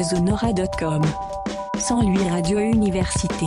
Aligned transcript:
orbesonora.com. 0.00 1.02
Sans 1.78 2.02
lui 2.02 2.26
Radio 2.26 2.58
Université. 2.58 3.46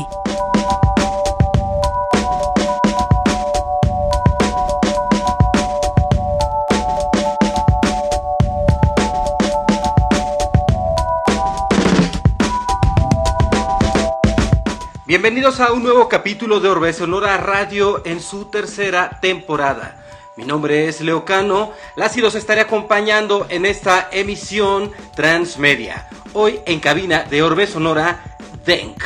Bienvenidos 15.08 15.60
a 15.60 15.72
un 15.72 15.82
nuevo 15.82 16.08
capítulo 16.08 16.60
de 16.60 16.70
Orbe 16.70 16.94
Sonora 16.94 17.38
Radio 17.38 18.06
en 18.06 18.22
su 18.22 18.46
tercera 18.46 19.18
temporada. 19.22 20.04
Mi 20.36 20.46
nombre 20.46 20.88
es 20.88 21.02
Leocano, 21.02 21.72
las 21.96 22.16
y 22.18 22.22
los 22.22 22.36
estaré 22.36 22.62
acompañando 22.62 23.48
en 23.50 23.66
esta 23.66 24.10
emisión 24.12 24.92
transmedia. 25.16 26.08
Hoy 26.36 26.60
en 26.66 26.80
cabina 26.80 27.26
de 27.30 27.44
Orbe 27.44 27.68
Sonora, 27.68 28.20
Denk. 28.66 29.04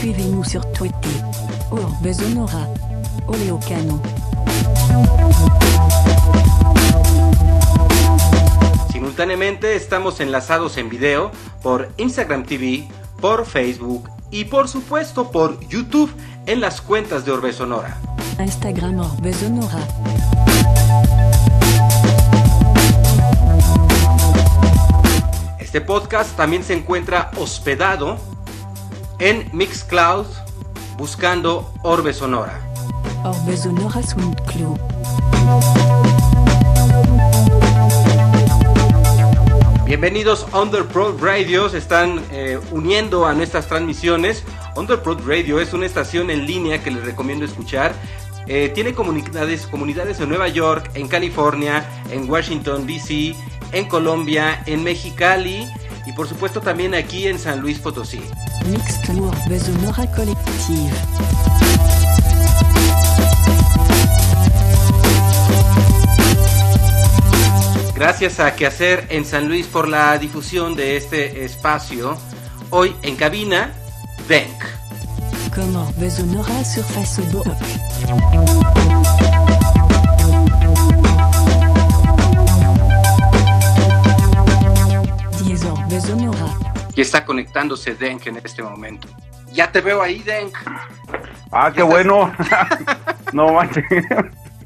Suivez-nous 0.01 0.49
sur 0.49 0.65
Twitter. 0.73 1.23
Orbesonora. 1.69 2.67
Simultáneamente 9.03 9.75
estamos 9.75 10.21
enlazados 10.21 10.77
en 10.77 10.87
video 10.87 11.29
por 11.61 11.89
Instagram 11.97 12.45
TV, 12.45 12.87
por 13.19 13.45
Facebook 13.45 14.09
y 14.31 14.45
por 14.45 14.69
supuesto 14.69 15.29
por 15.29 15.59
YouTube 15.67 16.09
en 16.45 16.61
las 16.61 16.79
cuentas 16.79 17.25
de 17.25 17.33
Orbe 17.33 17.51
Sonora. 17.51 17.97
Instagram 18.39 19.01
Orbesonora. 19.01 19.77
Este 25.59 25.81
podcast 25.81 26.37
también 26.37 26.63
se 26.63 26.73
encuentra 26.73 27.29
hospedado 27.35 28.17
en 29.19 29.49
Mixcloud 29.51 30.27
buscando 30.97 31.73
Orbe 31.83 32.13
Sonora. 32.13 32.57
Orbesonora 33.25 34.01
Soundcloud. 34.01 34.79
Bienvenidos 39.85 40.47
Underprod 40.53 41.21
Radio, 41.21 41.67
se 41.67 41.77
están 41.77 42.23
eh, 42.31 42.57
uniendo 42.71 43.25
a 43.25 43.33
nuestras 43.33 43.67
transmisiones. 43.67 44.45
Underprod 44.77 45.27
Radio 45.27 45.59
es 45.59 45.73
una 45.73 45.85
estación 45.85 46.29
en 46.29 46.47
línea 46.47 46.81
que 46.81 46.89
les 46.89 47.03
recomiendo 47.03 47.43
escuchar. 47.43 47.93
Eh, 48.47 48.71
tiene 48.73 48.93
comunidades, 48.93 49.67
comunidades 49.67 50.21
en 50.21 50.29
Nueva 50.29 50.47
York, 50.47 50.89
en 50.95 51.09
California, 51.09 51.85
en 52.11 52.29
Washington 52.29 52.87
DC, 52.87 53.35
en 53.73 53.87
Colombia, 53.89 54.63
en 54.67 54.85
Mexicali 54.85 55.67
y 56.05 56.13
por 56.13 56.29
supuesto 56.29 56.61
también 56.61 56.95
aquí 56.95 57.27
en 57.27 57.37
San 57.37 57.59
Luis 57.59 57.77
Potosí. 57.77 58.21
Gracias 68.05 68.41
a 68.41 68.53
Quehacer 68.53 69.05
en 69.07 69.23
San 69.23 69.47
Luis 69.47 69.65
por 69.65 69.87
la 69.87 70.17
difusión 70.17 70.75
de 70.75 70.97
este 70.97 71.45
espacio. 71.45 72.17
Hoy 72.69 72.93
en 73.01 73.15
cabina, 73.15 73.71
Denk. 74.27 74.61
Sur 76.65 76.83
Facebook. 76.83 77.45
Y 86.95 87.01
está 87.01 87.23
conectándose 87.23 87.95
Denk 87.95 88.27
en 88.27 88.35
este 88.43 88.61
momento. 88.61 89.07
Ya 89.53 89.71
te 89.71 89.79
veo 89.79 90.01
ahí, 90.01 90.19
Denk. 90.19 90.53
Ah, 91.53 91.71
qué 91.73 91.83
bueno. 91.83 92.33
no 93.31 93.53
manches. 93.53 93.85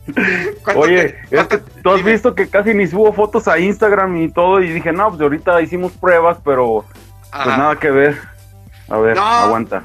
¿Cuánto 0.63 0.81
Oye, 0.81 1.09
te- 1.29 1.35
es 1.35 1.47
que 1.47 1.57
cuánto- 1.59 1.59
tú 1.83 1.89
has 1.91 1.97
dime. 1.97 2.11
visto 2.11 2.35
que 2.35 2.49
casi 2.49 2.73
ni 2.73 2.87
subo 2.87 3.11
fotos 3.13 3.47
a 3.47 3.59
Instagram 3.59 4.17
y 4.17 4.31
todo 4.31 4.61
y 4.61 4.69
dije, 4.71 4.91
no, 4.91 5.09
pues 5.09 5.21
ahorita 5.21 5.61
hicimos 5.61 5.91
pruebas, 5.93 6.37
pero 6.43 6.85
pues 7.31 7.45
nada 7.57 7.75
que 7.77 7.91
ver. 7.91 8.17
A 8.89 8.97
ver, 8.97 9.15
No. 9.17 9.25
aguanta. 9.25 9.83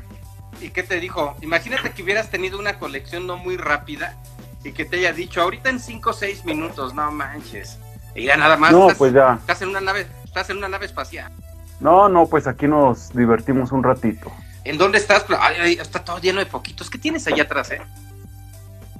¿Y 0.61 0.71
qué 0.71 0.83
te 0.85 1.01
dijo? 1.01 1.37
Imagínate 1.41 1.91
que 1.91 2.03
hubieras 2.05 2.31
tenido 2.31 2.59
una 2.59 2.79
colección 2.79 3.27
no 3.27 3.37
muy 3.37 3.57
rápida 3.57 4.17
y 4.65 4.71
que 4.73 4.85
te 4.85 4.97
haya 4.99 5.13
dicho, 5.13 5.43
ahorita 5.43 5.71
en 5.71 5.81
5 5.81 6.11
o 6.11 6.13
6 6.13 6.45
minutos, 6.45 6.95
no 6.95 7.11
manches. 7.11 7.79
Y 8.15 8.25
ya 8.27 8.37
nada 8.37 8.57
más. 8.57 8.71
No, 8.71 8.83
estás, 8.83 8.99
pues 8.99 9.13
ya. 9.13 9.39
estás 9.41 9.61
en 9.63 9.71
una 9.71 9.81
nave, 9.81 10.07
estás 10.25 10.51
en 10.51 10.59
una 10.59 10.69
nave 10.69 10.87
espacial. 10.87 11.33
No, 11.81 12.09
no, 12.09 12.27
pues 12.29 12.47
aquí 12.47 12.69
nos 12.69 13.13
divertimos 13.13 13.73
un 13.73 13.83
ratito. 13.83 14.31
¿En 14.63 14.79
dónde 14.79 14.99
estás? 14.99 15.25
Ay, 15.41 15.57
ay, 15.61 15.73
está 15.81 16.05
todo 16.05 16.19
lleno 16.21 16.39
de 16.39 16.47
poquitos. 16.47 16.89
¿Qué 16.89 16.99
tienes 16.99 17.27
allá 17.27 17.43
atrás, 17.43 17.73
eh? 17.73 17.83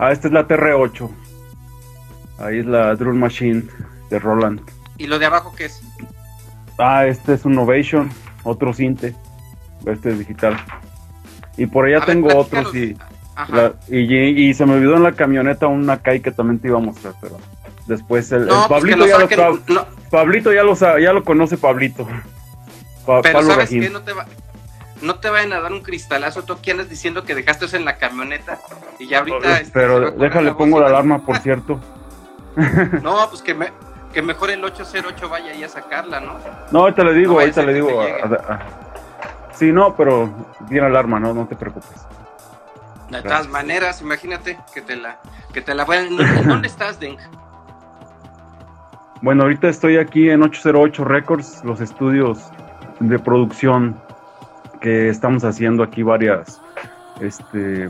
Ah, 0.03 0.11
esta 0.11 0.27
es 0.27 0.35
la 0.35 0.49
TR8. 0.49 1.09
Ahí 2.41 2.59
es 2.59 2.67
la 2.67 2.93
Drum 2.97 3.19
Machine 3.19 3.63
de 4.11 4.19
Roland. 4.19 4.61
¿Y 4.99 5.07
lo 5.07 5.21
de 5.21 5.27
abajo 5.27 5.55
qué 5.57 5.67
es? 5.67 5.81
Ah, 6.77 7.07
este 7.07 7.35
es 7.35 7.45
un 7.45 7.55
Novation, 7.55 8.11
otro 8.43 8.75
Cinte. 8.75 9.15
Este 9.87 10.11
es 10.11 10.19
digital. 10.19 10.57
Y 11.57 11.67
por 11.67 11.85
allá 11.87 11.99
A 12.03 12.05
tengo 12.07 12.37
otros 12.37 12.75
y, 12.75 12.97
la- 13.49 13.75
y, 13.89 14.49
y 14.49 14.55
se 14.55 14.67
me 14.67 14.73
olvidó 14.75 14.97
en 14.97 15.05
la 15.05 15.13
camioneta 15.13 15.69
una 15.69 15.99
Kai 15.99 16.19
que 16.19 16.33
también 16.33 16.59
te 16.59 16.67
iba 16.67 16.79
a 16.79 16.83
mostrar, 16.83 17.15
pero 17.21 17.39
después 17.87 18.33
el, 18.33 18.47
no, 18.47 18.63
el 18.65 18.69
pues 18.69 18.83
que 18.85 18.91
Pablito 18.97 18.97
lo 18.99 19.07
ya 19.07 19.19
lo 19.19 19.29
sab- 19.29 19.63
no, 19.69 19.87
Pablito 20.11 20.53
ya 20.53 20.63
lo 20.65 20.99
ya 20.99 21.13
lo 21.13 21.23
conoce 21.23 21.59
Pablito. 21.59 22.09
Pa- 23.07 23.23
pero 23.23 23.35
Pablo 23.39 23.51
¿sabes 23.55 23.71
qué? 23.71 23.89
No 23.89 24.03
te, 24.03 24.13
va, 24.15 24.27
no 25.03 25.17
te 25.17 25.29
vayan 25.31 25.53
a 25.53 25.61
dar 25.61 25.73
un 25.73 25.83
cristalazo. 25.83 26.43
Tú 26.43 26.55
aquí 26.55 26.71
andas 26.71 26.89
diciendo 26.89 27.25
que 27.25 27.35
dejaste 27.35 27.65
eso 27.67 27.77
en 27.77 27.85
la 27.85 27.97
camioneta 27.99 28.59
y 28.99 29.07
ya 29.09 29.19
ahorita... 29.21 29.61
este, 29.61 29.65
se 29.65 29.71
va 29.71 29.73
Pero 29.73 30.11
déjale 30.13 30.51
la 30.51 30.57
pongo 30.57 30.81
la 30.81 30.87
alarma, 30.87 31.19
por 31.19 31.39
cierto. 31.39 31.81
No, 33.03 33.29
pues 33.31 33.41
que, 33.43 33.55
me, 33.55 33.73
que 34.13 34.21
mejor 34.23 34.51
el 34.51 34.63
808 34.65 35.29
vaya 35.29 35.53
ahí 35.53 35.65
a 35.65 35.69
sacarla, 35.69 36.21
¿no? 36.21 36.35
No, 36.71 36.81
ahorita 36.81 37.03
le 37.05 37.15
digo, 37.15 37.35
No 37.35 37.41
ahorita 37.41 37.63
le 37.63 37.75
digo. 37.75 38.01
a- 38.01 38.05
a- 38.05 38.55
a- 38.55 38.67
Sí, 39.55 39.71
no, 39.73 39.95
pero 39.97 40.31
tiene 40.69 40.87
alarma, 40.87 41.21
no, 41.21 41.33
no 41.35 41.47
te 41.47 41.57
preocupes. 41.57 41.91
De 43.11 43.19
todas 43.19 43.23
Gracias. 43.25 43.49
maneras, 43.49 44.01
imagínate 44.01 44.59
que 44.75 44.81
te 44.81 44.97
la, 44.97 45.19
que 45.53 45.61
te 45.61 45.75
la 45.75 45.85
vayan. 45.85 46.19
¿En 46.21 46.49
dónde 46.49 46.69
estás, 46.69 46.99
Denk? 46.99 47.21
Bueno, 49.21 49.43
ahorita 49.43 49.69
estoy 49.69 49.99
aquí 49.99 50.31
en 50.31 50.43
808 50.43 51.05
Records, 51.05 51.63
los 51.65 51.81
estudios 51.81 52.51
de 53.01 53.19
producción 53.19 54.01
que 54.83 55.09
estamos 55.09 55.45
haciendo 55.45 55.85
aquí 55.85 56.03
varias, 56.03 56.61
este, 57.21 57.89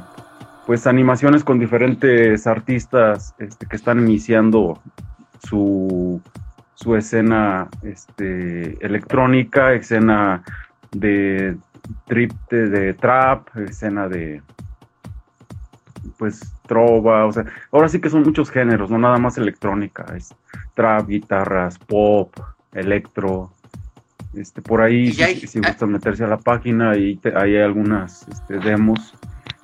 pues 0.66 0.86
animaciones 0.86 1.42
con 1.42 1.58
diferentes 1.58 2.46
artistas 2.46 3.34
este, 3.38 3.66
que 3.66 3.76
están 3.76 3.98
iniciando 3.98 4.78
su, 5.42 6.20
su 6.74 6.94
escena 6.94 7.68
este, 7.82 8.76
electrónica, 8.84 9.72
escena 9.72 10.44
de 10.92 11.56
trip 12.06 12.32
de, 12.50 12.68
de 12.68 12.94
trap, 12.94 13.48
escena 13.56 14.08
de 14.08 14.42
pues 16.18 16.52
trova, 16.66 17.24
o 17.26 17.32
sea, 17.32 17.44
ahora 17.70 17.88
sí 17.88 18.00
que 18.00 18.10
son 18.10 18.22
muchos 18.22 18.50
géneros, 18.50 18.90
no 18.90 18.98
nada 18.98 19.18
más 19.18 19.38
electrónica, 19.38 20.04
es 20.14 20.34
trap, 20.74 21.06
guitarras, 21.06 21.78
pop, 21.78 22.34
electro, 22.72 23.51
este, 24.34 24.62
por 24.62 24.80
ahí 24.80 25.12
si, 25.12 25.22
hay- 25.22 25.40
si 25.46 25.58
gustan 25.60 25.90
meterse 25.92 26.24
a 26.24 26.26
la 26.28 26.38
página 26.38 26.96
y 26.96 27.16
te- 27.16 27.36
ahí 27.36 27.56
hay 27.56 27.62
algunas 27.62 28.26
este, 28.28 28.58
demos, 28.58 29.14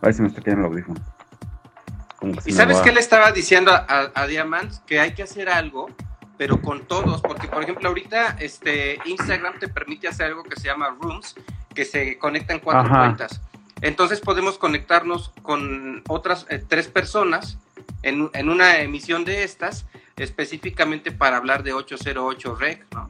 ahí 0.02 0.12
se 0.12 0.22
me 0.22 0.28
está 0.28 0.40
cayendo 0.42 0.66
el 0.66 0.72
audífono. 0.72 1.00
¿Y 2.44 2.52
sabes 2.52 2.78
qué 2.80 2.90
le 2.92 2.98
estaba 3.00 3.30
diciendo 3.30 3.70
a, 3.72 3.86
a, 3.88 4.10
a 4.22 4.26
Diamant? 4.26 4.72
Que 4.86 4.98
hay 4.98 5.14
que 5.14 5.22
hacer 5.22 5.48
algo, 5.48 5.88
pero 6.36 6.60
con 6.60 6.84
todos, 6.86 7.20
porque 7.22 7.46
por 7.46 7.62
ejemplo 7.62 7.88
ahorita 7.88 8.36
este 8.40 8.98
Instagram 9.04 9.58
te 9.60 9.68
permite 9.68 10.08
hacer 10.08 10.26
algo 10.26 10.42
que 10.42 10.56
se 10.58 10.66
llama 10.66 10.96
Rooms, 11.00 11.36
que 11.74 11.84
se 11.84 12.18
conectan 12.18 12.58
cuatro 12.58 12.90
Ajá. 12.92 13.04
cuentas. 13.06 13.40
Entonces 13.82 14.20
podemos 14.20 14.58
conectarnos 14.58 15.32
con 15.42 16.02
otras 16.08 16.46
eh, 16.50 16.60
tres 16.66 16.88
personas 16.88 17.58
en, 18.02 18.28
en 18.34 18.48
una 18.48 18.78
emisión 18.80 19.24
de 19.24 19.44
estas, 19.44 19.86
específicamente 20.16 21.12
para 21.12 21.36
hablar 21.36 21.62
de 21.62 21.72
808 21.72 22.56
Rec, 22.56 22.84
¿no? 22.92 23.07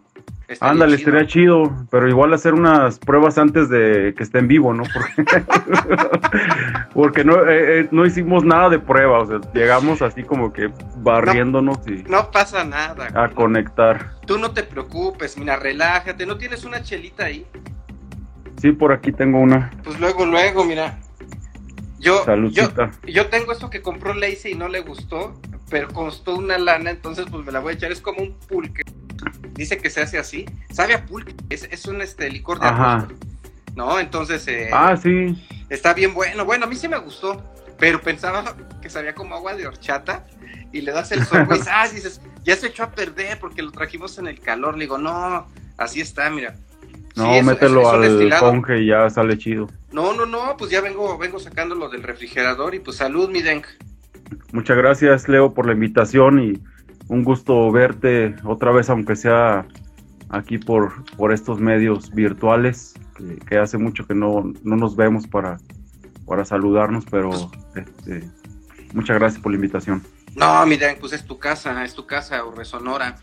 Estaría 0.49 0.73
Ándale, 0.73 0.97
chido. 0.97 1.09
estaría 1.11 1.29
chido, 1.29 1.87
pero 1.91 2.09
igual 2.09 2.33
hacer 2.33 2.55
unas 2.55 2.99
pruebas 2.99 3.37
antes 3.37 3.69
de 3.69 4.15
que 4.17 4.23
esté 4.23 4.39
en 4.39 4.49
vivo, 4.49 4.73
¿no? 4.73 4.83
Porque, 4.95 5.45
porque 6.95 7.23
no, 7.25 7.47
eh, 7.47 7.81
eh, 7.81 7.89
no 7.91 8.07
hicimos 8.07 8.45
nada 8.45 8.71
de 8.71 8.79
prueba, 8.79 9.19
o 9.21 9.27
sea, 9.27 9.41
llegamos 9.53 10.01
así 10.01 10.23
como 10.23 10.51
que 10.53 10.71
barriéndonos 10.97 11.87
y 11.87 12.03
No 12.09 12.31
pasa 12.31 12.65
nada. 12.65 13.09
a 13.15 13.29
conectar. 13.29 14.13
Tú 14.27 14.39
no 14.39 14.53
te 14.53 14.63
preocupes, 14.63 15.37
mira, 15.37 15.57
relájate. 15.57 16.25
¿No 16.25 16.39
tienes 16.39 16.65
una 16.65 16.83
chelita 16.83 17.27
ahí? 17.27 17.47
Sí, 18.61 18.73
por 18.73 18.93
aquí 18.93 19.13
tengo 19.13 19.39
una 19.41 19.71
Pues 19.85 20.01
luego, 20.01 20.25
luego, 20.25 20.65
mira. 20.65 20.99
Yo, 22.01 22.25
yo, 22.51 22.69
yo 23.07 23.27
tengo 23.29 23.53
esto 23.53 23.69
que 23.71 23.83
compró 23.83 24.15
Lacey 24.15 24.53
y 24.53 24.55
no 24.55 24.69
le 24.69 24.81
gustó, 24.81 25.35
pero 25.69 25.89
costó 25.89 26.37
una 26.37 26.57
lana, 26.57 26.91
entonces 26.91 27.27
pues 27.31 27.45
me 27.45 27.51
la 27.53 27.59
voy 27.59 27.73
a 27.73 27.75
echar. 27.75 27.91
Es 27.93 28.01
como 28.01 28.23
un 28.23 28.35
pulque. 28.49 28.83
Dice 29.59 29.77
que 29.77 29.91
se 29.91 30.01
hace 30.01 30.19
así. 30.19 30.47
Sabe 30.73 30.95
a 30.95 31.05
pulque. 31.05 31.35
Es, 31.51 31.65
es 31.65 31.85
un 31.87 32.01
este, 32.01 32.31
licor 32.31 32.61
de 32.61 32.67
Ajá. 32.69 32.95
arroz. 32.99 33.19
¿No? 33.75 33.99
Entonces, 33.99 34.47
eh, 34.49 34.71
Ah, 34.73 34.97
sí. 34.97 35.37
está 35.69 35.93
bien 35.95 36.15
bueno. 36.15 36.45
Bueno, 36.45 36.65
a 36.65 36.69
mí 36.69 36.77
sí 36.77 36.89
me 36.89 36.97
gustó, 36.99 37.43
pero 37.79 38.01
pensaba 38.01 38.55
que 38.81 38.89
sabía 38.89 39.15
como 39.15 39.35
agua 39.35 39.55
de 39.55 39.67
horchata 39.67 40.25
y 40.73 40.81
le 40.81 40.93
das 40.93 41.11
el 41.13 41.25
sorbo 41.27 41.55
y 41.57 41.61
ah, 41.71 41.89
dices, 41.89 42.21
ya 42.45 42.55
se 42.57 42.69
echó 42.69 42.85
a 42.85 42.91
perder 42.93 43.39
porque 43.41 43.61
lo 43.63 43.71
trajimos 43.73 44.17
en 44.19 44.29
el 44.29 44.39
calor. 44.41 44.75
Le 44.79 44.85
digo, 44.85 44.97
no, 44.97 45.47
así 45.77 46.01
está, 46.01 46.31
mira. 46.31 46.55
No, 47.17 47.35
Sí, 47.35 47.43
mételo 47.43 47.81
es- 48.03 48.11
es 48.13 48.27
un 48.27 48.33
al 48.33 48.39
conge 48.41 48.79
y 48.83 48.87
ya 48.87 49.11
sale 49.11 49.37
chido. 49.39 49.69
No, 49.91 50.13
no, 50.15 50.25
no, 50.25 50.57
pues 50.57 50.71
ya 50.71 50.81
vengo, 50.81 51.19
vengo 51.19 51.41
sacándolo 51.41 51.89
del 51.89 52.05
refrigerador 52.05 52.77
y 52.77 52.79
pues 52.79 52.97
salud, 52.99 53.29
mi 53.29 53.43
Denk. 53.43 53.67
Muchas 54.53 54.77
gracias, 54.77 55.29
Leo, 55.29 55.53
por 55.53 55.67
la 55.67 55.73
invitación 55.73 56.39
y 56.41 56.53
un 57.09 57.25
gusto 57.25 57.71
verte 57.73 58.37
otra 58.45 58.71
vez, 58.71 58.91
aunque 58.91 59.17
sea 59.17 59.67
aquí 60.29 60.59
por, 60.59 61.05
por 61.17 61.33
estos 61.33 61.61
medios 61.61 62.13
virtuales, 62.13 62.95
que, 63.17 63.37
que 63.37 63.59
hace 63.59 63.79
mucho 63.79 64.07
que 64.07 64.15
no, 64.15 64.53
no 64.63 64.77
nos 64.77 64.95
vemos 64.95 65.27
para, 65.27 65.59
para 66.27 66.45
saludarnos, 66.45 67.05
pero 67.11 67.31
este, 67.75 68.29
muchas 68.93 69.19
gracias 69.19 69.43
por 69.43 69.53
la 69.53 69.57
invitación. 69.57 70.03
No, 70.37 70.65
mi 70.67 70.77
Denk, 70.77 70.99
pues 70.99 71.13
es 71.13 71.25
tu 71.25 71.39
casa, 71.39 71.85
es 71.85 71.95
tu 71.95 72.07
casa, 72.07 72.45
Urbe 72.45 72.65
Sonora. 72.65 73.17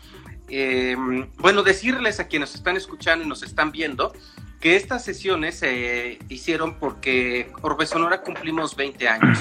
Eh, 0.48 0.96
bueno, 1.38 1.62
decirles 1.62 2.20
a 2.20 2.28
quienes 2.28 2.54
están 2.54 2.76
escuchando 2.76 3.24
y 3.24 3.28
nos 3.28 3.42
están 3.42 3.72
viendo 3.72 4.12
que 4.60 4.76
estas 4.76 5.04
sesiones 5.04 5.58
se 5.58 6.18
hicieron 6.28 6.78
porque 6.78 7.52
Orbe 7.62 7.86
Sonora 7.86 8.20
cumplimos 8.22 8.76
20 8.76 9.08
años. 9.08 9.38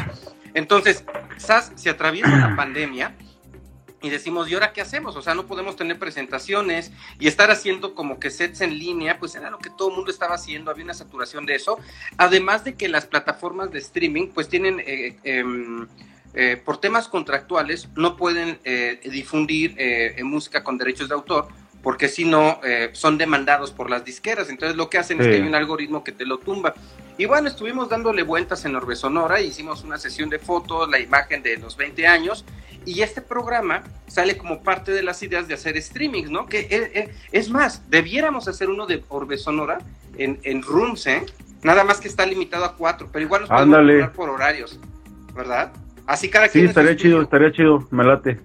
Entonces, 0.53 1.03
SAS 1.37 1.73
se 1.75 1.89
atraviesa 1.89 2.35
la 2.37 2.55
pandemia 2.55 3.15
y 4.05 4.09
decimos, 4.11 4.47
¿y 4.49 4.53
ahora 4.53 4.71
qué 4.71 4.81
hacemos? 4.81 5.15
O 5.15 5.21
sea, 5.23 5.33
no 5.33 5.47
podemos 5.47 5.75
tener 5.75 5.97
presentaciones 5.97 6.91
y 7.19 7.27
estar 7.27 7.49
haciendo 7.49 7.95
como 7.95 8.19
que 8.19 8.29
sets 8.29 8.61
en 8.61 8.77
línea, 8.77 9.17
pues 9.17 9.33
era 9.33 9.49
lo 9.49 9.57
que 9.57 9.71
todo 9.71 9.89
el 9.89 9.95
mundo 9.95 10.11
estaba 10.11 10.35
haciendo, 10.35 10.69
había 10.69 10.83
una 10.83 10.93
saturación 10.93 11.47
de 11.47 11.55
eso. 11.55 11.79
Además 12.17 12.63
de 12.63 12.75
que 12.75 12.87
las 12.87 13.07
plataformas 13.07 13.71
de 13.71 13.79
streaming, 13.79 14.27
pues 14.27 14.47
tienen, 14.47 14.79
eh, 14.85 15.17
em, 15.23 15.87
eh, 16.35 16.61
por 16.63 16.77
temas 16.77 17.07
contractuales, 17.07 17.89
no 17.95 18.15
pueden 18.15 18.59
eh, 18.63 18.99
difundir 19.05 19.73
eh, 19.77 20.21
música 20.23 20.63
con 20.63 20.77
derechos 20.77 21.09
de 21.09 21.15
autor, 21.15 21.47
porque 21.81 22.07
si 22.07 22.25
no, 22.25 22.59
eh, 22.63 22.89
son 22.93 23.17
demandados 23.17 23.71
por 23.71 23.89
las 23.89 24.05
disqueras. 24.05 24.49
Entonces 24.49 24.77
lo 24.77 24.89
que 24.89 24.99
hacen 24.99 25.19
es 25.19 25.27
que 25.27 25.35
hay 25.35 25.41
un 25.41 25.55
algoritmo 25.55 26.03
que 26.03 26.11
te 26.11 26.25
lo 26.25 26.37
tumba. 26.37 26.75
Y 27.17 27.25
bueno, 27.25 27.47
estuvimos 27.47 27.87
dándole 27.89 28.23
vueltas 28.23 28.65
en 28.65 28.75
Orbe 28.75 28.95
Sonora, 28.95 29.39
hicimos 29.39 29.83
una 29.83 29.97
sesión 29.97 30.29
de 30.29 30.37
fotos, 30.39 30.89
la 30.89 30.99
imagen 30.99 31.41
de 31.43 31.57
los 31.57 31.77
20 31.77 32.05
años, 32.07 32.43
y 32.85 33.01
este 33.01 33.21
programa 33.21 33.83
sale 34.07 34.37
como 34.37 34.61
parte 34.61 34.91
de 34.91 35.01
las 35.01 35.23
ideas 35.23 35.47
de 35.47 35.53
hacer 35.53 35.81
streamings, 35.81 36.29
¿no? 36.29 36.45
Que 36.45 36.59
eh, 36.61 36.91
eh, 36.93 37.15
es 37.31 37.49
más, 37.49 37.89
debiéramos 37.89 38.47
hacer 38.47 38.69
uno 38.69 38.85
de 38.85 39.03
Orbe 39.07 39.37
Sonora 39.37 39.79
en, 40.17 40.39
en 40.43 40.61
Rooms, 40.61 41.07
¿eh? 41.07 41.25
Nada 41.63 41.83
más 41.83 41.99
que 41.99 42.07
está 42.09 42.25
limitado 42.25 42.65
a 42.65 42.75
cuatro, 42.75 43.07
pero 43.11 43.23
igual 43.25 43.41
nos 43.41 43.49
podemos 43.49 44.09
por 44.11 44.29
horarios, 44.29 44.79
¿verdad? 45.33 45.71
Así 46.05 46.29
cada 46.29 46.47
Sí, 46.47 46.51
quien 46.53 46.67
estaría 46.67 46.95
chido, 46.95 47.21
estudio. 47.21 47.23
estaría 47.23 47.51
chido, 47.51 47.87
me 47.91 48.03
late. 48.03 48.39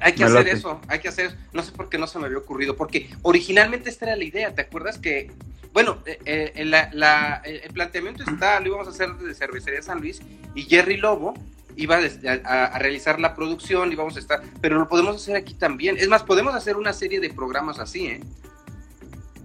Hay, 0.00 0.12
que 0.14 0.20
Me 0.20 0.24
hacer 0.26 0.44
late. 0.44 0.50
eso, 0.52 0.80
hay 0.88 0.98
que 0.98 1.08
hacer, 1.08 1.36
no 1.52 1.62
sé 1.62 1.70
por 1.72 1.88
qué 1.88 1.96
no 1.98 2.06
se 2.08 2.18
me 2.18 2.26
había 2.26 2.38
ocurrido, 2.38 2.76
porque 2.76 3.08
originalmente 3.22 3.88
esta 3.88 4.06
era 4.06 4.16
la 4.16 4.24
idea, 4.24 4.52
¿te 4.54 4.62
acuerdas 4.62 4.98
que, 4.98 5.30
bueno, 5.72 5.98
eh, 6.06 6.52
eh, 6.56 6.64
la- 6.64 6.90
la- 6.92 7.40
el 7.44 7.72
planteamiento 7.72 8.24
está, 8.28 8.58
lo 8.60 8.66
íbamos 8.68 8.88
a 8.88 8.90
hacer 8.90 9.14
de 9.14 9.32
Cervecería 9.34 9.82
San 9.82 10.00
Luis 10.00 10.20
y 10.56 10.62
Jerry 10.62 10.96
Lobo 10.96 11.34
iba 11.76 11.96
a, 11.98 12.00
a- 12.44 12.64
a 12.64 12.78
realizar 12.78 13.20
la 13.20 13.34
producción 13.36 13.92
y 13.92 13.94
vamos 13.94 14.16
a 14.16 14.18
estar, 14.18 14.42
pero 14.60 14.76
lo 14.78 14.88
podemos 14.88 15.14
hacer 15.16 15.36
aquí 15.36 15.54
también, 15.54 15.96
es 15.98 16.08
más, 16.08 16.22
podemos 16.24 16.54
hacer 16.54 16.76
una 16.76 16.92
serie 16.92 17.20
de 17.20 17.30
programas 17.30 17.78
así, 17.78 18.06
¿eh? 18.06 18.20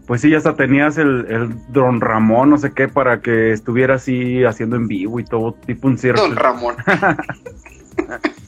Pues 0.08 0.22
sí, 0.22 0.30
ya 0.32 0.38
hasta 0.38 0.56
tenías 0.56 0.98
el, 0.98 1.26
el 1.30 1.72
Don 1.72 2.02
Ramón, 2.02 2.50
no 2.50 2.58
sé 2.58 2.74
qué, 2.74 2.88
para 2.88 3.22
que 3.22 3.52
estuviera 3.54 3.96
así 3.96 4.44
haciendo 4.44 4.76
en 4.76 4.88
vivo 4.88 5.20
y 5.20 5.24
todo, 5.24 5.54
tipo 5.54 5.88
un 5.88 5.98
circo. 5.98 6.20
Don 6.22 6.36
Ramón. 6.36 6.76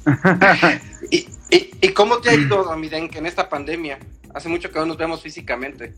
¿Y, 1.11 1.27
y, 1.55 1.71
y 1.81 1.89
cómo 1.89 2.17
te 2.17 2.29
ha 2.29 2.35
ido, 2.35 2.63
Don 2.65 2.79
Midenk, 2.79 3.15
en 3.15 3.25
esta 3.25 3.49
pandemia? 3.49 3.99
Hace 4.33 4.49
mucho 4.49 4.71
que 4.71 4.79
no 4.79 4.85
nos 4.87 4.97
vemos 4.97 5.21
físicamente. 5.21 5.93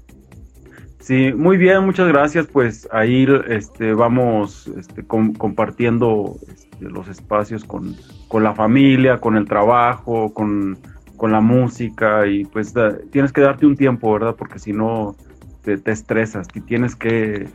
Sí, 0.99 1.31
muy 1.33 1.57
bien, 1.57 1.85
muchas 1.85 2.07
gracias. 2.07 2.47
Pues 2.47 2.87
ahí 2.91 3.27
este, 3.47 3.93
vamos 3.93 4.67
este, 4.77 5.05
com- 5.05 5.33
compartiendo 5.33 6.35
este, 6.47 6.89
los 6.89 7.07
espacios 7.07 7.63
con, 7.63 7.95
con 8.27 8.43
la 8.43 8.55
familia, 8.55 9.19
con 9.19 9.37
el 9.37 9.45
trabajo, 9.45 10.33
con, 10.33 10.77
con 11.15 11.31
la 11.31 11.41
música 11.41 12.25
y 12.27 12.45
pues 12.45 12.73
da- 12.73 12.97
tienes 13.11 13.31
que 13.31 13.41
darte 13.41 13.65
un 13.67 13.75
tiempo, 13.77 14.11
¿verdad? 14.13 14.35
Porque 14.35 14.57
si 14.57 14.73
no 14.73 15.15
te, 15.63 15.77
te 15.77 15.91
estresas 15.91 16.47
y 16.55 16.61
tienes 16.61 16.95
que, 16.95 17.47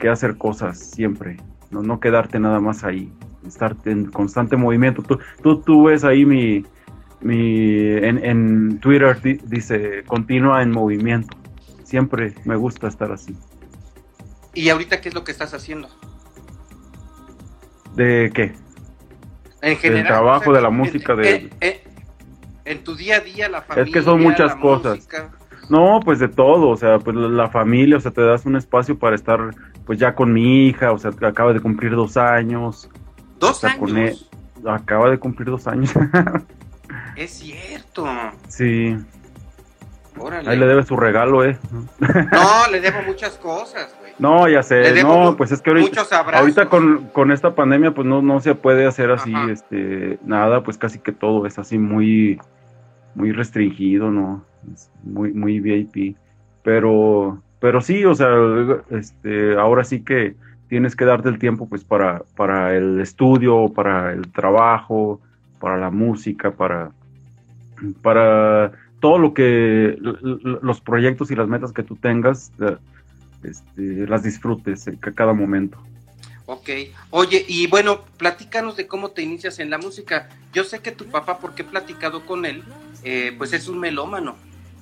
que 0.00 0.08
hacer 0.08 0.36
cosas 0.36 0.78
siempre, 0.78 1.36
no, 1.70 1.82
no 1.82 2.00
quedarte 2.00 2.40
nada 2.40 2.58
más 2.58 2.82
ahí, 2.82 3.12
estar 3.46 3.76
en 3.84 4.06
constante 4.06 4.56
movimiento. 4.56 5.02
Tú, 5.02 5.18
tú, 5.42 5.60
tú 5.62 5.84
ves 5.84 6.02
ahí 6.02 6.24
mi, 6.26 6.64
mi 7.22 7.76
en, 7.96 8.24
en 8.24 8.78
Twitter 8.80 9.20
di- 9.20 9.40
dice 9.44 10.02
continúa 10.06 10.62
en 10.62 10.70
movimiento 10.70 11.36
siempre 11.84 12.34
me 12.44 12.56
gusta 12.56 12.88
estar 12.88 13.10
así. 13.12 13.36
¿Y 14.54 14.68
ahorita 14.68 15.00
qué 15.00 15.08
es 15.10 15.14
lo 15.14 15.22
que 15.24 15.32
estás 15.32 15.52
haciendo? 15.54 15.88
¿De 17.94 18.30
qué? 18.34 18.52
En 19.62 19.76
general. 19.76 20.06
trabajo, 20.06 20.52
de 20.52 20.60
la 20.62 20.68
en- 20.68 20.74
música, 20.74 21.12
en, 21.14 21.18
de- 21.20 21.50
en- 22.64 22.84
tu 22.84 22.94
día 22.94 23.16
a 23.16 23.20
día, 23.20 23.48
la 23.48 23.62
familia. 23.62 23.92
que 23.92 24.02
son 24.02 24.22
muchas 24.22 24.54
la 24.54 24.60
cosas. 24.60 24.96
música. 24.96 25.30
No, 25.68 26.00
pues 26.04 26.18
de 26.18 26.28
todo, 26.28 26.68
o 26.68 26.76
sea, 26.76 26.98
pues 26.98 27.16
la- 27.16 27.48
familia, 27.48 27.96
o 27.96 28.00
sea, 28.00 28.10
te 28.12 28.22
das 28.22 28.46
un 28.46 28.56
espacio 28.56 28.98
para 28.98 29.14
estar 29.16 29.50
pues 29.84 29.98
ya 29.98 30.14
con 30.14 30.32
mi 30.32 30.68
hija, 30.68 30.92
o 30.92 30.98
sea, 30.98 31.10
acaba 31.22 31.52
de 31.52 31.60
cumplir 31.60 31.90
dos 31.96 32.16
años, 32.16 32.88
Dos 33.40 33.60
con 33.78 33.96
años. 33.96 34.30
acaba 34.66 35.10
de 35.10 35.18
cumplir 35.18 35.48
dos 35.50 35.66
años. 35.66 35.92
Es 37.16 37.30
cierto. 37.30 38.06
sí, 38.48 38.96
Órale. 40.18 40.50
ahí 40.50 40.58
le 40.58 40.66
debe 40.66 40.82
su 40.82 40.96
regalo, 40.96 41.44
eh. 41.44 41.58
No, 42.00 42.68
le 42.70 42.80
debo 42.80 43.02
muchas 43.06 43.38
cosas, 43.38 43.94
güey. 44.00 44.12
No, 44.18 44.48
ya 44.48 44.62
sé, 44.62 45.02
no, 45.02 45.34
pues 45.36 45.50
es 45.50 45.62
que 45.62 45.70
ahorita, 45.70 46.02
ahorita 46.34 46.68
con, 46.68 47.08
con 47.12 47.32
esta 47.32 47.54
pandemia 47.54 47.94
pues 47.94 48.06
no, 48.06 48.20
no 48.20 48.40
se 48.40 48.54
puede 48.54 48.86
hacer 48.86 49.10
así, 49.10 49.32
Ajá. 49.34 49.50
este, 49.50 50.18
nada, 50.24 50.62
pues 50.62 50.76
casi 50.76 50.98
que 50.98 51.12
todo 51.12 51.46
es 51.46 51.58
así 51.58 51.78
muy, 51.78 52.38
muy 53.14 53.32
restringido, 53.32 54.10
¿no? 54.10 54.44
Es 54.72 54.90
muy, 55.02 55.32
muy 55.32 55.60
VIP. 55.60 56.16
Pero, 56.62 57.42
pero 57.60 57.80
sí, 57.80 58.04
o 58.04 58.14
sea, 58.14 58.28
este, 58.90 59.56
ahora 59.56 59.84
sí 59.84 60.02
que 60.02 60.34
tienes 60.68 60.94
que 60.94 61.04
darte 61.04 61.28
el 61.28 61.38
tiempo 61.38 61.68
pues 61.68 61.84
para, 61.84 62.22
para 62.36 62.76
el 62.76 63.00
estudio, 63.00 63.68
para 63.74 64.12
el 64.12 64.30
trabajo, 64.30 65.20
para 65.58 65.78
la 65.78 65.90
música, 65.90 66.50
para, 66.50 66.92
para 68.02 68.72
todo 69.00 69.18
lo 69.18 69.32
que, 69.34 69.96
los 70.00 70.80
proyectos 70.80 71.30
y 71.30 71.36
las 71.36 71.48
metas 71.48 71.72
que 71.72 71.82
tú 71.82 71.96
tengas, 71.96 72.52
eh, 72.60 72.76
este, 73.42 74.06
las 74.06 74.22
disfrutes 74.22 74.86
en 74.86 74.96
ca- 74.96 75.12
cada 75.12 75.32
momento. 75.32 75.78
Ok. 76.46 76.68
Oye, 77.10 77.44
y 77.48 77.66
bueno, 77.68 78.00
platícanos 78.18 78.76
de 78.76 78.86
cómo 78.86 79.10
te 79.10 79.22
inicias 79.22 79.58
en 79.58 79.70
la 79.70 79.78
música. 79.78 80.28
Yo 80.52 80.64
sé 80.64 80.80
que 80.80 80.92
tu 80.92 81.06
papá, 81.06 81.38
porque 81.38 81.62
he 81.62 81.64
platicado 81.64 82.26
con 82.26 82.44
él, 82.44 82.64
eh, 83.04 83.34
pues 83.38 83.52
es 83.52 83.68
un 83.68 83.78
melómano, 83.78 84.36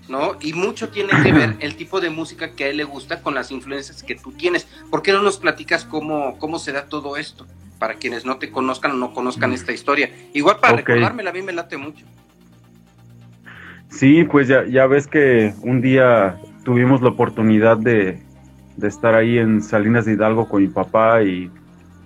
¿no? 0.08 0.36
Y 0.40 0.54
mucho 0.54 0.88
tiene 0.88 1.10
que 1.22 1.32
ver 1.32 1.56
el 1.60 1.76
tipo 1.76 2.00
de 2.00 2.10
música 2.10 2.52
que 2.56 2.64
a 2.64 2.68
él 2.68 2.78
le 2.78 2.84
gusta 2.84 3.22
con 3.22 3.34
las 3.34 3.50
influencias 3.50 4.02
que 4.02 4.14
tú 4.14 4.32
tienes. 4.32 4.66
¿Por 4.90 5.02
qué 5.02 5.12
no 5.12 5.22
nos 5.22 5.36
platicas 5.38 5.84
cómo, 5.84 6.38
cómo 6.38 6.58
se 6.58 6.72
da 6.72 6.86
todo 6.86 7.16
esto? 7.16 7.46
Para 7.78 7.94
quienes 7.94 8.24
no 8.24 8.38
te 8.38 8.50
conozcan 8.50 8.92
o 8.92 8.94
no 8.94 9.12
conozcan 9.14 9.52
esta 9.52 9.70
historia. 9.72 10.10
Igual 10.32 10.58
para 10.60 10.72
Ok. 10.72 10.88
recordármela, 10.88 11.30
a 11.30 11.32
mí 11.34 11.42
me 11.42 11.52
late 11.52 11.76
mucho. 11.76 12.04
Sí, 13.90 14.25
pues 14.25 14.49
ya, 14.49 14.64
ya 14.66 14.87
ves 14.87 15.07
que 15.07 15.54
un 15.62 15.80
día 15.80 16.38
tuvimos 16.64 17.00
la 17.02 17.09
oportunidad 17.09 17.76
de, 17.78 18.21
de 18.76 18.88
estar 18.88 19.14
ahí 19.14 19.38
en 19.38 19.62
Salinas 19.62 20.04
de 20.04 20.12
Hidalgo 20.12 20.49
con 20.49 20.62
mi 20.62 20.68
papá 20.68 21.23
y 21.23 21.50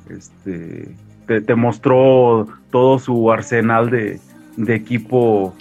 este 0.08 0.94
te, 1.26 1.54
mostró 1.54 2.46
todo 2.70 2.98
su 2.98 3.30
arsenal 3.30 3.90
de, 3.90 4.20
de 4.56 4.74
equipo 4.74 5.54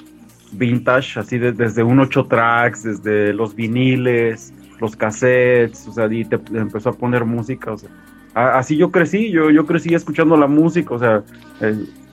vintage, 0.54 1.20
así 1.20 1.38
desde 1.38 1.84
un 1.84 2.00
8 2.00 2.26
tracks, 2.26 2.84
desde 2.84 3.34
los 3.34 3.56
viniles, 3.56 4.54
los 4.80 4.96
cassettes, 4.96 5.88
o 5.88 5.94
sea, 5.94 6.12
y 6.12 6.26
te, 6.26 6.40
empezó 6.54 6.90
a 6.90 6.94
poner 6.94 7.24
música, 7.24 7.72
o 7.72 7.78
sea, 7.78 7.90
así 8.34 8.76
yo 8.76 8.92
crecí, 8.92 9.32
yo, 9.32 9.50
yo 9.50 9.66
crecí 9.66 9.94
escuchando 9.94 10.36
la 10.36 10.48
música, 10.48 10.94
o 10.94 11.00
sea, 11.00 11.24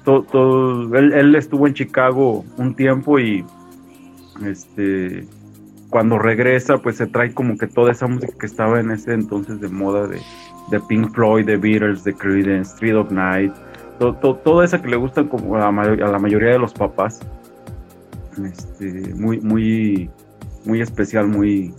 todo, 0.05 0.97
él, 0.97 1.35
estuvo 1.35 1.67
en 1.67 1.75
Chicago 1.75 2.45
un 2.57 2.75
tiempo 2.75 3.19
y 3.19 3.45
este 4.45 5.27
cuando 5.91 6.19
regresa 6.19 6.79
pues 6.79 6.97
se 6.97 7.07
trae 7.07 7.33
como 7.33 7.57
que 7.57 7.67
toda 7.67 7.93
esa 7.93 8.07
música 8.07 8.33
que 8.39 8.47
estaba 8.47 8.79
en 8.81 8.91
ese 8.91 9.15
entonces 9.15 9.61
de 9.61 9.69
moda 9.69 10.07
de, 10.07 10.21
de 10.71 10.81
Pink 10.81 11.15
Floyd, 11.15 11.47
de 11.47 11.57
Beatles, 11.57 12.05
de 12.05 12.13
Creedence, 12.15 12.75
Street 12.75 12.95
of 12.95 13.11
Night, 13.11 13.53
toda 13.99 14.65
esa 14.65 14.81
que 14.81 14.89
le 14.89 14.97
gusta 14.97 15.25
como 15.25 15.57
a 15.57 15.61
la, 15.61 16.19
mayoría 16.19 16.51
de 16.51 16.59
los 16.59 16.73
papás. 16.73 17.21
Este, 18.45 19.15
muy, 19.15 19.41
muy, 19.41 20.11
muy 20.65 20.81
especial, 20.81 21.27
muy 21.27 21.75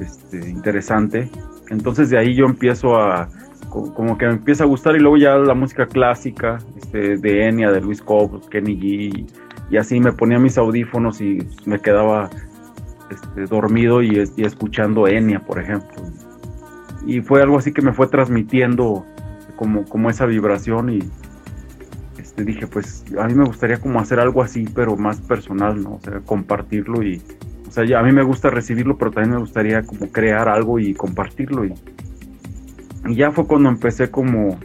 este, 0.00 0.50
interesante. 0.50 1.30
Entonces 1.70 2.10
de 2.10 2.18
ahí 2.18 2.34
yo 2.34 2.44
empiezo 2.44 2.96
a, 2.96 3.28
como 3.70 4.18
que 4.18 4.26
me 4.26 4.32
empieza 4.32 4.64
a 4.64 4.66
gustar 4.66 4.96
y 4.96 5.00
luego 5.00 5.16
ya 5.16 5.36
la 5.36 5.54
música 5.54 5.86
clásica, 5.86 6.58
este, 6.76 7.16
de 7.16 7.48
Enya, 7.48 7.70
de 7.70 7.80
Luis 7.80 8.02
Cobb, 8.02 8.48
Kenny 8.50 8.78
G, 8.78 9.26
y 9.70 9.76
así 9.76 10.00
me 10.00 10.12
ponía 10.12 10.38
mis 10.38 10.58
audífonos 10.58 11.20
y 11.20 11.46
me 11.66 11.80
quedaba 11.80 12.30
este, 13.10 13.46
dormido 13.46 14.02
y, 14.02 14.18
escuchando 14.38 15.08
Enya, 15.08 15.40
por 15.40 15.60
ejemplo. 15.60 16.02
Y 17.06 17.20
fue 17.20 17.42
algo 17.42 17.58
así 17.58 17.72
que 17.72 17.82
me 17.82 17.92
fue 17.92 18.06
transmitiendo 18.06 19.04
como, 19.56 19.84
como 19.84 20.10
esa 20.10 20.26
vibración 20.26 20.90
y 20.90 21.00
este, 22.18 22.44
dije, 22.44 22.66
pues 22.66 23.04
a 23.18 23.26
mí 23.26 23.34
me 23.34 23.44
gustaría 23.44 23.78
como 23.78 24.00
hacer 24.00 24.20
algo 24.20 24.42
así, 24.42 24.66
pero 24.74 24.96
más 24.96 25.20
personal, 25.20 25.82
¿no? 25.82 25.94
O 25.94 26.00
sea, 26.00 26.20
compartirlo 26.20 27.02
y, 27.02 27.22
o 27.68 27.70
sea, 27.70 27.84
ya, 27.84 28.00
a 28.00 28.02
mí 28.02 28.12
me 28.12 28.22
gusta 28.22 28.50
recibirlo, 28.50 28.96
pero 28.96 29.10
también 29.10 29.34
me 29.34 29.40
gustaría 29.40 29.82
como 29.82 30.08
crear 30.10 30.48
algo 30.48 30.78
y 30.78 30.94
compartirlo 30.94 31.64
y 31.64 31.74
ya 33.12 33.30
fue 33.30 33.46
cuando 33.46 33.68
empecé 33.68 34.10
como, 34.10 34.58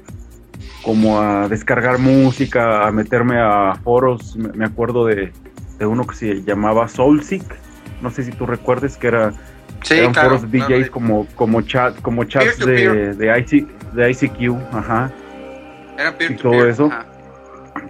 como 0.81 1.19
a 1.19 1.47
descargar 1.47 1.99
música, 1.99 2.87
a 2.87 2.91
meterme 2.91 3.37
a 3.39 3.75
foros, 3.83 4.35
me, 4.35 4.65
acuerdo 4.65 5.05
de, 5.05 5.31
de, 5.77 5.85
uno 5.85 6.05
que 6.07 6.15
se 6.15 6.43
llamaba 6.43 6.87
Soulseek, 6.87 7.43
no 8.01 8.09
sé 8.09 8.23
si 8.23 8.31
tú 8.31 8.45
recuerdes 8.45 8.97
que 8.97 9.07
era... 9.07 9.33
eran 9.89 10.15
foros 10.15 10.49
de 10.49 10.59
DJs 10.59 10.89
como, 10.89 11.27
como, 11.35 11.61
chat, 11.61 11.99
como 12.01 12.23
chats 12.23 12.59
de, 12.59 13.13
de, 13.13 13.39
IC, 13.39 13.67
de 13.93 14.11
ICQ, 14.11 14.55
ajá. 14.73 15.11
y 16.29 16.33
todo 16.35 16.67
eso. 16.67 16.89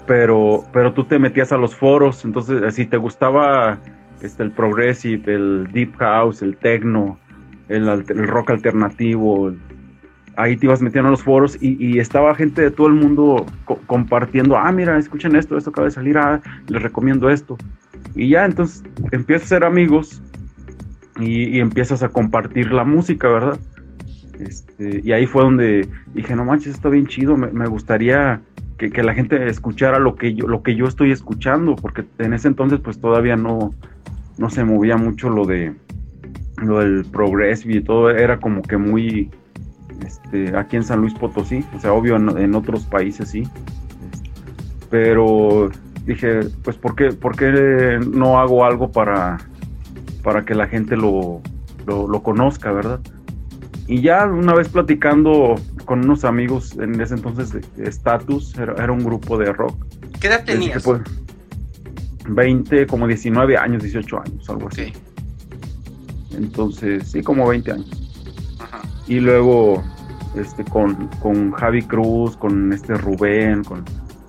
Pero, 0.08 0.64
pero 0.74 0.94
tú 0.94 1.04
te 1.04 1.20
metías 1.20 1.52
a 1.52 1.58
los 1.58 1.76
foros, 1.76 2.26
entonces 2.26 2.74
si 2.74 2.86
te 2.88 2.98
gustaba 2.98 3.78
este, 4.22 4.44
el 4.44 4.52
progressive, 4.52 5.34
el 5.34 5.68
deep 5.72 5.96
house, 5.98 6.42
el 6.42 6.58
techno, 6.58 7.20
el, 7.68 7.88
el 7.88 8.28
rock 8.28 8.50
alternativo, 8.50 9.54
ahí 10.40 10.56
te 10.56 10.66
ibas 10.66 10.82
metiendo 10.82 11.10
a 11.10 11.12
los 11.12 11.22
foros 11.22 11.58
y, 11.62 12.00
estaba 12.00 12.34
gente 12.34 12.62
de 12.62 12.72
todo 12.72 12.88
el 12.88 12.94
mundo 12.94 13.46
compartiendo, 13.88 14.58
ah, 14.58 14.72
mira, 14.72 14.98
escuchen 14.98 15.36
esto, 15.36 15.58
esto 15.58 15.70
acaba 15.70 15.86
de 15.86 15.92
salir, 15.92 16.18
ah, 16.18 16.42
les 16.68 16.82
recomiendo 16.82 17.30
esto. 17.30 17.58
Y 18.16 18.30
ya 18.30 18.46
entonces 18.46 18.84
empiezas 19.12 19.46
a 19.46 19.50
ser 19.50 19.64
amigos 19.66 20.22
y, 21.20 21.60
empiezas 21.60 22.04
a 22.04 22.10
compartir 22.10 22.72
la 22.72 22.86
música, 22.86 23.28
¿verdad? 23.28 23.60
Este, 24.40 25.02
y 25.04 25.12
ahí 25.12 25.26
fue 25.26 25.44
donde 25.44 25.90
dije, 26.14 26.36
no 26.36 26.46
manches, 26.46 26.74
está 26.74 26.88
bien 26.88 27.08
chido, 27.08 27.36
me, 27.36 27.68
gustaría 27.68 28.40
que, 28.78 29.04
la 29.04 29.14
gente 29.14 29.46
escuchara 29.50 30.00
lo 30.00 30.16
que, 30.16 30.34
yo, 30.34 30.48
lo 30.48 30.64
que 30.64 30.74
yo 30.74 30.86
estoy 30.86 31.12
escuchando, 31.12 31.76
porque 31.76 32.06
en 32.18 32.34
ese 32.34 32.48
entonces 32.48 32.80
pues 32.80 33.00
todavía 33.02 33.36
no, 33.36 33.74
no 34.38 34.50
se 34.50 34.64
movía 34.64 34.96
mucho 34.96 35.30
lo 35.30 35.46
de 35.46 35.74
lo 36.62 36.80
del 36.80 37.06
progreso 37.06 37.70
y 37.70 37.82
todo, 37.82 38.10
era 38.10 38.38
como 38.38 38.62
que 38.62 38.76
muy 38.76 39.30
este, 40.10 40.58
aquí 40.58 40.76
en 40.76 40.84
San 40.84 41.02
Luis 41.02 41.14
Potosí, 41.14 41.64
o 41.76 41.80
sea, 41.80 41.94
obvio 41.94 42.16
en, 42.16 42.56
otros 42.56 42.84
países 42.86 43.30
sí, 43.30 43.48
pero 44.90 45.70
dije, 46.06 46.42
pues, 46.64 46.78
¿por 46.78 46.96
qué, 46.96 47.12
por 47.12 47.36
qué 47.36 48.00
no 48.12 48.40
hago 48.40 48.66
algo 48.66 48.92
para, 48.92 49.38
para 50.24 50.46
que 50.46 50.56
la 50.56 50.68
gente 50.68 50.98
lo, 50.98 51.42
lo, 51.86 52.24
conozca, 52.24 52.72
verdad? 52.72 53.00
Y 53.86 54.02
ya 54.02 54.26
una 54.26 54.56
vez 54.56 54.70
platicando 54.70 55.56
con 55.86 56.00
unos 56.00 56.26
amigos 56.26 56.76
en 56.80 57.00
ese 57.00 57.14
entonces 57.14 57.56
Status, 57.78 58.58
era, 58.58 58.92
un 58.92 59.04
grupo 59.04 59.38
de 59.38 59.54
rock. 59.54 59.76
¿Qué 60.20 60.28
edad 60.28 60.44
tenías? 60.44 60.84
20, 62.28 62.88
como 62.88 63.08
19 63.08 63.58
años, 63.58 63.84
18 63.84 64.22
años, 64.22 64.50
algo 64.50 64.70
así. 64.70 64.92
Entonces, 66.36 67.12
sí, 67.12 67.22
como 67.22 67.48
20 67.48 67.72
años. 67.72 68.10
Y 69.08 69.20
luego 69.20 69.84
este, 70.36 70.64
con, 70.64 71.08
con 71.22 71.52
Javi 71.52 71.84
Cruz, 71.84 72.38
con 72.38 72.72
este 72.74 72.96
Rubén, 72.96 73.64
con, 73.64 73.84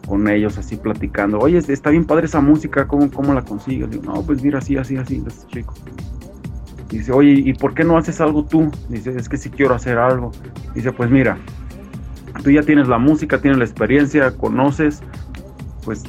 con 0.06 0.28
ellos 0.28 0.58
así 0.58 0.76
platicando. 0.76 1.38
Oye, 1.38 1.58
está 1.58 1.90
bien 1.90 2.04
padre 2.04 2.26
esa 2.26 2.40
música, 2.40 2.86
¿cómo, 2.88 3.10
cómo 3.10 3.34
la 3.34 3.42
consigues? 3.42 3.90
Digo, 3.90 4.02
no, 4.04 4.22
pues 4.22 4.42
mira, 4.42 4.58
así, 4.58 4.76
así, 4.76 4.96
así, 4.96 5.22
este 5.26 5.46
chico. 5.48 5.74
Dice, 6.88 7.12
oye, 7.12 7.30
¿y 7.30 7.54
por 7.54 7.74
qué 7.74 7.84
no 7.84 7.96
haces 7.96 8.20
algo 8.20 8.44
tú? 8.44 8.70
Dice, 8.88 9.14
es 9.16 9.28
que 9.28 9.36
sí 9.36 9.50
quiero 9.50 9.74
hacer 9.74 9.98
algo. 9.98 10.32
Dice, 10.74 10.90
pues 10.90 11.10
mira, 11.10 11.38
tú 12.42 12.50
ya 12.50 12.62
tienes 12.62 12.88
la 12.88 12.98
música, 12.98 13.40
tienes 13.40 13.58
la 13.58 13.64
experiencia, 13.64 14.32
conoces, 14.36 15.00
pues 15.84 16.02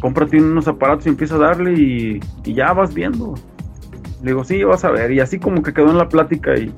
cómprate 0.00 0.38
unos 0.38 0.66
aparatos 0.66 1.06
y 1.06 1.10
empieza 1.10 1.34
a 1.34 1.38
darle 1.38 1.74
y, 1.74 2.20
y 2.44 2.54
ya 2.54 2.72
vas 2.72 2.94
viendo. 2.94 3.34
Le 4.22 4.30
digo, 4.30 4.44
sí, 4.44 4.64
vas 4.64 4.84
a 4.84 4.90
ver. 4.90 5.10
Y 5.10 5.20
así 5.20 5.38
como 5.38 5.62
que 5.62 5.74
quedó 5.74 5.90
en 5.90 5.98
la 5.98 6.08
plática 6.08 6.56
y, 6.56 6.72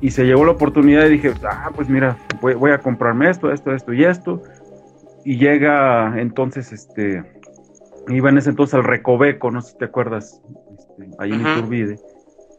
y 0.00 0.10
se 0.10 0.24
llegó 0.24 0.44
la 0.44 0.52
oportunidad 0.52 1.06
y 1.06 1.10
dije, 1.10 1.32
ah, 1.44 1.70
pues 1.74 1.88
mira, 1.88 2.16
voy, 2.40 2.70
a 2.70 2.78
comprarme 2.78 3.30
esto, 3.30 3.52
esto, 3.52 3.72
esto 3.72 3.92
y 3.92 4.04
esto. 4.04 4.42
Y 5.24 5.38
llega 5.38 6.20
entonces, 6.20 6.72
este, 6.72 7.24
iba 8.08 8.30
en 8.30 8.38
ese 8.38 8.50
entonces 8.50 8.74
al 8.74 8.84
Recoveco, 8.84 9.50
no 9.50 9.60
sé 9.60 9.72
si 9.72 9.78
te 9.78 9.86
acuerdas, 9.86 10.40
este, 10.78 11.10
ahí 11.18 11.32
en 11.32 11.40
Iturbide. 11.40 11.98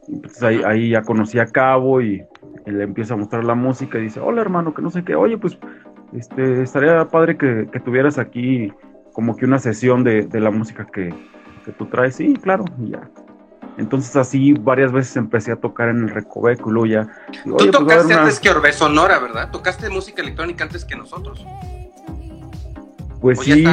Entonces 0.08 0.43
ahí, 0.43 0.62
ahí, 0.65 0.89
ya 0.89 1.01
conocí 1.01 1.39
a 1.39 1.46
Cabo 1.46 2.01
y 2.01 2.24
le 2.65 2.84
empieza 2.84 3.13
a 3.13 3.17
mostrar 3.17 3.43
la 3.46 3.55
música 3.55 3.98
y 3.98 4.03
dice, 4.03 4.19
hola 4.19 4.41
hermano, 4.41 4.74
que 4.74 4.81
no 4.81 4.89
sé 4.89 5.03
qué, 5.03 5.15
oye, 5.15 5.38
pues 5.38 5.58
este, 6.13 6.62
estaría 6.62 7.08
padre 7.08 7.38
que, 7.38 7.67
que 7.72 7.79
tuvieras 7.79 8.17
aquí 8.17 8.72
como 9.13 9.36
que 9.36 9.46
una 9.46 9.60
sesión 9.60 10.03
de, 10.03 10.24
de 10.24 10.39
la 10.39 10.51
música 10.51 10.86
que, 10.86 11.13
que, 11.65 11.72
tú 11.72 11.86
traes. 11.88 12.15
Sí, 12.15 12.34
claro, 12.36 12.65
y 12.79 12.91
ya. 12.91 13.10
Entonces 13.79 14.15
así 14.17 14.53
varias 14.53 14.91
veces 14.91 15.15
empecé 15.15 15.53
a 15.53 15.55
tocar 15.55 15.88
en 15.88 16.03
el 16.03 16.09
Recoveco 16.09 16.69
y 16.69 16.74
luego 16.74 16.86
ya... 16.86 17.07
Tú 17.43 17.55
pues, 17.55 17.71
tocaste 17.71 18.13
antes 18.13 18.39
que 18.39 18.50
Orbe 18.50 18.74
Sonora, 18.74 19.19
¿verdad? 19.19 19.50
Tocaste 19.51 19.89
música 19.89 20.21
electrónica 20.21 20.65
antes 20.65 20.83
que 20.83 20.98
nosotros. 20.98 21.45
Pues 23.21 23.39
sí. 23.39 23.63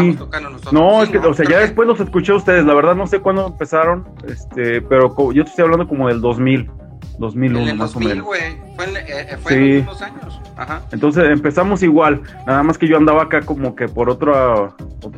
no, 0.73 1.03
es 1.03 1.09
que, 1.09 1.19
o 1.19 1.35
sea, 1.35 1.49
ya 1.49 1.59
después 1.59 1.87
los 1.87 2.01
escuché 2.01 2.33
a 2.33 2.37
ustedes. 2.37 2.65
La 2.65 2.75
verdad 2.75 2.95
no 2.95 3.07
sé 3.07 3.21
cuándo 3.21 3.47
empezaron, 3.47 4.09
este, 4.27 4.81
pero 4.83 5.15
yo 5.33 5.45
te 5.45 5.51
estoy 5.51 5.65
hablando 5.65 5.87
como 5.87 6.09
del 6.09 6.21
2000, 6.21 6.71
2001 7.19 7.63
en 7.63 7.69
el 7.69 7.77
más 7.77 7.93
2000, 7.93 8.11
o 8.11 8.15
menos. 8.15 8.27
Fue, 8.27 8.47
en, 8.47 8.97
eh, 8.97 9.37
fue 9.41 9.55
en 9.55 9.61
los 9.61 9.77
mismos 9.77 10.03
años. 10.03 10.41
Ajá. 10.57 10.83
Entonces 10.91 11.25
empezamos 11.31 11.83
igual, 11.83 12.23
nada 12.47 12.63
más 12.63 12.79
que 12.79 12.89
yo 12.89 12.97
andaba 12.97 13.23
acá 13.23 13.43
como 13.43 13.77
que 13.77 13.89
por 13.89 14.11
otro, 14.11 14.75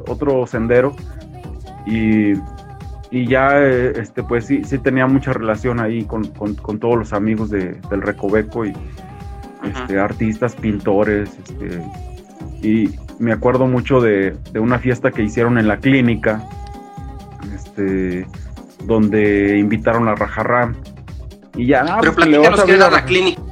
otro 0.06 0.46
sendero 0.46 0.94
y 1.86 2.34
y 3.10 3.26
ya 3.26 3.58
eh, 3.58 3.92
este 3.96 4.22
pues 4.22 4.46
sí 4.46 4.62
sí 4.64 4.78
tenía 4.78 5.06
mucha 5.06 5.32
relación 5.32 5.80
ahí 5.80 6.04
con, 6.04 6.30
todos 6.78 6.96
los 6.96 7.12
amigos 7.12 7.50
de, 7.50 7.80
del 7.90 8.02
Recoveco 8.02 8.66
y 8.66 8.72
este, 9.64 9.98
artistas 9.98 10.54
pintores 10.54 11.30
este 11.38 11.82
y 12.62 12.90
me 13.18 13.32
acuerdo 13.32 13.66
mucho 13.66 14.00
de, 14.00 14.36
una 14.54 14.78
fiesta 14.78 15.10
que 15.10 15.22
hicieron 15.22 15.58
en 15.58 15.68
la 15.68 15.78
clínica 15.78 16.42
este 17.54 18.26
donde 18.84 19.58
invitaron 19.58 20.08
a 20.08 20.14
Rajarram 20.14 20.74
y 21.56 21.66
ya 21.66 21.84
ah, 21.88 21.98
pero 22.00 22.14
pues, 22.14 22.26
platícanos 22.26 22.64
qué 22.64 22.74
era 22.74 22.90
la 22.90 23.04
clínica. 23.04 23.42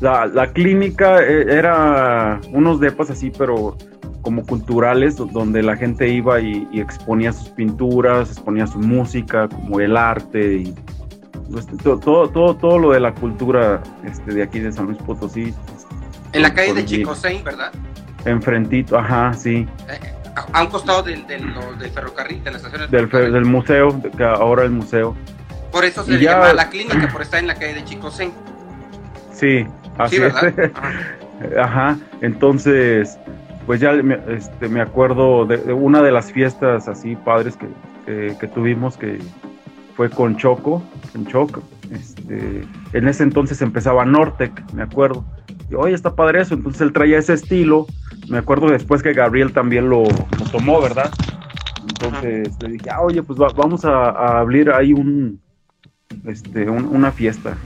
La, 0.00 0.26
la 0.26 0.52
clínica 0.52 1.22
eh, 1.22 1.46
era 1.48 2.38
unos 2.52 2.80
depas 2.80 3.08
así 3.08 3.30
pero 3.36 3.78
como 4.26 4.44
culturales 4.44 5.14
donde 5.18 5.62
la 5.62 5.76
gente 5.76 6.08
iba 6.08 6.40
y, 6.40 6.66
exponía 6.72 7.32
sus 7.32 7.48
pinturas, 7.50 8.28
exponía 8.32 8.66
su 8.66 8.80
música, 8.80 9.48
como 9.48 9.78
el 9.78 9.96
arte 9.96 10.54
y 10.54 10.74
pues, 11.48 11.64
todo, 11.80 12.28
todo, 12.28 12.56
todo, 12.56 12.76
lo 12.76 12.90
de 12.90 12.98
la 12.98 13.14
cultura 13.14 13.80
este, 14.04 14.34
de 14.34 14.42
aquí 14.42 14.58
de 14.58 14.72
San 14.72 14.86
Luis 14.86 14.98
Potosí. 14.98 15.54
En 16.32 16.42
la 16.42 16.52
calle 16.52 16.74
de 16.74 16.84
Chicosén, 16.84 17.44
¿verdad? 17.44 17.70
Enfrentito, 18.24 18.98
ajá, 18.98 19.32
sí. 19.32 19.64
Eh, 19.88 20.00
a 20.52 20.62
un 20.62 20.70
costado 20.70 21.04
del, 21.04 21.24
del, 21.28 21.44
ferrocarril, 21.94 22.42
de 22.42 22.50
la 22.50 22.56
estación 22.56 22.90
del, 22.90 23.08
del 23.08 23.44
museo, 23.44 24.02
que 24.10 24.24
ahora 24.24 24.64
el 24.64 24.72
museo. 24.72 25.14
Por 25.70 25.84
eso 25.84 26.02
se 26.02 26.10
le 26.10 26.24
llama 26.24 26.52
la 26.52 26.68
clínica, 26.68 27.08
por 27.12 27.22
estar 27.22 27.38
en 27.38 27.46
la 27.46 27.54
calle 27.54 27.74
de 27.74 27.84
Chicosén. 27.84 28.32
Sí, 29.32 29.64
así 29.98 30.16
es. 30.16 30.34
Ajá, 31.56 31.96
entonces 32.22 33.18
pues 33.66 33.80
ya 33.80 33.92
me, 33.92 34.18
este, 34.28 34.68
me 34.68 34.80
acuerdo 34.80 35.44
de, 35.44 35.72
una 35.72 36.02
de 36.02 36.12
las 36.12 36.32
fiestas 36.32 36.88
así 36.88 37.16
padres 37.16 37.56
que, 37.56 38.36
que 38.38 38.48
tuvimos 38.48 38.96
que 38.96 39.18
fue 39.96 40.10
con 40.10 40.36
Choco, 40.36 40.82
en 41.14 41.26
Choco. 41.26 41.62
Este, 41.90 42.64
en 42.92 43.08
ese 43.08 43.22
entonces 43.22 43.62
empezaba 43.62 44.04
Nortec, 44.04 44.72
me 44.72 44.82
acuerdo. 44.82 45.24
Y, 45.70 45.74
oye, 45.74 45.94
está 45.94 46.14
padre 46.14 46.42
eso. 46.42 46.54
Entonces 46.54 46.82
él 46.82 46.92
traía 46.92 47.18
ese 47.18 47.32
estilo. 47.32 47.86
Me 48.28 48.38
acuerdo 48.38 48.68
después 48.68 49.02
que 49.02 49.14
Gabriel 49.14 49.52
también 49.52 49.88
lo, 49.88 50.04
tomó, 50.52 50.80
¿verdad? 50.80 51.10
Entonces 51.80 52.50
le 52.62 52.68
dije, 52.70 52.90
ah, 52.90 53.00
oye, 53.00 53.22
pues 53.22 53.38
vamos 53.38 53.84
a, 53.84 54.38
abrir 54.38 54.70
ahí 54.70 54.92
un, 54.92 55.40
este, 56.24 56.68
una 56.68 57.10
fiesta. 57.10 57.56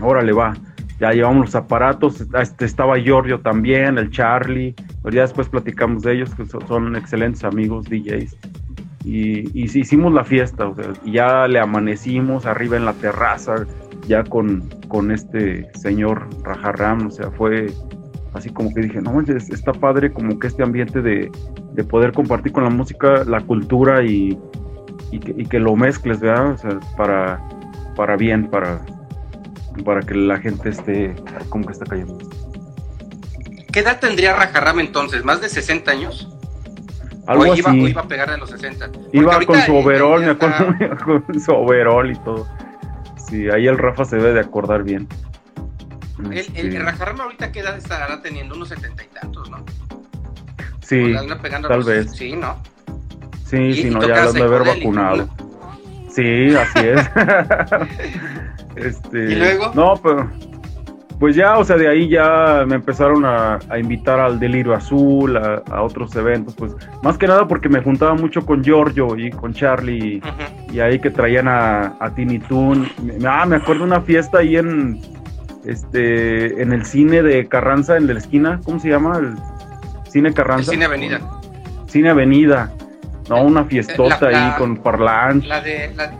Órale, 0.00 0.32
va. 0.32 0.54
Ya 1.00 1.12
llevamos 1.12 1.46
los 1.46 1.54
aparatos. 1.54 2.20
Este, 2.20 2.64
estaba 2.64 2.98
Giorgio 2.98 3.40
también, 3.40 3.98
el 3.98 4.10
Charlie. 4.10 4.74
Pero 5.02 5.14
ya 5.14 5.22
después 5.22 5.48
platicamos 5.48 6.02
de 6.02 6.14
ellos, 6.14 6.34
que 6.34 6.44
son 6.46 6.96
excelentes 6.96 7.44
amigos, 7.44 7.86
DJs. 7.88 8.36
Y, 9.04 9.48
hicimos 9.54 10.12
la 10.12 10.24
fiesta, 10.24 10.66
o 10.66 10.74
sea, 10.74 10.92
ya 11.06 11.46
le 11.46 11.60
amanecimos 11.60 12.44
arriba 12.46 12.76
en 12.76 12.84
la 12.84 12.92
terraza, 12.92 13.64
ya 14.06 14.24
con, 14.24 14.68
con 14.88 15.10
este 15.12 15.70
señor 15.74 16.28
Rajarram, 16.42 17.06
o 17.06 17.10
sea, 17.10 17.30
fue 17.30 17.72
así 18.34 18.50
como 18.50 18.72
que 18.74 18.82
dije, 18.82 19.00
no, 19.00 19.20
está 19.20 19.72
padre 19.72 20.12
como 20.12 20.38
que 20.38 20.48
este 20.48 20.62
ambiente 20.62 21.00
de, 21.00 21.30
poder 21.88 22.12
compartir 22.12 22.52
con 22.52 22.64
la 22.64 22.70
música, 22.70 23.24
la 23.24 23.40
cultura 23.40 24.02
y, 24.04 24.36
que, 25.48 25.58
lo 25.58 25.76
mezcles, 25.76 26.20
¿verdad? 26.20 26.52
O 26.52 26.58
sea, 26.58 26.80
para, 26.96 27.40
para 27.94 28.16
bien, 28.16 28.48
para, 28.50 28.80
para 29.84 30.00
que 30.02 30.14
la 30.14 30.38
gente 30.38 30.70
esté 30.70 31.14
como 31.48 31.66
que 31.66 31.72
está 31.72 31.84
cayendo. 31.84 32.18
¿Qué 33.72 33.80
edad 33.80 34.00
tendría 34.00 34.34
Rajarram 34.34 34.80
entonces? 34.80 35.24
¿Más 35.24 35.40
de 35.40 35.48
60 35.48 35.90
años? 35.90 36.28
Algo 37.26 37.44
o 37.44 37.54
iba, 37.54 37.74
iba 37.74 38.00
a 38.00 38.08
pegar 38.08 38.30
a 38.30 38.38
los 38.38 38.50
60. 38.50 38.90
iba 39.12 39.40
con 39.44 39.60
su 39.60 39.76
overall, 39.76 40.22
me 40.22 40.30
acuerdo, 40.30 40.74
con 41.04 41.40
su 41.40 41.52
overall 41.52 42.10
y 42.10 42.16
todo. 42.20 42.48
Sí, 43.28 43.50
ahí 43.50 43.66
el 43.66 43.76
Rafa 43.76 44.06
se 44.06 44.16
debe 44.16 44.32
de 44.32 44.40
acordar 44.40 44.82
bien. 44.82 45.06
El, 46.18 46.32
el, 46.32 46.38
este 46.38 46.76
el 46.76 46.86
ahorita 47.20 47.52
qué 47.52 47.60
edad 47.60 47.76
estará 47.76 48.20
teniendo 48.22 48.54
unos 48.54 48.70
setenta 48.70 49.04
y 49.04 49.08
tantos, 49.08 49.50
¿no? 49.50 49.64
Sí, 50.80 51.14
tal 51.68 51.84
vez. 51.84 52.10
Sí, 52.12 52.32
¿no? 52.32 52.60
Sí, 53.44 53.74
sí, 53.74 53.90
no, 53.90 54.00
ya 54.06 54.24
lo 54.24 54.32
de 54.32 54.42
haber 54.42 54.64
vacunado. 54.64 55.28
Sí, 56.18 56.52
así 56.52 56.88
es. 56.88 57.10
este, 58.76 59.18
¿Y 59.18 59.34
luego? 59.36 59.70
No, 59.72 59.94
pero 60.02 60.28
pues 61.20 61.36
ya, 61.36 61.58
o 61.58 61.64
sea, 61.64 61.76
de 61.76 61.86
ahí 61.86 62.08
ya 62.08 62.64
me 62.66 62.74
empezaron 62.74 63.24
a, 63.24 63.60
invitar 63.78 64.18
al 64.18 64.40
Delirio 64.40 64.74
Azul, 64.74 65.36
a, 65.36 65.80
otros 65.80 66.16
eventos, 66.16 66.56
pues 66.56 66.74
más 67.04 67.16
que 67.16 67.28
nada 67.28 67.46
porque 67.46 67.68
me 67.68 67.80
juntaba 67.82 68.14
mucho 68.14 68.44
con 68.44 68.64
Giorgio 68.64 69.16
y 69.16 69.30
con 69.30 69.52
Charlie, 69.52 70.20
y 70.72 70.80
ahí 70.80 70.98
que 70.98 71.10
traían 71.10 71.46
a, 71.46 71.96
a 72.00 72.12
Tiny 72.12 72.40
Toon. 72.40 72.88
Ah, 73.24 73.46
me 73.46 73.56
acuerdo 73.56 73.84
una 73.84 74.00
fiesta 74.00 74.38
ahí 74.38 74.56
en, 74.56 75.00
este, 75.64 76.60
en 76.60 76.72
el 76.72 76.84
cine 76.84 77.22
de 77.22 77.46
Carranza, 77.46 77.96
en 77.96 78.08
la 78.08 78.18
esquina, 78.18 78.60
¿cómo 78.64 78.80
se 78.80 78.88
llama? 78.88 79.18
El 79.18 79.36
cine 80.10 80.32
Carranza. 80.32 80.72
cine 80.72 80.84
Avenida. 80.84 81.20
Cine 81.86 82.10
Avenida. 82.10 82.72
No, 83.28 83.42
una 83.42 83.64
fiestota 83.64 84.28
ahí 84.28 84.58
con 84.58 84.76
parlantes. 84.76 85.48
La 85.48 85.60
de, 85.60 85.92
la, 85.94 86.12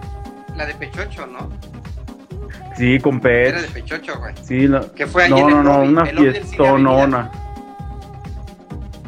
la 0.56 0.66
de 0.66 0.74
Pechocho, 0.74 1.26
¿no? 1.26 1.48
Sí, 2.76 2.98
con 3.00 3.20
Pech. 3.20 3.48
Era 3.48 3.62
de 3.62 3.68
Pechocho, 3.68 4.18
güey. 4.18 4.34
Sí, 4.42 4.68
no, 4.68 4.92
que 4.92 5.06
fue 5.06 5.28
no, 5.28 5.48
no, 5.48 5.62
no, 5.62 5.82
una 5.82 6.06
fiestonona. 6.06 7.30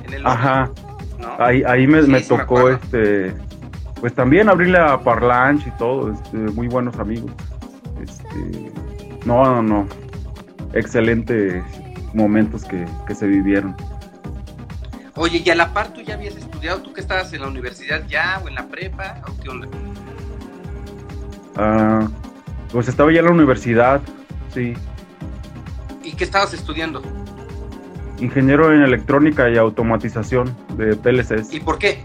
En 0.05 0.15
el 0.15 0.27
Ajá. 0.27 0.71
Ahí, 1.39 1.63
ahí 1.67 1.87
me, 1.87 2.03
me 2.03 2.21
tocó 2.23 2.71
este 2.71 3.35
pues 4.01 4.15
también 4.15 4.49
abrirle 4.49 4.79
a 4.79 4.99
Parlanche 4.99 5.69
y 5.69 5.73
todo, 5.73 6.11
este, 6.13 6.37
muy 6.37 6.69
buenos 6.69 6.99
amigos. 6.99 7.31
Este, 8.03 8.73
no, 9.27 9.45
no, 9.45 9.63
no. 9.63 9.89
Excelentes 10.73 11.63
momentos 12.15 12.65
que, 12.65 12.87
que 13.07 13.15
se 13.15 13.27
vivieron. 13.27 13.77
Oye, 15.17 15.43
y 15.45 15.51
a 15.51 15.55
la 15.55 15.73
par 15.73 15.93
tú 15.93 16.01
ya 16.01 16.15
habías 16.15 16.35
estudiado, 16.61 16.83
tú 16.83 16.93
que 16.93 17.01
estabas 17.01 17.33
en 17.33 17.41
la 17.41 17.49
universidad 17.49 18.07
ya 18.07 18.39
o 18.45 18.49
en 18.49 18.55
la 18.55 18.67
prepa, 18.67 19.23
o 19.27 19.43
qué 19.43 19.49
onda? 19.49 19.67
Ah, 21.57 22.07
pues 22.71 22.87
estaba 22.87 23.11
ya 23.11 23.21
en 23.21 23.25
la 23.25 23.31
universidad, 23.31 24.03
sí. 24.53 24.75
¿Y 26.05 26.13
qué 26.13 26.25
estabas 26.25 26.53
estudiando? 26.53 27.03
Ingeniero 28.19 28.75
en 28.75 28.83
electrónica 28.83 29.49
y 29.49 29.57
automatización 29.57 30.55
de 30.77 30.97
PLCs. 30.97 31.55
¿Y 31.55 31.61
por 31.61 31.79
qué? 31.79 32.03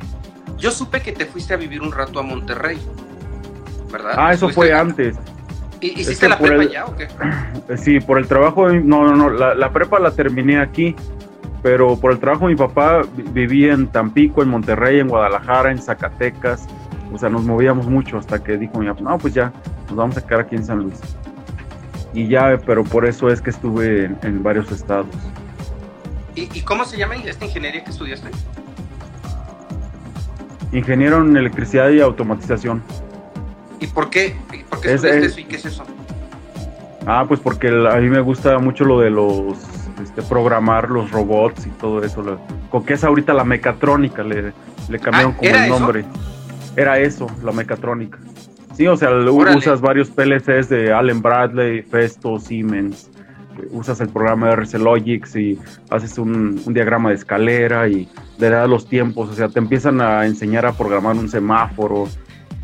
Yo 0.57 0.71
supe 0.71 1.01
que 1.01 1.11
te 1.11 1.25
fuiste 1.25 1.53
a 1.53 1.57
vivir 1.57 1.81
un 1.81 1.91
rato 1.91 2.19
a 2.19 2.23
Monterrey, 2.23 2.79
¿verdad? 3.91 4.13
Ah, 4.15 4.33
eso 4.33 4.47
fue 4.47 4.71
antes. 4.71 5.17
¿Y, 5.81 5.99
¿Hiciste 5.99 6.29
la 6.29 6.39
prepa 6.39 6.63
ya 6.63 6.85
o 6.85 6.95
qué? 6.95 7.09
Sí, 7.75 7.99
por 7.99 8.19
el 8.19 8.27
trabajo, 8.27 8.69
no, 8.69 9.05
no, 9.05 9.15
no, 9.17 9.29
la, 9.29 9.53
la, 9.53 9.73
prepa 9.73 9.99
la 9.99 10.11
terminé 10.11 10.61
aquí, 10.61 10.95
pero 11.65 11.95
por 11.95 12.11
el 12.11 12.19
trabajo 12.19 12.45
mi 12.45 12.55
papá 12.55 13.01
vivía 13.33 13.73
en 13.73 13.87
Tampico, 13.87 14.43
en 14.43 14.49
Monterrey, 14.49 14.99
en 14.99 15.07
Guadalajara, 15.07 15.71
en 15.71 15.81
Zacatecas, 15.81 16.67
o 17.11 17.17
sea, 17.17 17.27
nos 17.27 17.43
movíamos 17.43 17.87
mucho 17.87 18.19
hasta 18.19 18.43
que 18.43 18.55
dijo 18.55 18.77
mi 18.77 18.85
papá, 18.85 19.01
no, 19.01 19.17
pues 19.17 19.33
ya, 19.33 19.51
nos 19.87 19.95
vamos 19.95 20.15
a 20.15 20.21
quedar 20.23 20.41
aquí 20.41 20.55
en 20.55 20.63
San 20.63 20.83
Luis. 20.83 20.99
Y 22.13 22.27
ya, 22.27 22.61
pero 22.67 22.83
por 22.83 23.03
eso 23.07 23.29
es 23.29 23.41
que 23.41 23.49
estuve 23.49 24.11
en, 24.21 24.43
varios 24.43 24.71
estados. 24.71 25.07
¿Y, 26.35 26.61
cómo 26.61 26.85
se 26.85 26.97
llama 26.97 27.15
esta 27.15 27.45
ingeniería 27.45 27.83
que 27.83 27.89
estudiaste? 27.89 28.29
Ingeniero 30.71 31.21
en 31.21 31.35
electricidad 31.35 31.89
y 31.89 31.99
automatización. 31.99 32.83
¿Y 33.79 33.87
por 33.87 34.11
qué? 34.11 34.35
¿Por 34.69 34.81
qué 34.81 34.93
estudiaste 34.93 35.25
eso 35.25 35.39
y 35.39 35.45
qué 35.45 35.55
es 35.55 35.65
eso? 35.65 35.83
Ah, 37.07 37.25
pues 37.27 37.39
porque 37.39 37.69
a 37.69 37.95
mí 37.95 38.07
me 38.07 38.21
gusta 38.21 38.59
mucho 38.59 38.85
lo 38.85 38.99
de 38.99 39.09
los 39.09 39.74
este, 40.03 40.21
programar 40.21 40.89
los 40.89 41.11
robots 41.11 41.65
y 41.65 41.69
todo 41.71 42.03
eso. 42.03 42.39
con 42.69 42.85
que 42.85 42.93
es 42.93 43.03
ahorita 43.03 43.33
la 43.33 43.43
mecatrónica, 43.43 44.23
le, 44.23 44.53
le 44.89 44.99
cambiaron 44.99 45.33
ah, 45.33 45.37
como 45.37 45.55
el 45.55 45.69
nombre. 45.69 46.05
Era 46.75 46.99
eso, 46.99 47.27
la 47.43 47.51
mecatrónica. 47.51 48.19
Sí, 48.75 48.87
o 48.87 48.97
sea, 48.97 49.09
usas 49.11 49.79
varios 49.79 50.09
PLCs 50.09 50.67
de 50.67 50.91
Allen 50.91 51.21
Bradley, 51.21 51.81
Festo, 51.81 52.37
Siemens. 52.39 53.09
Usas 53.71 54.01
el 54.01 54.09
programa 54.09 54.47
de 54.47 54.53
RC 54.53 54.79
Logics 54.79 55.35
y 55.37 55.57
haces 55.89 56.17
un, 56.17 56.61
diagrama 56.73 57.09
de 57.09 57.15
escalera 57.15 57.87
y 57.87 58.09
le 58.37 58.49
das 58.49 58.67
los 58.67 58.89
tiempos. 58.89 59.29
O 59.29 59.33
sea, 59.33 59.47
te 59.47 59.59
empiezan 59.59 60.01
a 60.01 60.25
enseñar 60.25 60.65
a 60.65 60.73
programar 60.73 61.15
un 61.15 61.29
semáforo 61.29 62.09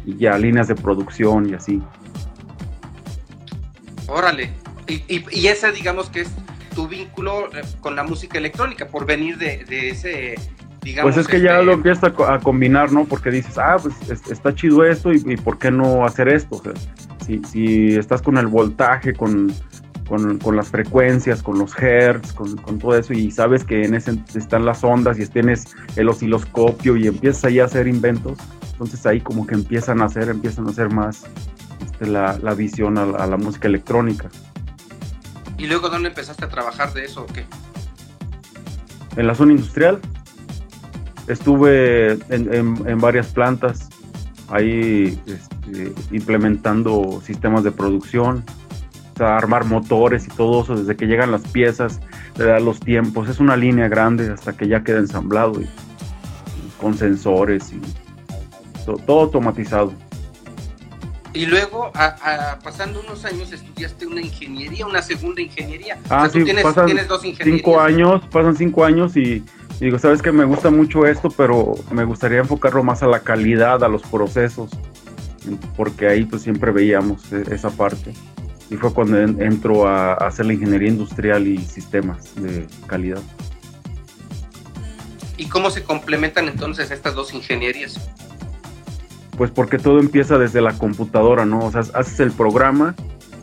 y 0.06 0.18
ya 0.18 0.38
líneas 0.38 0.68
de 0.68 0.76
producción 0.76 1.50
y 1.50 1.54
así. 1.54 1.82
Órale. 4.08 4.52
Y, 4.88 5.04
y, 5.08 5.48
ese, 5.48 5.72
digamos 5.72 6.10
que 6.10 6.22
es 6.22 6.32
tu 6.74 6.88
vínculo 6.88 7.48
eh, 7.56 7.62
con 7.80 7.96
la 7.96 8.04
música 8.04 8.38
electrónica, 8.38 8.88
por 8.88 9.06
venir 9.06 9.38
de, 9.38 9.66
de 9.66 9.90
ese 9.90 10.36
pues 11.02 11.18
es 11.18 11.28
que 11.28 11.40
ya 11.40 11.54
este, 11.54 11.66
lo 11.66 11.74
empiezas 11.74 12.12
a, 12.28 12.40
combinar, 12.40 12.92
¿no? 12.92 13.06
Porque 13.06 13.30
dices, 13.30 13.58
ah, 13.58 13.78
pues 13.80 13.96
está 14.32 14.54
chido 14.56 14.84
esto 14.84 15.14
y, 15.14 15.38
¿por 15.38 15.60
qué 15.60 15.70
no 15.70 16.06
hacer 16.06 16.28
esto? 16.28 16.56
O 16.56 16.64
sea, 16.64 16.74
si, 17.46 17.96
estás 17.96 18.22
con 18.22 18.38
el 18.38 18.48
voltaje, 18.48 19.14
con, 19.14 19.54
las 20.54 20.70
frecuencias, 20.70 21.44
con 21.44 21.60
los 21.60 21.78
hertz, 21.78 22.34
con, 22.34 22.80
todo 22.80 22.98
eso 22.98 23.14
y 23.14 23.30
sabes 23.32 23.64
que 23.64 23.86
en 23.86 23.94
ese 23.94 24.18
están 24.36 24.66
las 24.66 24.84
ondas 24.84 25.20
y 25.20 25.28
tienes 25.28 25.74
el 25.96 26.10
osciloscopio 26.10 26.98
y 26.98 27.08
empiezas 27.08 27.46
ahí 27.46 27.60
a 27.60 27.66
hacer 27.66 27.88
inventos, 27.88 28.38
entonces 28.74 29.06
ahí 29.06 29.22
como 29.22 29.46
que 29.46 29.54
empiezan 29.54 30.02
a 30.02 30.06
hacer, 30.06 30.30
empiezan 30.30 30.68
a 30.68 30.72
hacer 30.72 30.92
más 30.92 31.24
este, 31.82 32.08
la, 32.08 32.36
visión 32.58 32.98
a, 32.98 33.04
a 33.04 33.28
la 33.28 33.38
música 33.38 33.68
electrónica. 33.68 34.30
¿Y 35.62 35.68
luego 35.68 35.90
dónde 35.90 36.10
empezaste 36.10 36.44
a 36.44 36.50
trabajar 36.50 36.92
de 36.92 37.06
eso 37.06 37.22
o 37.22 37.28
qué? 37.28 37.46
En 39.16 39.28
la 39.28 39.36
zona 39.36 39.52
industrial 39.52 40.00
estuve 41.28 42.14
en, 42.30 42.98
varias 43.00 43.28
plantas 43.28 43.88
ahí 44.50 45.22
este, 45.28 45.94
implementando 46.10 47.22
sistemas 47.24 47.64
de 47.64 47.72
producción, 47.72 48.44
armar 49.20 49.66
motores 49.66 50.26
y 50.26 50.30
todo 50.30 50.64
eso, 50.64 50.76
desde 50.76 50.96
que 50.96 51.06
llegan 51.06 51.32
las 51.32 51.44
piezas, 51.44 52.00
le 52.38 52.46
da 52.46 52.60
los 52.60 52.80
tiempos, 52.80 53.30
es 53.30 53.40
una 53.40 53.56
línea 53.56 53.88
grande 53.88 54.32
hasta 54.32 54.54
que 54.54 54.68
ya 54.68 54.84
queda 54.84 54.98
ensamblado 54.98 55.62
con 56.82 56.98
sensores 56.98 57.72
y 57.72 57.80
todo, 59.06 59.22
automatizado. 59.22 59.94
Y 61.34 61.46
luego, 61.46 61.92
pasando 62.64 63.00
unos 63.00 63.24
años, 63.26 63.52
estudiaste 63.52 64.06
una 64.06 64.22
ingeniería, 64.22 64.86
una 64.86 65.02
segunda 65.02 65.42
ingeniería. 65.42 65.98
Ah, 66.10 66.28
sí, 66.32 66.44
tienes, 66.44 66.64
dos 67.08 67.24
ingenierías. 67.24 67.58
Cinco 67.58 67.80
años, 67.80 68.22
pasan 68.32 68.56
cinco 68.56 68.84
años 68.84 69.16
y 69.16 69.44
y 69.82 69.86
digo, 69.86 69.98
sabes 69.98 70.22
que 70.22 70.32
me 70.32 70.46
gusta 70.46 70.70
mucho 70.70 71.08
esto, 71.08 71.32
pero 71.32 71.74
me 71.90 72.04
gustaría 72.04 72.38
enfocarlo 72.38 72.84
más 72.84 73.02
a 73.02 73.08
la 73.08 73.22
calidad, 73.22 73.84
a 73.84 73.88
los 73.88 74.04
procesos, 74.04 74.70
porque 75.76 76.08
ahí 76.08 76.24
pues 76.24 76.44
siempre 76.44 76.72
veíamos 76.72 77.34
e, 77.34 77.44
esa 77.52 77.72
parte. 77.72 78.14
Y 78.70 78.76
fue 78.76 78.94
cuando 78.94 79.18
entro 79.18 79.88
a, 79.88 80.14
hacer 80.14 80.46
la 80.46 80.54
ingeniería 80.54 80.90
industrial 80.90 81.48
y 81.48 81.58
sistemas 81.58 82.36
de 82.36 82.68
calidad. 82.86 83.24
¿Y 85.36 85.48
cómo 85.48 85.72
se 85.72 85.84
complementan 85.84 86.48
entonces 86.48 86.92
estas 86.92 87.16
dos 87.16 87.34
ingenierías? 87.34 88.00
Pues 89.42 89.50
porque 89.50 89.80
todo 89.80 90.00
empieza 90.00 90.38
desde 90.38 90.62
la 90.62 90.74
computadora, 90.74 91.46
¿no? 91.46 91.66
O 91.66 91.72
sea, 91.72 91.82
haces 91.96 92.20
el 92.20 92.30
programa, 92.30 92.94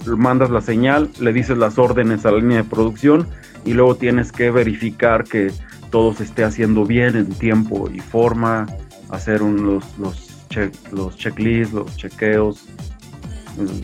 mandas 0.07 0.49
la 0.49 0.61
señal, 0.61 1.11
le 1.19 1.33
dices 1.33 1.59
las 1.59 1.77
órdenes 1.77 2.25
a 2.25 2.31
la 2.31 2.39
línea 2.39 2.59
de 2.59 2.63
producción 2.63 3.27
y 3.65 3.73
luego 3.73 3.97
tienes 3.97 4.31
que 4.31 4.53
verificar 4.53 5.25
que 5.25 5.51
todo 5.91 6.15
se 6.15 6.23
esté 6.23 6.45
haciendo 6.45 6.85
bien 6.85 7.17
en 7.17 7.27
tiempo 7.31 7.91
y 7.93 7.99
forma, 7.99 8.67
hacer 9.11 9.41
los, 9.41 9.99
los, 9.99 10.47
los 10.93 11.17
checklists, 11.17 11.75
los 11.75 11.97
chequeos, 11.97 12.65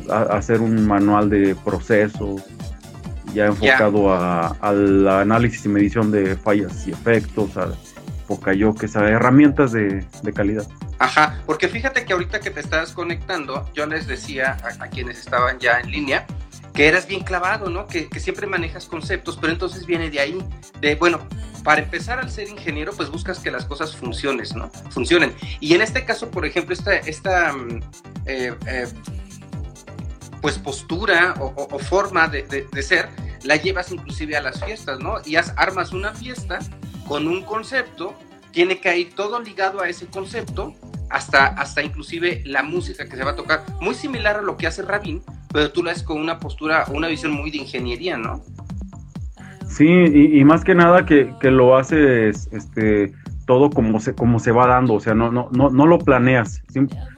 hacer 0.08 0.60
un 0.60 0.86
manual 0.86 1.28
de 1.28 1.56
procesos 1.64 2.44
ya 3.34 3.46
enfocado 3.46 4.14
al 4.14 5.08
análisis 5.08 5.66
y 5.66 5.68
medición 5.68 6.12
de 6.12 6.36
fallas 6.36 6.86
y 6.86 6.92
efectos, 6.92 7.56
a 7.56 7.72
que 8.46 8.98
a 8.98 9.08
herramientas 9.08 9.72
de, 9.72 10.04
calidad. 10.32 10.64
Ajá, 11.04 11.38
porque 11.44 11.68
fíjate 11.68 12.06
que 12.06 12.14
ahorita 12.14 12.40
que 12.40 12.50
te 12.50 12.60
estás 12.60 12.92
conectando, 12.92 13.68
yo 13.74 13.84
les 13.84 14.06
decía 14.06 14.56
a, 14.80 14.88
quienes 14.88 15.18
estaban 15.18 15.58
ya 15.58 15.80
en 15.80 15.90
línea 15.90 16.26
que 16.72 16.88
eras 16.88 17.06
bien 17.06 17.22
clavado, 17.22 17.68
¿no? 17.68 17.86
Que, 17.86 18.08
siempre 18.18 18.46
manejas 18.46 18.86
conceptos, 18.86 19.36
pero 19.38 19.52
entonces 19.52 19.84
viene 19.84 20.08
de 20.08 20.18
ahí, 20.18 20.38
de, 20.80 20.94
bueno, 20.94 21.20
para 21.62 21.82
empezar 21.82 22.20
al 22.20 22.30
ser 22.30 22.48
ingeniero, 22.48 22.94
pues 22.94 23.10
buscas 23.10 23.38
que 23.38 23.50
las 23.50 23.66
cosas 23.66 23.94
funcionen, 23.94 24.46
¿no? 24.56 24.70
Funcionen. 24.88 25.34
Y 25.60 25.74
en 25.74 25.82
este 25.82 26.06
caso, 26.06 26.30
por 26.30 26.46
ejemplo, 26.46 26.72
esta, 26.72 26.96
esta 26.96 27.52
mm, 27.52 27.82
eh, 28.24 28.54
eh, 28.66 28.88
pues 30.40 30.56
postura 30.58 31.34
o, 31.38 31.78
forma 31.78 32.28
de, 32.28 32.44
de, 32.44 32.82
ser, 32.82 33.10
la 33.42 33.56
llevas 33.56 33.92
inclusive 33.92 34.38
a 34.38 34.40
las 34.40 34.64
fiestas, 34.64 35.00
¿no? 35.00 35.16
Y 35.26 35.36
armas 35.36 35.92
una 35.92 36.14
fiesta 36.14 36.60
con 37.06 37.28
un 37.28 37.42
concepto, 37.42 38.14
tiene 38.52 38.80
que 38.80 38.96
ir 38.96 39.14
todo 39.14 39.38
ligado 39.38 39.82
a 39.82 39.88
ese 39.90 40.06
concepto, 40.06 40.74
hasta, 41.10 41.46
hasta 41.46 41.82
inclusive 41.82 42.42
la 42.44 42.62
música 42.62 43.06
que 43.06 43.16
se 43.16 43.24
va 43.24 43.32
a 43.32 43.36
tocar, 43.36 43.64
muy 43.80 43.94
similar 43.94 44.36
a 44.36 44.42
lo 44.42 44.56
que 44.56 44.66
hace 44.66 44.82
Rabin, 44.82 45.22
pero 45.52 45.70
tú 45.70 45.82
lo 45.82 45.90
haces 45.90 46.02
con 46.02 46.20
una 46.20 46.38
postura, 46.38 46.84
una 46.92 47.08
visión 47.08 47.32
muy 47.32 47.50
de 47.50 47.58
ingeniería, 47.58 48.16
¿no? 48.16 48.42
Sí, 49.68 49.88
y, 49.88 50.44
más 50.44 50.62
que 50.62 50.74
nada 50.74 51.04
que, 51.04 51.34
lo 51.42 51.76
haces 51.76 52.48
este, 52.52 53.12
todo 53.44 53.70
como 53.70 53.98
se, 53.98 54.14
como 54.14 54.38
se 54.38 54.52
va 54.52 54.68
dando, 54.68 54.94
o 54.94 55.00
sea, 55.00 55.14
no, 55.14 55.32
no, 55.32 55.48
no, 55.50 55.70
no 55.70 55.86
lo 55.86 55.98
planeas. 55.98 56.62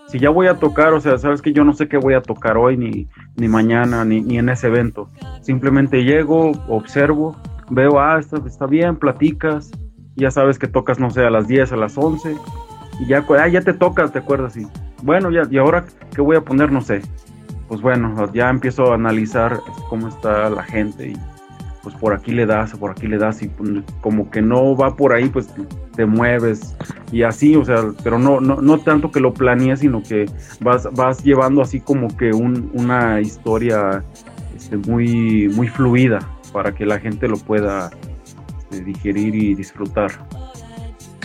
Si, 0.09 0.19
ya 0.19 0.31
voy 0.31 0.47
a 0.47 0.55
tocar, 0.55 0.95
o 0.95 1.01
sea, 1.01 1.19
sabes 1.19 1.43
que 1.43 1.53
yo 1.53 1.65
no 1.65 1.75
sé 1.75 1.87
qué 1.89 1.99
voy 1.99 2.15
a 2.15 2.23
tocar 2.23 2.57
hoy, 2.57 2.79
ni, 2.79 3.09
ni 3.37 3.49
mañana, 3.49 4.07
ni, 4.07 4.23
ni 4.23 4.39
en 4.39 4.49
ese 4.49 4.69
evento. 4.69 5.11
Simplemente 5.43 6.05
llego, 6.05 6.53
observo, 6.69 7.37
veo, 7.69 8.01
ah, 8.01 8.19
está, 8.19 8.39
está 8.47 8.67
bien, 8.67 8.97
platicas, 8.97 9.71
ya 10.15 10.31
sabes 10.31 10.59
que 10.59 10.67
tocas, 10.67 10.99
no 10.99 11.11
sé, 11.11 11.27
a 11.27 11.31
las 11.31 11.49
10, 11.49 11.73
a 11.73 11.77
las 11.77 11.99
11, 11.99 12.37
y 13.01 13.07
ya, 13.07 13.25
ah, 13.29 13.49
ya 13.49 13.61
te 13.61 13.73
toca, 13.73 14.09
te 14.09 14.19
acuerdas, 14.19 14.57
y 14.57 14.67
bueno, 15.03 15.31
ya, 15.31 15.43
y 15.51 15.59
ahora, 15.59 15.85
¿qué 16.15 16.21
voy 16.21 16.37
a 16.37 16.41
poner? 16.41 16.73
No 16.73 16.81
sé. 16.81 17.03
Pues 17.69 17.81
bueno, 17.81 18.33
ya 18.33 18.49
empiezo 18.49 18.93
a 18.93 18.95
analizar 18.95 19.59
cómo 19.89 20.09
está 20.09 20.49
la 20.51 20.63
gente 20.63 21.09
y 21.09 21.17
pues 21.83 21.95
por 21.97 22.15
aquí 22.15 22.33
le 22.33 22.47
das, 22.47 22.73
por 22.73 22.91
aquí 22.91 23.07
le 23.07 23.19
das 23.19 23.43
y 23.43 23.49
pues, 23.49 23.71
como 24.01 24.31
que 24.31 24.43
no 24.43 24.77
va 24.77 24.97
por 24.97 25.13
ahí, 25.13 25.29
pues 25.29 25.49
te 25.95 26.07
mueves 26.07 26.77
y 27.13 27.23
así, 27.23 27.55
o 27.55 27.65
sea, 27.65 27.77
pero 28.03 28.19
no, 28.19 28.41
no, 28.41 28.61
no 28.61 28.79
tanto 28.79 29.11
que 29.11 29.21
lo 29.21 29.33
planees, 29.33 29.81
sino 29.81 30.03
que 30.03 30.27
vas, 30.61 30.89
vas 30.95 31.23
llevando 31.23 31.63
así 31.63 31.81
como 31.81 32.09
que 32.17 32.33
un, 32.33 32.71
una 32.75 33.21
historia 33.21 34.03
este, 34.57 34.77
muy, 34.77 35.49
muy 35.49 35.69
fluida 35.69 36.19
para 36.53 36.73
que 36.75 36.87
la 36.87 36.99
gente 36.99 37.29
lo 37.29 37.37
pueda 37.37 37.91
este, 38.57 38.83
digerir 38.83 39.35
y 39.35 39.55
disfrutar. 39.55 40.11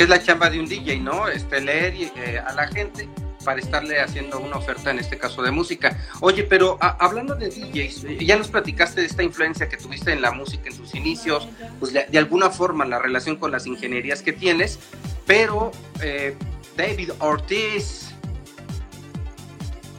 Que 0.02 0.06
es 0.06 0.10
la 0.10 0.24
chamba 0.24 0.50
de 0.50 0.60
un 0.60 0.68
DJ, 0.68 1.00
¿no? 1.00 1.28
Este, 1.28 1.62
leer 1.62 1.94
eh, 1.94 2.40
a 2.44 2.52
la 2.54 2.68
gente 2.68 3.08
para 3.46 3.60
estarle 3.60 4.02
haciendo 4.02 4.40
una 4.40 4.58
oferta, 4.58 4.90
en 4.90 4.98
este 4.98 5.16
caso 5.16 5.44
de 5.44 5.52
música. 5.52 5.96
Oye, 6.22 6.42
pero 6.42 6.80
hablando 6.82 7.36
de 7.36 7.50
DJs, 7.50 8.18
ya 8.26 8.36
nos 8.36 8.48
platicaste 8.48 9.02
de 9.02 9.06
esta 9.06 9.22
influencia 9.22 9.70
que 9.70 9.78
tuviste 9.78 10.12
en 10.12 10.24
la 10.24 10.32
música 10.32 10.72
en 10.72 10.76
tus 10.76 10.96
inicios, 10.96 11.48
pues 11.80 11.94
de, 11.94 12.18
alguna 12.18 12.50
forma 12.50 12.84
la 12.84 12.98
relación 12.98 13.36
con 13.36 13.52
las 13.52 13.68
ingenierías 13.68 14.24
que 14.24 14.34
tienes, 14.34 14.80
pero 15.28 15.72
eh, 16.02 16.36
David 16.76 17.12
Ortiz. 17.20 18.10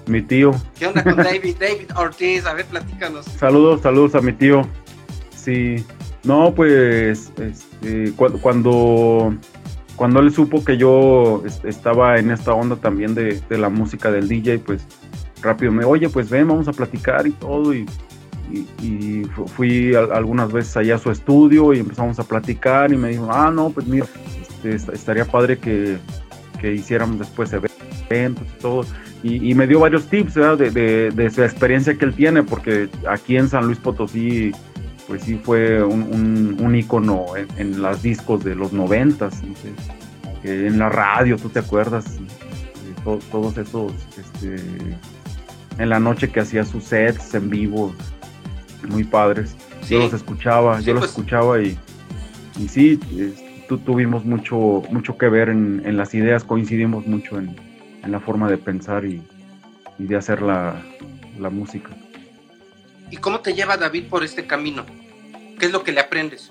Mi 0.06 0.20
tío. 0.20 0.50
¿Qué 0.80 0.88
onda 0.88 1.04
con 1.04 1.14
David, 1.22 1.58
David 1.60 1.92
Ortiz? 1.94 2.44
A 2.44 2.54
ver, 2.54 2.66
platícanos. 2.66 3.26
Saludos, 3.38 3.82
saludos 3.82 4.16
a 4.16 4.20
mi 4.20 4.32
tío. 4.32 4.68
Sí, 5.36 5.86
no, 6.24 6.52
pues 6.52 7.30
este, 7.38 8.12
cuando, 8.16 9.36
cuando 9.96 10.20
él 10.20 10.32
supo 10.32 10.64
que 10.64 10.76
yo 10.76 11.42
estaba 11.64 12.18
en 12.18 12.30
esta 12.30 12.52
onda 12.54 12.76
también 12.76 13.14
de, 13.14 13.40
la 13.50 13.68
música 13.68 14.10
del 14.10 14.28
DJ, 14.28 14.60
pues 14.60 14.86
rápido 15.42 15.72
me, 15.72 15.84
oye, 15.84 16.08
pues 16.08 16.30
ven, 16.30 16.48
vamos 16.48 16.68
a 16.68 16.72
platicar 16.72 17.26
y 17.26 17.32
todo. 17.32 17.74
Y, 17.74 17.86
fui 19.56 19.94
algunas 19.94 20.52
veces 20.52 20.76
allá 20.76 20.96
a 20.96 20.98
su 20.98 21.10
estudio 21.10 21.72
y 21.72 21.78
empezamos 21.78 22.18
a 22.18 22.24
platicar 22.24 22.92
y 22.92 22.98
me 22.98 23.08
dijo, 23.08 23.28
ah, 23.30 23.50
no, 23.50 23.70
pues 23.70 23.86
mira, 23.86 24.04
este, 24.62 24.92
estaría 24.92 25.24
padre 25.24 25.58
que, 25.58 25.98
hiciéramos 26.62 27.18
después 27.18 27.52
eventos 27.52 28.46
y 28.46 28.60
todo. 28.60 28.84
Y, 29.22 29.54
me 29.54 29.66
dio 29.66 29.80
varios 29.80 30.06
tips 30.08 30.34
de, 30.34 30.70
de, 30.70 31.10
de, 31.10 31.30
su 31.30 31.42
experiencia 31.42 31.94
que 31.96 32.04
él 32.04 32.14
tiene, 32.14 32.42
porque 32.42 32.90
aquí 33.08 33.36
en 33.36 33.48
San 33.48 33.66
Luis 33.66 33.78
Potosí 33.78 34.52
pues 35.12 35.24
sí 35.24 35.38
fue 35.44 35.84
un, 35.84 36.56
un, 36.58 36.74
ícono 36.74 37.26
en, 37.36 37.82
las 37.82 38.00
discos 38.00 38.42
de 38.44 38.54
los 38.54 38.72
noventas, 38.72 39.42
en 40.42 40.78
la 40.78 40.88
radio, 40.88 41.36
¿tú 41.36 41.50
te 41.50 41.58
acuerdas? 41.58 42.18
todos 43.30 43.58
esos, 43.58 43.92
este, 44.16 44.56
en 45.76 45.88
la 45.90 46.00
noche 46.00 46.30
que 46.30 46.40
hacía 46.40 46.64
sus 46.64 46.84
sets 46.84 47.34
en 47.34 47.50
vivo, 47.50 47.94
muy 48.88 49.04
padres. 49.04 49.54
Yo 49.86 49.98
los 49.98 50.14
escuchaba, 50.14 50.80
yo 50.80 50.94
los 50.94 51.02
pues. 51.02 51.10
escuchaba 51.10 51.60
y, 51.60 51.76
y 52.58 52.68
sí, 52.68 52.98
tuvimos 53.84 54.24
mucho, 54.24 54.82
mucho 54.90 55.18
que 55.18 55.28
ver 55.28 55.50
en, 55.50 55.94
las 55.94 56.14
ideas, 56.14 56.42
coincidimos 56.42 57.06
mucho 57.06 57.38
en, 57.38 57.54
la 58.10 58.18
forma 58.18 58.48
de 58.48 58.56
pensar 58.56 59.04
y, 59.04 59.22
de 59.98 60.16
hacer 60.16 60.40
la 60.40 60.82
música. 61.50 61.90
¿Y 63.10 63.18
cómo 63.18 63.40
te 63.40 63.52
lleva 63.52 63.76
David 63.76 64.04
por 64.08 64.24
este 64.24 64.46
camino? 64.46 64.86
¿Qué 65.62 65.66
es 65.66 65.72
lo 65.72 65.84
que 65.84 65.92
le 65.92 66.00
aprendes? 66.00 66.50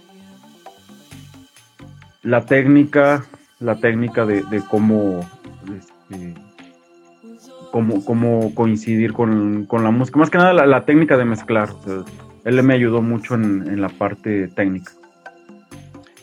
La 2.24 2.46
técnica, 2.46 3.26
la 3.60 3.76
técnica 3.76 4.26
de, 4.26 4.64
cómo, 4.70 5.30
este, 5.78 6.34
cómo, 7.74 8.56
coincidir 8.56 9.12
con, 9.12 9.68
la 9.70 9.92
música. 9.92 10.18
Más 10.18 10.30
que 10.30 10.38
nada 10.38 10.54
la, 10.54 10.86
técnica 10.86 11.18
de 11.18 11.26
mezclar. 11.26 11.76
él 12.46 12.64
me 12.64 12.74
ayudó 12.74 13.02
mucho 13.02 13.36
en, 13.36 13.82
la 13.82 13.90
parte 13.90 14.48
técnica. 14.48 14.94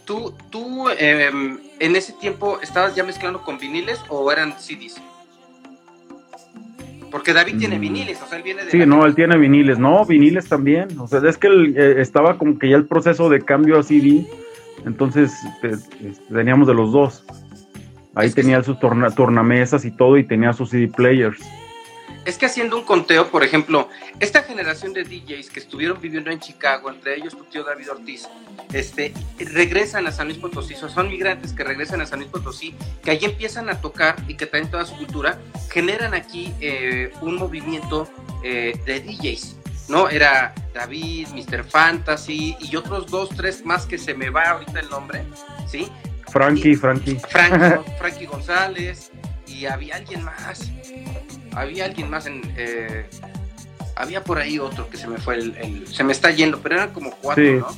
¿Tú, 0.06 0.34
tú 0.48 0.88
em, 0.88 1.58
en 1.80 1.94
ese 1.94 2.14
tiempo 2.14 2.58
estabas 2.62 2.94
ya 2.94 3.04
mezclando 3.04 3.42
con 3.42 3.58
viniles 3.58 4.00
o 4.08 4.32
eran 4.32 4.58
CDs? 4.58 4.98
Porque 7.10 7.32
David 7.32 7.58
tiene 7.58 7.78
mm. 7.78 7.80
viniles, 7.80 8.22
o 8.22 8.26
sea, 8.26 8.38
él 8.38 8.44
viene 8.44 8.64
de... 8.64 8.70
Sí, 8.70 8.78
no, 8.86 9.04
él 9.06 9.14
tiene 9.14 9.36
viniles, 9.38 9.78
no, 9.78 10.04
viniles 10.04 10.48
también, 10.48 10.88
o 10.98 11.06
sea, 11.06 11.20
es 11.28 11.38
que 11.38 11.46
él, 11.46 11.74
eh, 11.76 11.96
estaba 11.98 12.38
como 12.38 12.58
que 12.58 12.68
ya 12.68 12.76
el 12.76 12.86
proceso 12.86 13.28
de 13.28 13.40
cambio 13.40 13.78
a 13.78 13.82
CD, 13.82 14.26
entonces 14.84 15.32
pues, 15.60 15.88
este, 16.02 16.34
teníamos 16.34 16.68
de 16.68 16.74
los 16.74 16.92
dos. 16.92 17.24
Ahí 18.14 18.30
tenía 18.32 18.62
sus 18.64 18.78
tornamesas 18.80 19.84
y 19.84 19.92
todo 19.92 20.18
y 20.18 20.24
tenía 20.24 20.52
sus 20.52 20.70
CD 20.70 20.88
players 20.88 21.38
es 22.24 22.36
que 22.36 22.46
haciendo 22.46 22.76
un 22.76 22.84
conteo, 22.84 23.30
por 23.30 23.44
ejemplo, 23.44 23.88
esta 24.20 24.42
generación 24.42 24.92
de 24.92 25.04
DJs 25.04 25.50
que 25.50 25.60
estuvieron 25.60 26.00
viviendo 26.00 26.30
en 26.30 26.40
Chicago, 26.40 26.90
entre 26.90 27.16
ellos 27.16 27.36
tu 27.36 27.44
tío 27.44 27.64
David 27.64 27.90
Ortiz, 27.90 28.28
este, 28.72 29.14
regresan 29.38 30.06
a 30.06 30.12
San 30.12 30.26
Luis 30.26 30.38
Potosí, 30.38 30.74
o 30.74 30.88
son 30.88 31.08
migrantes 31.08 31.52
que 31.52 31.64
regresan 31.64 32.00
a 32.00 32.06
San 32.06 32.18
Luis 32.20 32.30
Potosí, 32.30 32.74
que 33.02 33.12
allí 33.12 33.24
empiezan 33.24 33.68
a 33.70 33.80
tocar 33.80 34.16
y 34.28 34.34
que 34.34 34.46
traen 34.46 34.70
toda 34.70 34.84
su 34.84 34.96
cultura, 34.96 35.38
generan 35.70 36.14
aquí 36.14 36.52
eh, 36.60 37.12
un 37.22 37.36
movimiento 37.36 38.08
eh, 38.42 38.78
de 38.84 39.00
DJs. 39.00 39.56
¿no? 39.88 40.10
Era 40.10 40.54
David, 40.74 41.28
Mr. 41.28 41.64
Fantasy 41.64 42.56
y 42.60 42.76
otros 42.76 43.06
dos, 43.06 43.30
tres 43.30 43.64
más 43.64 43.86
que 43.86 43.96
se 43.96 44.14
me 44.14 44.28
va 44.28 44.50
ahorita 44.50 44.80
el 44.80 44.90
nombre, 44.90 45.24
¿sí? 45.66 45.88
Frankie, 46.30 46.74
Frankie. 46.74 47.18
Frankie, 47.30 47.80
Frankie 47.98 48.26
González 48.26 49.10
y 49.46 49.64
había 49.64 49.96
alguien 49.96 50.22
más 50.24 50.70
había 51.60 51.84
alguien 51.84 52.10
más 52.10 52.26
en... 52.26 52.42
Eh, 52.56 53.08
había 53.96 54.22
por 54.22 54.38
ahí 54.38 54.60
otro 54.60 54.88
que 54.88 54.96
se 54.96 55.08
me 55.08 55.18
fue 55.18 55.34
el, 55.34 55.86
se 55.88 56.04
me 56.04 56.12
está 56.12 56.30
yendo, 56.30 56.60
pero 56.60 56.76
eran 56.76 56.92
como 56.92 57.10
cuatro, 57.10 57.42
¿no? 57.58 57.68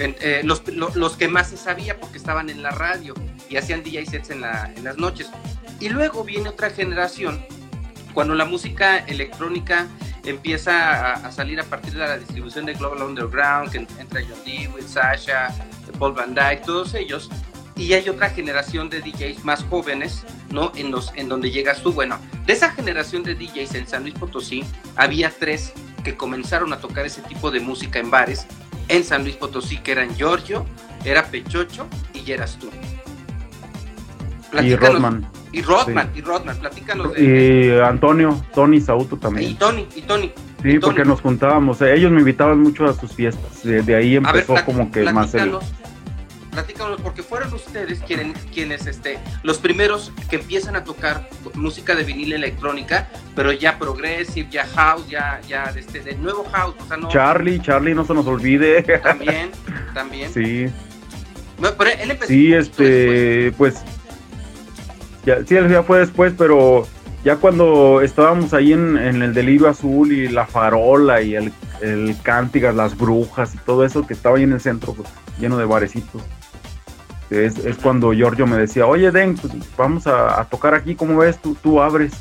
Eh, 0.00 0.42
los, 0.44 1.16
que 1.16 1.26
más 1.26 1.50
se 1.50 1.56
sabía 1.56 1.98
porque 1.98 2.18
estaban 2.18 2.50
en 2.50 2.62
la 2.62 2.70
radio 2.70 3.14
y 3.48 3.56
hacían 3.56 3.82
DJ 3.82 4.06
sets 4.06 4.30
en, 4.30 4.40
las 4.40 4.96
noches. 4.96 5.28
Y 5.80 5.88
luego 5.88 6.22
viene 6.24 6.48
otra 6.48 6.70
generación, 6.70 7.44
cuando 8.14 8.34
la 8.34 8.44
música 8.44 8.98
electrónica 8.98 9.88
empieza 10.24 11.14
a, 11.14 11.32
salir 11.32 11.60
a 11.60 11.64
partir 11.64 11.94
de 11.94 12.00
la 12.00 12.18
distribución 12.18 12.66
de 12.66 12.74
Global 12.74 13.02
Underground, 13.02 13.70
que 13.70 13.78
entra 13.78 14.20
John 14.22 14.38
Dewey, 14.44 14.82
Sasha, 14.86 15.48
Paul 15.98 16.12
Van 16.12 16.34
Dyke, 16.34 16.62
todos 16.64 16.94
ellos, 16.94 17.30
y 17.78 17.92
hay 17.92 18.08
otra 18.08 18.28
generación 18.30 18.90
de 18.90 19.00
DJs 19.00 19.44
más 19.44 19.64
jóvenes, 19.64 20.24
¿no? 20.50 20.72
En, 20.74 20.90
los, 20.90 21.12
en 21.14 21.28
donde 21.28 21.50
llegas 21.50 21.80
tú. 21.82 21.92
Bueno, 21.92 22.18
de 22.44 22.52
esa 22.52 22.72
generación 22.72 23.22
de 23.22 23.36
DJs 23.36 23.76
en 23.76 23.86
San 23.86 24.02
Luis 24.02 24.14
Potosí, 24.14 24.64
había 24.96 25.30
tres 25.30 25.72
que 26.02 26.16
comenzaron 26.16 26.72
a 26.72 26.80
tocar 26.80 27.06
ese 27.06 27.22
tipo 27.22 27.50
de 27.50 27.60
música 27.60 28.00
en 28.00 28.10
bares 28.10 28.46
en 28.88 29.04
San 29.04 29.22
Luis 29.22 29.36
Potosí, 29.36 29.78
que 29.78 29.92
eran 29.92 30.14
Giorgio, 30.16 30.66
era 31.04 31.24
Pechocho 31.26 31.86
y 32.12 32.30
eras 32.32 32.58
tú. 32.58 32.68
y 34.60 34.74
Rodman. 34.74 35.26
Y 35.52 35.62
Rodman, 35.62 36.10
y 36.14 36.20
Rodman, 36.20 36.58
platícanos 36.58 37.14
de... 37.14 37.22
Y 37.22 37.80
Antonio, 37.80 38.44
Tony 38.54 38.80
Sauto 38.80 39.16
también. 39.16 39.52
Y 39.52 39.54
Tony, 39.54 39.86
y 39.94 40.02
Tony. 40.02 40.32
Sí, 40.62 40.78
porque 40.78 41.04
nos 41.04 41.20
juntábamos, 41.20 41.80
ellos 41.80 42.10
me 42.10 42.18
invitaban 42.18 42.60
mucho 42.60 42.84
a 42.84 42.92
sus 42.92 43.12
fiestas, 43.12 43.62
de, 43.62 43.94
ahí 43.94 44.16
empezó 44.16 44.56
como 44.66 44.90
que 44.90 45.10
más 45.12 45.32
el 45.34 45.52
platícanos, 46.58 47.00
porque 47.00 47.22
fueron 47.22 47.54
ustedes 47.54 48.00
quienes, 48.00 48.36
quienes 48.52 48.86
este, 48.88 49.20
los 49.44 49.58
primeros 49.58 50.12
que 50.28 50.36
empiezan 50.36 50.74
a 50.74 50.82
tocar 50.82 51.28
música 51.54 51.94
de 51.94 52.02
vinil 52.02 52.32
electrónica, 52.32 53.08
pero 53.36 53.52
ya 53.52 53.78
progressive, 53.78 54.48
ya 54.50 54.66
house, 54.66 55.08
ya, 55.08 55.40
ya 55.46 55.72
este, 55.76 56.00
de 56.00 56.16
nuevo 56.16 56.44
house. 56.50 56.74
O 56.80 56.88
sea, 56.88 56.96
no, 56.96 57.08
Charlie, 57.10 57.60
Charlie, 57.60 57.94
no 57.94 58.04
se 58.04 58.12
nos 58.12 58.26
olvide. 58.26 58.82
También, 58.82 59.50
también. 59.94 60.32
Sí. 60.32 60.66
pero 61.60 61.90
él 61.90 62.10
empezó 62.10 62.26
sí, 62.26 62.52
este, 62.52 63.52
pues, 63.56 63.76
ya, 65.24 65.38
sí, 65.46 65.54
ya 65.54 65.84
fue 65.84 66.00
después, 66.00 66.32
pero 66.36 66.88
ya 67.24 67.36
cuando 67.36 68.00
estábamos 68.00 68.52
ahí 68.52 68.72
en, 68.72 68.96
el 68.96 69.32
delirio 69.32 69.68
azul 69.68 70.10
y 70.10 70.26
la 70.26 70.44
farola 70.44 71.22
y 71.22 71.36
el, 71.36 71.52
el 71.82 72.16
cántigas, 72.24 72.74
las 72.74 72.98
brujas 72.98 73.54
y 73.54 73.58
todo 73.58 73.84
eso 73.84 74.04
que 74.04 74.14
estaba 74.14 74.38
ahí 74.38 74.42
en 74.42 74.54
el 74.54 74.60
centro, 74.60 74.94
pues, 74.94 75.08
lleno 75.38 75.56
de 75.56 75.64
barecitos. 75.64 76.20
Es, 77.30 77.58
es, 77.58 77.76
cuando 77.76 78.12
Giorgio 78.12 78.46
me 78.46 78.56
decía, 78.56 78.86
oye 78.86 79.10
Den, 79.10 79.34
pues 79.34 79.52
vamos 79.76 80.06
a, 80.06 80.44
tocar 80.50 80.74
aquí, 80.74 80.94
¿cómo 80.94 81.18
ves? 81.18 81.38
Tú, 81.40 81.56
tú 81.62 81.80
abres. 81.80 82.12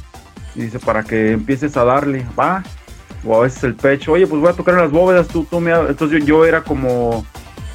Y 0.56 0.63
dice, 0.63 0.80
para 0.80 1.04
que 1.04 1.32
empieces 1.32 1.78
a 1.78 1.84
darle, 1.84 2.26
va. 2.38 2.63
O 3.24 3.38
a 3.38 3.43
veces 3.43 3.63
el 3.63 3.76
pecho, 3.76 4.13
oye, 4.13 4.28
pues 4.28 4.41
voy 4.41 4.50
a 4.50 4.54
tocar 4.54 4.76
en 4.76 4.82
las 4.82 4.91
bóvedas, 4.91 5.28
tú, 5.28 5.46
tú 5.50 5.60
me... 5.60 5.72
Entonces 5.72 6.26
yo, 6.26 6.46
era 6.46 6.63
como 6.63 7.26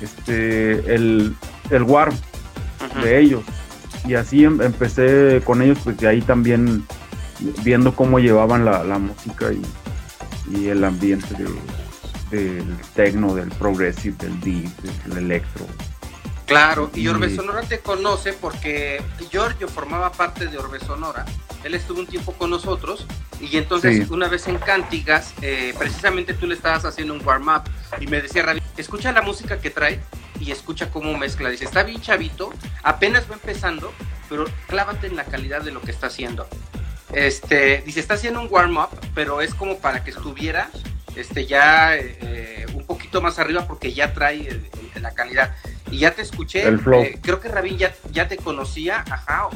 este 0.01 0.95
el, 0.95 1.35
el 1.71 1.83
warm 1.83 2.14
de 3.03 3.18
ellos. 3.18 3.42
Y 4.07 4.14
así 4.14 4.45
em, 4.45 4.61
empecé 4.61 5.40
con 5.45 5.62
ellos, 5.62 5.79
pues 5.83 5.97
de 5.99 6.09
ahí 6.09 6.21
también 6.21 6.85
viendo 7.64 7.95
cómo 7.95 8.18
llevaban 8.18 8.64
la, 8.64 8.99
música 8.99 9.47
y, 9.53 10.68
el 10.68 10.85
ambiente 10.85 11.35
del 12.31 12.64
techno, 12.95 13.35
del 13.35 13.49
progressive, 13.51 14.16
del 14.18 14.40
deep, 14.40 14.71
del 15.07 15.18
electro. 15.18 15.66
Claro, 16.46 16.90
y 16.94 17.09
Orbe 17.09 17.35
Sonora 17.35 17.62
te 17.62 17.81
conoce 17.81 18.33
porque 18.33 19.02
Giorgio 19.31 19.68
formaba 19.68 20.12
parte 20.12 20.46
de 20.46 20.59
Orbe 20.59 20.81
Sonora. 20.81 21.24
Él 21.64 21.74
estuvo 21.74 22.00
un 22.00 22.07
tiempo 22.07 22.33
con 22.33 22.50
nosotros 22.50 23.07
y 23.40 23.57
entonces 23.57 24.11
una 24.11 24.28
vez 24.28 24.48
en 24.48 24.59
Cántigas, 24.59 25.35
eh, 25.40 25.74
precisamente 25.78 26.35
tú 26.35 26.46
le 26.46 26.55
estabas 26.55 26.85
haciendo 26.85 27.14
un 27.14 27.24
warm-up 27.24 27.62
y 28.00 28.07
me 28.07 28.20
decía, 28.20 28.42
Ravi, 28.42 28.62
escucha 28.76 29.12
la 29.12 29.22
música 29.22 29.61
que 29.61 29.70
trae 29.70 30.00
y 30.40 30.50
escucha 30.50 30.90
cómo 30.90 31.16
mezcla. 31.16 31.48
Dice, 31.48 31.64
está 31.64 31.85
bien 31.85 32.00
chavito, 32.00 32.52
apenas 32.83 33.31
va 33.31 33.35
empezando, 33.35 33.92
pero 34.28 34.44
clávate 34.66 35.07
en 35.07 35.16
la 35.16 35.24
calidad 35.24 35.62
de 35.62 35.70
lo 35.70 35.81
que 35.81 35.92
está 35.92 36.09
haciendo. 36.09 36.46
Este, 37.12 37.83
dice, 37.87 38.00
está 38.00 38.14
haciendo 38.14 38.40
un 38.40 38.48
warm-up, 38.50 38.88
pero 39.14 39.40
es 39.40 39.55
como 39.55 39.78
para 39.78 40.02
que 40.02 40.11
estuviera 40.11 40.70
este, 41.14 41.46
ya 41.46 41.96
eh, 41.96 42.66
un 42.74 42.85
poquito 42.87 43.20
más 43.20 43.38
arriba 43.38 43.66
porque 43.66 43.92
ya 43.92 44.12
trae 44.12 44.61
la 45.00 45.12
calidad 45.12 45.55
y 45.92 45.98
ya 45.98 46.11
te 46.12 46.22
escuché. 46.22 46.66
Eh, 46.66 47.18
creo 47.20 47.38
que 47.38 47.48
Rabín 47.48 47.76
ya, 47.76 47.92
ya 48.11 48.26
te 48.26 48.38
conocía, 48.38 49.05
ajá. 49.09 49.48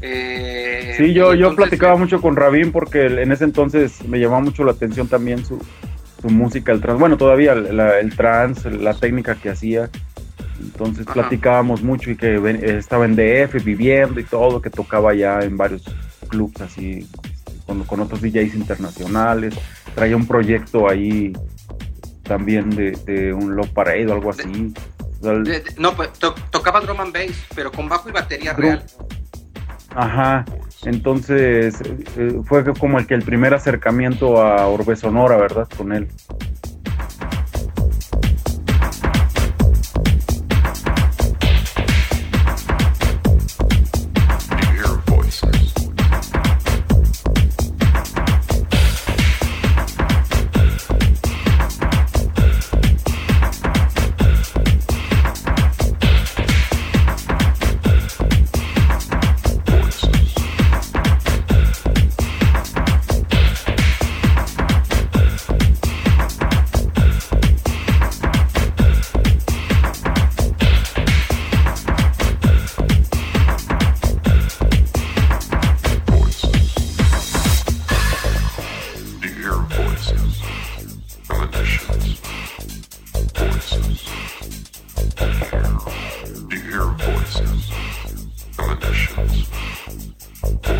Eh, 0.00 0.94
sí, 0.96 1.12
yo, 1.12 1.34
yo 1.34 1.54
platicaba 1.54 1.96
mucho 1.96 2.20
con 2.20 2.36
Rabín 2.36 2.72
porque 2.72 3.06
en 3.06 3.30
ese 3.30 3.44
entonces 3.44 4.02
me 4.08 4.18
llamaba 4.18 4.40
mucho 4.40 4.64
la 4.64 4.72
atención 4.72 5.08
también 5.08 5.44
su, 5.44 5.60
música, 6.22 6.72
el 6.72 6.80
trans, 6.80 6.98
bueno, 6.98 7.18
todavía 7.18 7.52
el 7.52 8.16
trans, 8.16 8.64
la 8.64 8.94
técnica 8.94 9.34
que 9.34 9.50
hacía. 9.50 9.90
Entonces 10.58 11.04
platicábamos 11.04 11.82
mucho 11.82 12.10
y 12.10 12.16
que 12.16 12.40
estaba 12.78 13.04
en 13.04 13.14
DF 13.14 13.62
viviendo 13.62 14.20
y 14.20 14.24
todo, 14.24 14.62
que 14.62 14.70
tocaba 14.70 15.12
ya 15.14 15.40
en 15.40 15.58
varios 15.58 15.82
clubs 16.28 16.62
así, 16.62 17.06
con, 17.66 17.84
con 17.84 18.00
otros 18.00 18.22
DJs 18.22 18.54
internacionales. 18.54 19.54
Traía 19.94 20.16
un 20.16 20.26
proyecto 20.26 20.88
ahí 20.88 21.34
también 22.22 22.70
de, 22.70 22.92
de 23.04 23.34
un 23.34 23.54
Love 23.54 23.72
Parade 23.74 24.06
o 24.06 24.14
algo 24.14 24.30
así 24.30 24.72
no, 25.78 25.94
pues 25.94 26.10
tocaba 26.50 26.80
drum 26.80 27.00
and 27.00 27.12
bass, 27.12 27.44
pero 27.54 27.70
con 27.72 27.88
bajo 27.88 28.08
y 28.08 28.12
batería 28.12 28.52
real. 28.52 28.84
Ajá, 29.94 30.44
entonces 30.84 31.80
eh, 32.16 32.40
fue 32.44 32.64
como 32.74 32.98
el 32.98 33.06
que 33.06 33.14
el 33.14 33.22
primer 33.22 33.54
acercamiento 33.54 34.40
a 34.40 34.66
Orbe 34.66 34.96
Sonora, 34.96 35.36
¿verdad? 35.36 35.68
Con 35.76 35.92
él. 35.92 36.08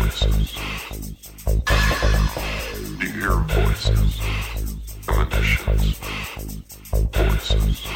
voices. 0.05 0.57
You 2.99 3.07
hear 3.09 3.35
voices, 3.57 4.21
emanations, 5.09 5.97
voices. 7.11 7.87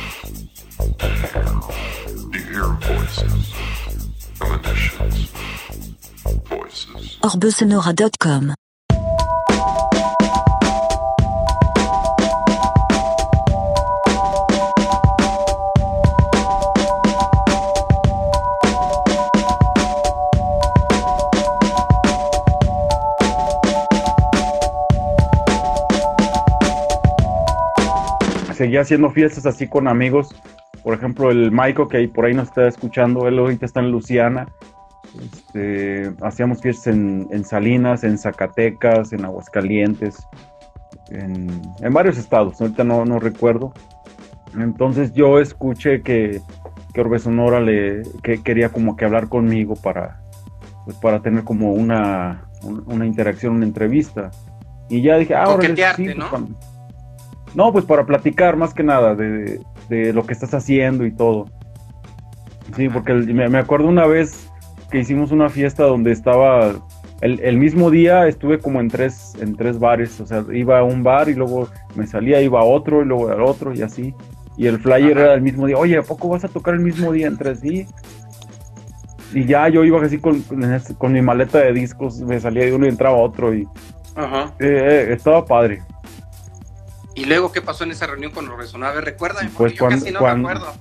You 2.34 2.42
hear 2.50 2.68
voices, 2.90 3.54
emanations, 4.42 5.32
voices. 6.50 7.18
Orbesenora.com 7.22 8.59
Seguía 28.60 28.82
haciendo 28.82 29.10
fiestas 29.10 29.46
así 29.46 29.68
con 29.68 29.88
amigos. 29.88 30.36
Por 30.84 30.94
ejemplo, 30.94 31.32
el 31.32 31.50
Maiko 31.50 31.88
que 31.88 32.06
por 32.10 32.26
ahí 32.26 32.34
nos 32.34 32.50
está 32.50 32.68
escuchando, 32.68 33.26
él 33.26 33.40
ahorita 33.40 33.66
está 33.66 33.80
en 33.80 33.90
Luciana 33.90 34.48
este, 35.18 36.12
hacíamos 36.22 36.62
fiestas 36.62 36.88
en, 36.88 37.46
Salinas, 37.46 38.04
en 38.04 38.18
Zacatecas, 38.18 39.14
en 39.14 39.24
Aguascalientes, 39.24 40.28
en, 41.10 41.62
varios 41.94 42.18
estados, 42.18 42.60
ahorita 42.60 42.84
no, 42.84 43.06
no, 43.06 43.20
recuerdo. 43.20 43.74
Entonces 44.58 45.14
yo 45.14 45.40
escuché 45.40 46.02
que, 46.02 46.42
que 46.94 47.00
Orbe 47.00 47.18
Sonora 47.20 47.62
le 47.62 48.04
quería 48.44 48.68
como 48.68 48.98
que 48.98 49.06
hablar 49.06 49.30
conmigo 49.30 49.76
para, 49.76 50.22
pues 50.84 50.98
para 50.98 51.22
tener 51.22 51.46
como 51.46 51.72
una, 51.72 52.50
una 52.64 53.06
interacción, 53.06 53.54
una 53.56 53.66
entrevista. 53.66 54.32
Y 54.90 55.02
ya 55.02 55.18
dije, 55.18 55.34
ah, 55.34 55.44
ahora 55.44 55.96
sí, 55.96 56.06
pues, 56.06 56.18
¿no? 56.18 56.30
No, 57.56 57.72
pues 57.72 57.86
para 57.86 58.06
platicar 58.06 58.56
más 58.58 58.74
que 58.74 58.84
nada 58.84 59.16
de, 59.16 59.62
lo 60.14 60.26
que 60.26 60.34
estás 60.34 60.54
haciendo 60.54 61.06
y 61.06 61.12
todo. 61.12 61.48
Sí, 62.76 62.90
porque 62.90 63.14
me, 63.14 63.50
me 63.50 63.58
acuerdo 63.58 63.88
una 63.88 64.06
vez 64.06 64.50
que 64.92 65.00
hicimos 65.00 65.32
una 65.32 65.50
fiesta 65.50 65.84
donde 65.84 66.12
estaba 66.12 66.76
el, 67.22 67.58
mismo 67.58 67.92
día 67.92 68.28
estuve 68.28 68.60
como 68.60 68.80
en 68.80 68.88
tres, 68.88 69.34
en 69.42 69.56
tres 69.56 69.78
bares, 69.78 70.20
o 70.22 70.26
sea, 70.26 70.46
iba 70.54 70.80
a 70.80 70.84
un 70.84 71.04
bar 71.04 71.28
y 71.28 71.34
luego 71.34 71.68
me 71.96 72.08
salía, 72.08 72.42
iba 72.42 72.62
a 72.62 72.64
otro 72.64 73.02
y 73.02 73.06
luego 73.06 73.30
al 73.30 73.42
otro 73.42 73.74
y 73.74 73.82
así. 73.82 74.14
Y 74.56 74.68
el 74.68 74.80
flyer 74.80 75.18
era 75.18 75.34
el 75.34 75.42
mismo 75.42 75.66
día. 75.66 75.78
Oye, 75.78 75.98
¿a 75.98 76.02
poco 76.02 76.30
vas 76.30 76.44
a 76.46 76.48
tocar 76.48 76.76
el 76.76 76.80
mismo 76.82 77.12
día 77.12 77.28
en 77.28 77.38
tres 77.38 77.62
días? 77.62 77.94
Y 79.34 79.46
ya 79.46 79.68
yo 79.68 79.84
iba 79.84 80.02
así 80.04 80.18
con, 80.18 80.42
con, 80.42 80.62
con 80.98 81.14
mi 81.14 81.22
maleta 81.22 81.60
de 81.60 81.74
discos, 81.74 82.20
me 82.22 82.40
salía 82.40 82.66
de 82.66 82.74
uno 82.74 82.86
y 82.86 82.90
entraba 82.90 83.18
otro 83.18 83.54
y 83.54 83.68
Ajá. 84.16 84.54
eh, 84.60 85.08
eh, 85.10 85.14
estaba 85.14 85.46
padre. 85.46 85.82
Y 87.20 87.26
luego, 87.26 87.52
¿qué 87.52 87.62
pasó 87.62 87.84
en 87.84 87.92
esa 87.92 88.08
reunión 88.08 88.32
con 88.32 88.48
los 88.48 88.58
Resonaba? 88.58 88.94
A 88.94 88.96
ver, 88.96 89.06
recuérdame, 89.06 89.50
Pues 89.58 89.74
yo 89.74 89.80
cuando- 89.80 90.00
casi 90.00 90.12
no 90.14 90.20
cuando- 90.20 90.48
me 90.48 90.54
acuerdo. 90.56 90.74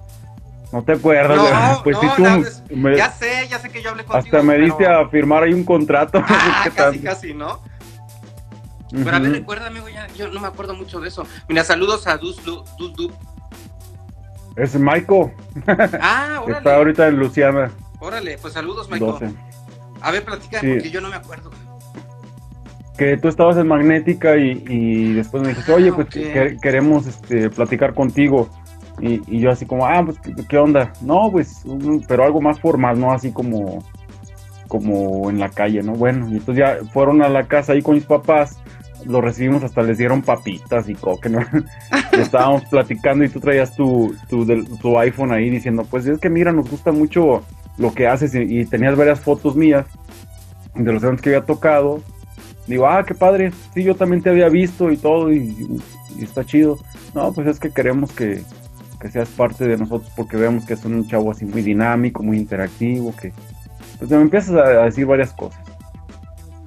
¿No 0.70 0.82
te 0.84 0.92
acuerdas? 0.92 1.36
No, 1.36 1.82
pues 1.82 1.96
no, 1.96 2.02
sí, 2.02 2.08
tú 2.68 2.76
me- 2.76 2.96
Ya 2.96 3.10
sé, 3.10 3.48
ya 3.48 3.58
sé 3.58 3.70
que 3.70 3.82
yo 3.82 3.90
hablé 3.90 4.04
contigo. 4.04 4.36
hasta 4.36 4.42
me 4.46 4.52
pero- 4.54 4.64
diste 4.66 4.86
a 4.86 5.08
firmar 5.08 5.42
ahí 5.44 5.52
un 5.54 5.64
contrato. 5.64 6.22
Ah, 6.28 6.60
¿Qué 6.64 6.70
casi, 6.70 6.98
casi, 7.00 7.34
¿no? 7.34 7.60
Pero 8.90 9.16
a 9.16 9.18
ver, 9.18 9.32
recuérdame, 9.32 9.80
güey, 9.80 9.94
ya, 9.94 10.06
yo 10.14 10.28
no 10.28 10.40
me 10.40 10.46
acuerdo 10.46 10.74
mucho 10.74 11.00
de 11.00 11.08
eso. 11.08 11.26
Mira, 11.48 11.64
saludos 11.64 12.06
a 12.06 12.16
Dus 12.18 12.42
Du. 12.44 12.64
Es 14.56 14.74
Michael, 14.76 15.32
Ah, 16.00 16.42
que 16.46 16.52
está 16.52 16.60
órale. 16.60 16.70
ahorita 16.74 17.08
en 17.08 17.16
Luciana 17.16 17.70
Órale, 18.00 18.38
pues 18.38 18.54
saludos. 18.54 18.88
12. 18.88 19.30
A 20.00 20.10
ver, 20.10 20.24
platícame, 20.24 20.60
Sí. 20.68 20.74
porque 20.74 20.90
yo 20.90 21.00
no 21.00 21.08
me 21.08 21.16
acuerdo. 21.16 21.50
Que 22.98 23.16
tú 23.16 23.28
estabas 23.28 23.56
en 23.56 23.68
Magnética 23.68 24.36
y, 24.36 24.62
y 24.68 25.12
después 25.14 25.42
me 25.42 25.50
dijiste, 25.50 25.70
Ah, 25.72 25.76
oye, 25.76 25.92
pues 25.92 26.08
ok. 26.08 26.12
que- 26.12 26.56
queremos 26.60 27.06
este, 27.06 27.48
platicar 27.48 27.94
contigo. 27.94 28.48
Y, 29.00 29.22
y 29.28 29.38
yo 29.40 29.50
así 29.50 29.64
como, 29.64 29.86
ah, 29.86 30.02
pues, 30.04 30.18
¿qué, 30.18 30.34
qué 30.48 30.58
onda? 30.58 30.92
No, 31.02 31.30
pues, 31.30 31.62
pero 32.08 32.24
algo 32.24 32.40
más 32.40 32.58
formal, 32.58 32.98
¿no? 32.98 33.12
Así 33.12 33.30
como, 33.30 33.84
como 34.66 35.30
en 35.30 35.38
la 35.38 35.48
calle, 35.50 35.82
¿no? 35.82 35.92
Bueno, 35.92 36.28
y 36.28 36.32
entonces 36.38 36.56
ya 36.56 36.78
fueron 36.92 37.22
a 37.22 37.28
la 37.28 37.44
casa 37.46 37.72
ahí 37.72 37.82
con 37.82 37.94
mis 37.94 38.04
papás, 38.04 38.58
lo 39.06 39.20
recibimos, 39.20 39.62
hasta 39.62 39.82
les 39.82 39.96
dieron 39.98 40.22
papitas 40.22 40.88
y 40.88 40.94
coque, 40.96 41.28
¿no? 41.28 41.38
Estábamos 42.12 42.64
platicando 42.66 43.24
y 43.24 43.28
tú 43.28 43.38
traías 43.38 43.76
tu, 43.76 44.14
tu, 44.28 44.44
tu 44.78 44.98
iPhone 44.98 45.30
ahí 45.30 45.48
diciendo, 45.48 45.86
pues 45.88 46.04
es 46.06 46.18
que 46.18 46.28
mira, 46.28 46.50
nos 46.52 46.68
gusta 46.68 46.90
mucho 46.90 47.44
lo 47.78 47.94
que 47.94 48.08
haces 48.08 48.34
y, 48.34 48.40
y 48.60 48.64
tenías 48.66 48.96
varias 48.96 49.20
fotos 49.20 49.54
mías 49.54 49.86
de 50.74 50.92
los 50.92 51.02
eventos 51.04 51.22
que 51.22 51.30
había 51.36 51.46
tocado. 51.46 52.02
Digo, 52.68 52.86
ah, 52.86 53.04
qué 53.04 53.14
padre, 53.14 53.50
sí, 53.74 53.82
yo 53.82 53.96
también 53.96 54.22
te 54.22 54.30
había 54.30 54.48
visto 54.48 54.92
y 54.92 54.96
todo 54.96 55.32
y, 55.32 55.80
y 56.16 56.22
está 56.22 56.44
chido. 56.44 56.78
No, 57.14 57.32
pues 57.32 57.48
es 57.48 57.58
que 57.58 57.70
queremos 57.70 58.12
que, 58.12 58.42
que 59.00 59.08
seas 59.10 59.28
parte 59.30 59.66
de 59.66 59.76
nosotros 59.76 60.12
porque 60.14 60.36
vemos 60.36 60.64
que 60.64 60.74
es 60.74 60.84
un 60.84 61.08
chavo 61.08 61.30
así 61.30 61.44
muy 61.44 61.62
dinámico, 61.62 62.22
muy 62.22 62.36
interactivo, 62.36 63.14
que 63.16 63.32
pues 63.98 64.10
me 64.10 64.20
empiezas 64.20 64.54
a, 64.54 64.82
a 64.82 64.84
decir 64.84 65.06
varias 65.06 65.32
cosas 65.32 65.58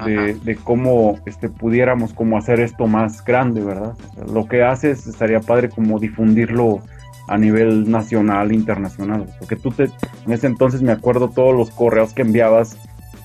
de, 0.05 0.57
cómo 0.63 1.19
este, 1.25 1.49
pudiéramos 1.49 2.13
como 2.13 2.37
hacer 2.37 2.59
esto 2.59 2.87
más 2.87 3.23
grande, 3.23 3.61
¿verdad? 3.61 3.95
O 4.11 4.13
sea, 4.13 4.23
lo 4.25 4.47
que 4.47 4.63
haces 4.63 5.07
estaría 5.07 5.39
padre 5.39 5.69
como 5.69 5.99
difundirlo 5.99 6.81
a 7.27 7.37
nivel 7.37 7.89
nacional, 7.89 8.51
internacional, 8.51 9.25
porque 9.39 9.55
tú 9.55 9.71
te, 9.71 9.85
en 10.25 10.33
ese 10.33 10.47
entonces 10.47 10.81
me 10.81 10.91
acuerdo 10.91 11.29
todos 11.29 11.55
los 11.55 11.71
correos 11.71 12.13
que 12.13 12.23
enviabas 12.23 12.77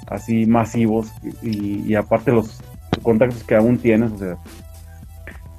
así 0.06 0.46
masivos 0.46 1.08
y, 1.42 1.94
aparte 1.94 2.32
los 2.32 2.60
contactos 3.02 3.42
que 3.44 3.56
aún 3.56 3.78
tienes, 3.78 4.12
o 4.12 4.18
sea, 4.18 4.36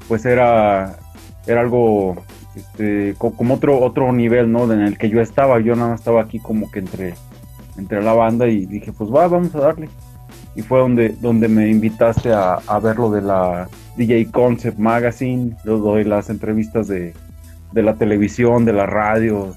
pues 0.07 0.25
era, 0.25 0.97
era 1.45 1.61
algo 1.61 2.15
este, 2.55 3.13
co- 3.17 3.33
como 3.33 3.55
otro, 3.55 3.79
otro 3.79 4.11
nivel, 4.13 4.51
¿no? 4.51 4.71
En 4.71 4.81
el 4.81 4.97
que 4.97 5.09
yo 5.09 5.21
estaba, 5.21 5.59
yo 5.59 5.75
nada 5.75 5.89
más 5.91 5.99
estaba 5.99 6.21
aquí 6.21 6.39
como 6.39 6.71
que 6.71 6.79
entre, 6.79 7.13
entre 7.77 8.01
la 8.01 8.13
banda 8.13 8.47
y 8.47 8.65
dije, 8.65 8.91
pues 8.93 9.09
va, 9.13 9.27
vamos 9.27 9.53
a 9.55 9.59
darle 9.59 9.89
y 10.55 10.61
fue 10.63 10.79
donde, 10.79 11.09
donde 11.09 11.47
me 11.47 11.69
invitaste 11.69 12.33
a, 12.33 12.53
a 12.55 12.79
ver 12.79 12.97
lo 12.97 13.11
de 13.11 13.21
la 13.21 13.69
DJ 13.95 14.31
Concept 14.31 14.79
Magazine, 14.79 15.55
lo 15.63 15.95
de 15.95 16.05
las 16.05 16.29
entrevistas 16.31 16.87
de, 16.87 17.13
de 17.73 17.83
la 17.83 17.93
televisión, 17.93 18.65
de 18.65 18.73
la 18.73 18.87
radio, 18.87 19.53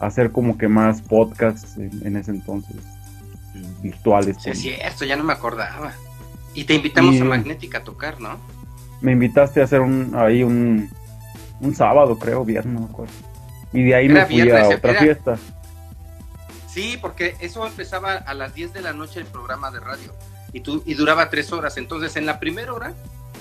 hacer 0.00 0.30
como 0.30 0.56
que 0.56 0.68
más 0.68 1.02
podcasts 1.02 1.76
en 1.76 2.16
ese 2.16 2.30
entonces, 2.30 2.76
virtuales. 3.80 4.36
Sí, 4.40 4.50
es 4.50 4.58
cierto, 4.60 5.04
ya 5.04 5.16
no 5.16 5.24
me 5.24 5.32
acordaba. 5.32 5.92
Y 6.54 6.64
te 6.64 6.74
invitamos 6.74 7.14
Y- 7.14 7.20
a 7.20 7.24
Magnética 7.24 7.78
a 7.78 7.84
tocar, 7.84 8.20
¿no? 8.20 8.38
Me 9.00 9.12
invitaste 9.12 9.60
a 9.60 9.64
hacer 9.64 9.80
un, 9.80 10.12
ahí 10.16 10.42
un, 10.42 10.90
un 11.60 11.74
sábado, 11.74 12.18
creo, 12.18 12.44
viernes, 12.44 12.74
no 12.74 12.80
me 12.80 12.86
acuerdo. 12.92 13.12
Y 13.72 13.82
de 13.84 13.94
ahí 13.94 14.06
Era 14.06 14.14
me 14.14 14.26
fui 14.26 14.40
a 14.50 14.68
otra 14.68 14.90
era- 14.90 15.00
fiesta. 15.00 15.38
Sí, 16.68 16.98
porque 17.00 17.36
eso 17.40 17.66
empezaba 17.66 18.14
a 18.14 18.34
las 18.34 18.54
10 18.54 18.72
de 18.72 18.80
la 18.82 18.92
noche 18.92 19.20
el 19.20 19.26
programa 19.26 19.70
de 19.70 19.80
radio 19.80 20.12
y, 20.52 20.60
tú, 20.60 20.82
y 20.86 20.94
duraba 20.94 21.30
tres 21.30 21.52
horas. 21.52 21.76
Entonces, 21.76 22.16
en 22.16 22.26
la 22.26 22.38
primera 22.40 22.72
hora 22.72 22.94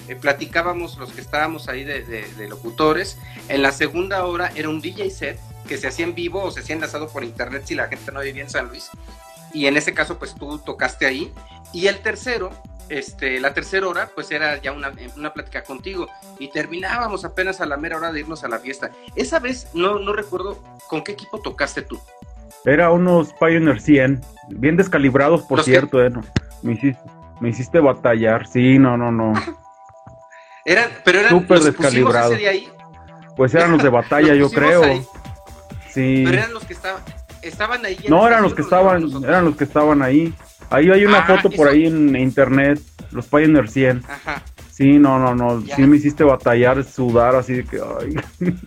eh, 0.08 0.16
platicábamos 0.16 0.98
los 0.98 1.12
que 1.12 1.22
estábamos 1.22 1.68
ahí 1.68 1.84
de, 1.84 2.04
de- 2.04 2.28
de 2.34 2.48
locutores. 2.48 3.18
En 3.50 3.62
la 3.62 3.72
segunda 3.72 4.26
hora 4.26 4.52
era 4.56 4.70
un 4.70 4.82
DJ 4.82 5.10
set 5.12 5.40
que 5.68 5.78
se 5.78 5.88
hacía 5.88 6.06
en 6.06 6.16
vivo 6.16 6.44
o 6.44 6.52
se 6.52 6.62
hacía 6.62 6.76
enlazado 6.76 7.10
por 7.10 7.24
internet 7.24 7.64
si 7.66 7.76
la 7.76 7.88
gente 7.88 8.12
no 8.12 8.22
vivía 8.22 8.44
en 8.44 8.50
San 8.50 8.68
Luis. 8.70 8.90
Y 9.54 9.68
en 9.68 9.78
ese 9.78 9.94
caso, 9.94 10.18
pues 10.20 10.36
tú 10.36 10.60
tocaste 10.60 11.06
ahí. 11.06 11.34
Y 11.74 11.88
el 11.88 12.00
tercero, 12.00 12.50
este, 12.90 13.40
la 13.40 13.54
tercera 13.54 13.88
hora, 13.88 14.10
pues 14.14 14.32
era 14.32 14.58
ya 14.62 14.72
una, 14.72 14.92
una 15.16 15.34
plática 15.34 15.64
contigo. 15.64 16.08
Y 16.40 16.50
terminábamos 16.50 17.26
apenas 17.26 17.62
a 17.62 17.66
la 17.66 17.78
mera 17.78 17.98
hora 17.98 18.12
de 18.12 18.22
irnos 18.22 18.44
a 18.44 18.48
la 18.48 18.60
fiesta. 18.60 18.92
Esa 19.16 19.40
vez 19.40 19.68
no, 19.74 20.00
no 20.00 20.14
recuerdo 20.14 20.62
con 20.88 21.04
qué 21.04 21.14
equipo 21.14 21.40
tocaste 21.42 21.82
tú. 21.82 22.00
Era 22.66 22.92
unos 22.92 23.34
Pioneer 23.40 23.80
100, 23.80 24.22
bien 24.50 24.76
descalibrados, 24.76 25.44
por 25.44 25.64
cierto, 25.64 26.04
eh, 26.04 26.10
no. 26.10 26.22
me, 26.64 26.74
hiciste, 26.74 27.00
me 27.40 27.50
hiciste 27.50 27.80
batallar, 27.80 28.46
sí, 28.48 28.78
no, 28.78 28.98
no, 28.98 29.12
no. 29.12 29.34
Eran, 30.66 30.90
pero 31.06 31.20
eran 31.22 31.32
Súper 31.32 31.60
descalibrados. 31.62 32.34
ese 32.34 32.42
de 32.42 32.50
ahí, 32.50 32.70
Pues 33.38 33.54
eran 33.54 33.72
los 33.72 33.82
de 33.82 33.88
batalla, 33.88 34.34
yo 34.36 34.50
creo. 34.50 34.84
ahí. 34.84 35.06
Sí. 35.90 36.24
pero 36.26 36.40
eran 36.40 36.54
los 36.54 36.66
que 36.66 36.74
estaban, 36.74 37.02
estaban 37.50 37.86
ahí. 37.86 37.98
No, 38.10 38.28
eran 38.28 38.44
los 38.44 38.54
que 38.54 38.62
estación, 38.62 39.04
¿o 39.04 39.08
estaban, 39.08 39.24
eran 39.24 39.46
los 39.46 39.56
que 39.56 39.64
estaban 39.64 40.02
ahí. 40.02 40.34
Ahí 40.70 40.90
hay 40.90 41.06
una 41.06 41.20
Ah, 41.20 41.26
foto 41.26 41.50
por 41.50 41.68
eso- 41.68 41.76
ahí 41.76 41.86
en 41.88 42.16
internet, 42.16 42.80
los 43.12 43.26
Pioneer 43.28 43.70
100. 43.70 44.04
Ajá. 44.08 44.42
Sí, 44.72 45.00
no, 45.00 45.18
no, 45.18 45.34
no, 45.34 45.64
Ya. 45.64 45.76
sí 45.76 45.82
me 45.84 45.98
hiciste 45.98 46.24
batallar, 46.24 46.84
sudar, 46.84 47.36
así 47.36 47.54
de 47.54 47.64
que, 47.64 47.80
ay, 47.80 48.16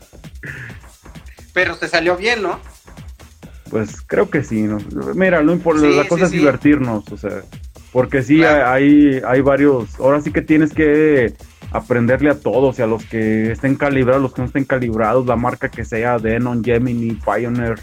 Pero 1.52 1.76
te 1.76 1.88
salió 1.88 2.16
bien, 2.16 2.42
¿no? 2.42 2.58
pues 3.70 4.00
creo 4.02 4.28
que 4.28 4.42
sí. 4.42 4.62
¿no? 4.62 4.78
Mira, 5.14 5.40
importa, 5.42 5.82
Sí, 5.82 5.94
la 5.94 6.02
sí, 6.02 6.08
cosa 6.08 6.24
es 6.24 6.30
sí. 6.32 6.38
divertirnos, 6.38 7.04
o 7.12 7.16
sea, 7.16 7.42
porque 7.92 8.20
sí 8.24 8.38
Claro. 8.38 8.66
hay, 8.68 9.20
hay 9.24 9.40
varios, 9.42 9.94
ahora 10.00 10.20
sí 10.20 10.32
que 10.32 10.42
tienes 10.42 10.72
que 10.74 11.34
aprenderle 11.70 12.30
a 12.30 12.34
todos, 12.40 12.80
y 12.80 12.82
a 12.82 12.88
los 12.88 13.04
que 13.04 13.52
estén 13.52 13.76
calibrados, 13.76 14.20
los 14.22 14.32
que 14.34 14.40
no 14.42 14.46
estén 14.48 14.64
calibrados, 14.64 15.24
la 15.26 15.36
marca 15.36 15.68
que 15.68 15.84
sea, 15.84 16.18
Denon, 16.18 16.64
Gemini, 16.64 17.12
Pioneer, 17.14 17.78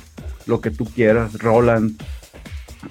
lo 0.47 0.61
que 0.61 0.71
tú 0.71 0.85
quieras, 0.85 1.33
Roland, 1.39 2.01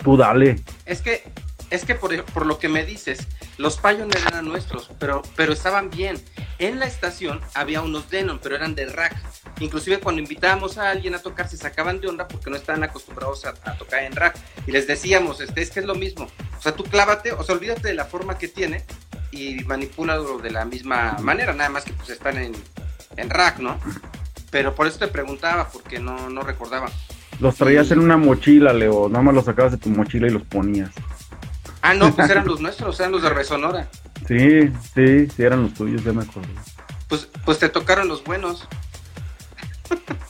tú 0.05 0.17
dale. 0.17 0.61
Es 0.85 1.01
que, 1.03 1.25
es 1.71 1.85
que 1.85 1.95
por, 1.95 2.25
por 2.25 2.47
lo 2.47 2.59
que 2.59 2.69
me 2.69 2.85
dices, 2.85 3.27
los 3.59 3.79
Pioneer 3.79 4.23
eran 4.27 4.45
nuestros, 4.45 4.91
pero, 4.99 5.23
pero 5.35 5.53
estaban 5.53 5.91
bien. 5.91 6.23
En 6.59 6.79
la 6.79 6.87
estación 6.87 7.41
había 7.55 7.83
unos 7.83 8.11
Denon, 8.11 8.39
pero 8.43 8.57
eran 8.57 8.75
de 8.75 8.87
rack. 8.87 9.17
Inclusive 9.61 9.99
cuando 9.99 10.21
invitábamos 10.21 10.77
a 10.79 10.91
alguien 10.91 11.15
a 11.15 11.19
tocar, 11.19 11.49
se 11.49 11.57
sacaban 11.57 12.01
de 12.01 12.09
onda 12.09 12.29
porque 12.29 12.51
no 12.51 12.57
estaban 12.57 12.85
acostumbrados 12.85 13.45
a, 13.47 13.55
tocar 13.79 14.03
en 14.03 14.15
rack. 14.15 14.37
Y 14.67 14.73
les 14.73 14.87
decíamos, 14.87 15.41
este, 15.41 15.63
es 15.63 15.71
que 15.71 15.81
es 15.81 15.87
lo 15.87 15.95
mismo. 15.95 16.29
O 16.59 16.63
sea, 16.63 16.73
tú 16.73 16.85
clávate, 16.85 17.33
o 17.33 17.43
sea, 17.43 17.55
olvídate 17.55 17.89
de 17.89 17.95
la 17.95 18.05
forma 18.05 18.37
que 18.37 18.49
tiene 18.49 18.85
y 19.31 19.65
manipúlalo 19.65 20.39
de 20.39 20.51
la 20.51 20.65
misma 20.65 21.17
manera, 21.21 21.53
nada 21.53 21.71
más 21.71 21.85
que 21.85 21.93
pues 21.93 22.11
están 22.11 22.39
en, 22.39 22.55
en 23.17 23.31
rack, 23.31 23.59
¿no? 23.59 23.79
Pero 24.51 24.75
por 24.75 24.87
eso 24.87 24.99
te 24.99 25.09
preguntaba, 25.09 25.69
porque 25.69 25.99
no, 25.99 26.31
no 26.31 26.43
recordaba. 26.43 26.91
Los 27.41 27.57
traías 27.57 27.91
en 27.91 27.99
una 27.99 28.17
mochila, 28.17 28.73
Leo. 28.73 29.09
Nada 29.09 29.23
más 29.23 29.35
los 29.35 29.45
sacabas 29.45 29.73
de 29.73 29.79
tu 29.79 29.91
mochila 29.91 30.27
y 30.27 30.31
los 30.31 30.43
ponías. 30.43 30.91
Ah, 31.83 31.95
no, 31.95 32.15
pues 32.15 32.29
eran 32.31 32.47
los 32.47 32.61
nuestros, 32.61 32.99
eran 32.99 33.13
los 33.13 33.23
de 33.23 33.31
Resonora. 33.31 33.89
Sí, 34.27 34.73
sí, 34.93 35.29
sí, 35.29 35.43
eran 35.43 35.63
los 35.63 35.75
tuyos, 35.75 36.03
ya 36.03 36.13
me 36.13 36.25
acuerdo. 36.25 36.49
Pues, 37.07 37.29
pues 37.45 37.61
te 37.61 37.69
tocaron 37.69 38.09
los 38.09 38.25
buenos. 38.25 38.67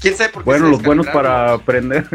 ¿Quién 0.00 0.14
sabe 0.14 0.30
por 0.30 0.44
qué 0.44 0.50
Bueno, 0.50 0.66
se 0.66 0.70
los 0.70 0.82
buenos 0.82 1.06
para 1.08 1.54
aprender. 1.54 2.06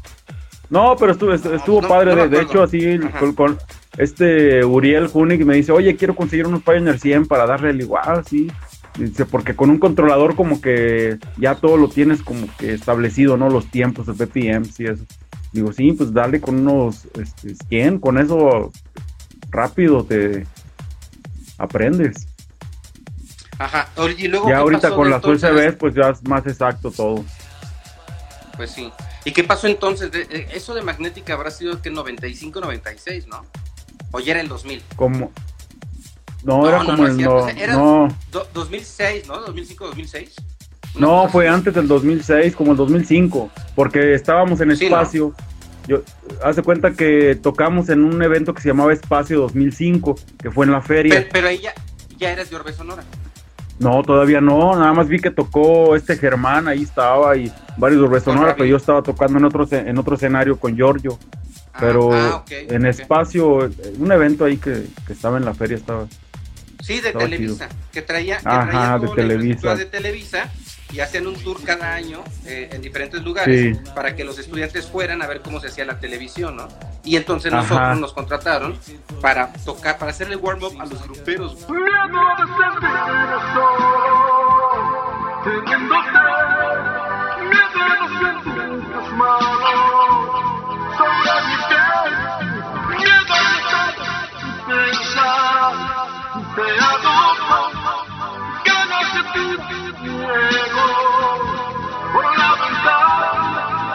no, 0.70 0.96
pero 0.96 1.12
estuvo, 1.12 1.34
estuvo 1.34 1.82
no, 1.82 1.88
padre. 1.88 2.14
no 2.14 2.22
de, 2.22 2.28
de 2.28 2.42
hecho, 2.42 2.62
así 2.62 2.98
con, 3.18 3.34
con 3.34 3.58
este 3.98 4.64
Uriel 4.64 5.10
Hunig 5.12 5.44
me 5.44 5.56
dice, 5.56 5.72
oye, 5.72 5.94
quiero 5.96 6.16
conseguir 6.16 6.46
unos 6.46 6.62
Pioneer 6.62 6.98
100 6.98 7.26
para 7.26 7.44
darle 7.44 7.70
el 7.70 7.80
igual, 7.80 8.24
sí. 8.24 8.50
Dice, 8.98 9.24
porque 9.24 9.56
con 9.56 9.70
un 9.70 9.78
controlador 9.78 10.36
como 10.36 10.60
que 10.60 11.18
ya 11.38 11.54
todo 11.54 11.76
lo 11.78 11.88
tienes 11.88 12.22
como 12.22 12.46
que 12.58 12.74
establecido, 12.74 13.36
¿no? 13.38 13.48
Los 13.48 13.66
tiempos, 13.70 14.06
el 14.08 14.14
BPM, 14.14 14.64
sí, 14.66 14.84
eso. 14.84 15.04
Digo, 15.52 15.72
sí, 15.72 15.92
pues 15.92 16.12
dale 16.12 16.40
con 16.40 16.66
unos 16.66 17.06
este, 17.18 17.54
100, 17.68 17.98
con 18.00 18.18
eso 18.18 18.70
rápido 19.50 20.04
te 20.04 20.46
aprendes. 21.58 22.26
Ajá. 23.58 23.88
Y 24.18 24.28
luego, 24.28 24.46
Ya 24.48 24.54
¿qué 24.56 24.60
ahorita 24.60 24.90
con 24.94 25.10
las? 25.10 25.24
USBs, 25.24 25.76
pues 25.78 25.94
ya 25.94 26.10
es 26.10 26.22
más 26.24 26.46
exacto 26.46 26.90
todo. 26.90 27.24
Pues 28.56 28.70
sí. 28.72 28.90
¿Y 29.24 29.32
qué 29.32 29.44
pasó 29.44 29.66
entonces? 29.68 30.10
De- 30.10 30.48
eso 30.52 30.74
de 30.74 30.82
magnética 30.82 31.34
habrá 31.34 31.50
sido 31.50 31.80
que 31.80 31.90
95, 31.90 32.60
96, 32.60 33.26
¿no? 33.28 33.44
O 34.10 34.20
ya 34.20 34.32
era 34.32 34.40
el 34.40 34.48
2000. 34.48 34.82
Como. 34.96 35.30
No, 36.44 36.58
No, 36.62 36.68
era 36.68 36.78
no, 36.80 36.84
como 36.86 37.06
el. 37.06 37.16
No, 37.18 37.48
era- 37.48 37.74
no, 37.74 38.08
Do- 38.30 38.46
2006, 38.54 39.28
¿no? 39.28 39.40
2005, 39.40 39.86
2006. 39.86 40.34
Una 40.96 41.06
no, 41.06 41.28
fue 41.28 41.48
antes 41.48 41.72
del 41.74 41.88
2006, 41.88 42.54
como 42.56 42.72
el 42.72 42.76
2005. 42.76 43.50
Porque 43.74 44.14
estábamos 44.14 44.60
en 44.60 44.72
espacio 44.72 45.34
yo, 45.88 46.02
hace 46.44 46.62
cuenta 46.62 46.92
que 46.92 47.34
tocamos 47.34 47.88
en 47.88 48.04
un 48.04 48.22
evento 48.22 48.54
que 48.54 48.62
se 48.62 48.68
llamaba 48.68 48.92
Espacio 48.92 49.40
2005, 49.40 50.16
que 50.40 50.50
fue 50.50 50.66
en 50.66 50.72
la 50.72 50.80
feria. 50.80 51.14
Pero, 51.14 51.28
pero 51.32 51.48
ahí 51.48 51.58
ya, 51.58 51.72
ya 52.18 52.30
eras 52.32 52.50
de 52.50 52.56
Orbe 52.56 52.72
Sonora. 52.72 53.02
No, 53.78 54.02
todavía 54.02 54.40
no, 54.40 54.76
nada 54.76 54.92
más 54.92 55.08
vi 55.08 55.18
que 55.18 55.30
tocó 55.30 55.96
este 55.96 56.16
Germán, 56.16 56.68
ahí 56.68 56.82
estaba, 56.82 57.36
y 57.36 57.52
varios 57.76 58.00
de 58.00 58.06
Orbe 58.06 58.20
Sonora, 58.20 58.54
pero 58.54 58.66
yo 58.66 58.76
estaba 58.76 59.02
tocando 59.02 59.38
en 59.38 59.44
otro, 59.44 59.66
en 59.70 59.98
otro 59.98 60.14
escenario 60.14 60.56
con 60.56 60.76
Giorgio. 60.76 61.18
Ah, 61.74 61.78
Pero 61.80 62.12
ah, 62.12 62.36
ok, 62.36 62.50
en 62.68 62.82
ok. 62.82 62.90
espacio, 62.90 63.70
un 63.98 64.12
evento 64.12 64.44
ahí 64.44 64.58
que, 64.58 64.86
que 65.06 65.12
estaba 65.14 65.38
en 65.38 65.44
la 65.44 65.54
feria, 65.54 65.76
estaba. 65.78 66.06
Sí, 66.82 67.00
de 67.00 67.08
Estaba 67.08 67.24
Televisa, 67.24 67.68
que 67.92 68.02
traía, 68.02 68.38
que 68.38 68.48
Ajá, 68.48 68.70
traía 68.70 68.98
de 68.98 69.08
Televisa. 69.14 69.74
de 69.76 69.86
Televisa 69.86 70.50
y 70.92 71.00
hacían 71.00 71.26
un 71.26 71.42
tour 71.42 71.62
cada 71.64 71.94
año 71.94 72.22
eh, 72.44 72.68
en 72.72 72.82
diferentes 72.82 73.22
lugares 73.22 73.76
Sí. 73.76 73.80
para 73.94 74.14
que 74.14 74.24
los 74.24 74.38
estudiantes 74.38 74.86
fueran 74.86 75.22
a 75.22 75.26
ver 75.26 75.40
cómo 75.40 75.60
se 75.60 75.68
hacía 75.68 75.84
la 75.86 75.98
televisión, 76.00 76.56
¿no? 76.56 76.68
Y 77.04 77.16
entonces 77.16 77.52
Ajá. 77.52 77.62
nosotros 77.62 77.98
nos 78.00 78.12
contrataron 78.12 78.78
para 79.20 79.52
tocar, 79.64 79.96
para 79.98 80.10
hacerle 80.10 80.36
warm-up 80.36 80.78
a 80.80 80.84
los 80.86 81.02
gruperos. 81.04 81.56
Y 96.52 96.60
pensar, 96.60 97.00
te 97.00 97.06
adoro, 97.06 98.02
ganas 98.64 99.08
de 99.14 99.22
ti, 99.32 99.46
niego, 100.02 100.86
por 102.12 102.24
la 102.38 102.50
ventana, 102.60 103.32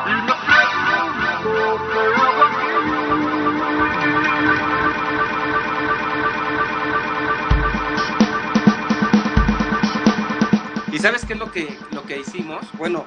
y 0.05 0.13
me 0.25 0.33
pregunto 0.47 1.59
qué 1.93 2.01
hago 2.21 2.43
aquí. 2.43 3.77
¿Y 10.91 10.99
sabes 10.99 11.25
qué 11.25 11.33
es 11.33 11.39
lo 11.39 11.51
que, 11.51 11.77
lo 11.91 12.03
que 12.03 12.19
hicimos? 12.19 12.65
Bueno, 12.77 13.05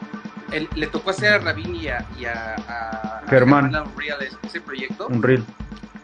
él- 0.53 0.68
le 0.74 0.86
tocó 0.86 1.11
hacer 1.11 1.32
a 1.32 1.38
Rabin 1.38 1.74
y 1.74 1.88
a, 1.88 2.07
y 2.18 2.24
a, 2.26 2.55
a- 2.68 3.18
a 3.18 3.28
Germán. 3.28 3.74
Unreal 3.74 4.22
ese- 4.22 4.36
ese 4.44 4.61
proyecto. 4.61 5.07
Un 5.09 5.22
reel. 5.22 5.44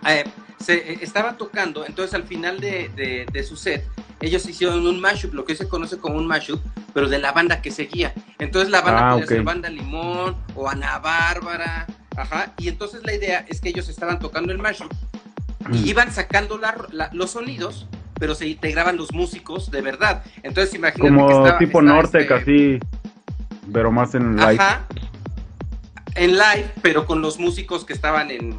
eh, 0.06 0.24
se 0.58 0.74
eh, 0.92 0.98
estaban 1.02 1.36
tocando, 1.38 1.84
entonces 1.86 2.14
al 2.14 2.24
final 2.24 2.60
de, 2.60 2.88
de- 2.96 3.26
de 3.32 3.42
su 3.42 3.56
set, 3.56 3.86
ellos 4.20 4.46
hicieron 4.48 4.86
un 4.86 5.00
mashup, 5.00 5.34
lo 5.34 5.44
que 5.44 5.54
se 5.54 5.68
conoce 5.68 5.98
como 5.98 6.16
un 6.16 6.26
mashup, 6.26 6.60
pero 6.94 7.08
de 7.08 7.18
la 7.18 7.32
banda 7.32 7.60
que 7.62 7.70
seguía. 7.70 8.14
Entonces 8.38 8.70
la 8.70 8.80
banda 8.80 9.08
Ah, 9.10 9.12
podía 9.14 9.26
ser 9.26 9.42
Banda 9.42 9.68
Limón 9.68 10.36
o 10.54 10.68
Ana 10.68 10.98
Bárbara, 10.98 11.86
ajá, 12.16 12.52
y 12.58 12.68
entonces 12.68 13.02
la 13.04 13.12
idea 13.14 13.44
es 13.48 13.60
que 13.60 13.68
ellos 13.68 13.88
estaban 13.88 14.18
tocando 14.18 14.52
el 14.52 14.58
mashup 14.58 14.90
y 15.72 15.78
Mm. 15.78 15.86
iban 15.86 16.12
sacando 16.12 16.56
la- 16.58 16.86
la- 16.90 17.10
los 17.12 17.32
sonidos, 17.32 17.86
pero 18.18 18.34
se 18.34 18.46
integraban 18.48 18.96
los 18.96 19.12
músicos 19.12 19.70
de 19.70 19.82
verdad. 19.82 20.24
Entonces 20.42 20.74
imagínate 20.74 21.02
que 21.10 21.14
Como 21.14 21.30
estaba- 21.30 21.58
tipo 21.58 21.80
está 21.80 21.92
norte, 21.92 22.18
este- 22.22 22.28
casi. 22.34 22.78
Pero 23.72 23.92
más 23.92 24.14
en 24.14 24.36
live. 24.36 24.56
Ajá. 24.58 24.86
En 26.14 26.30
live, 26.32 26.70
pero 26.80 27.04
con 27.04 27.20
los 27.20 27.38
músicos 27.38 27.84
que 27.84 27.92
estaban 27.92 28.30
en, 28.30 28.58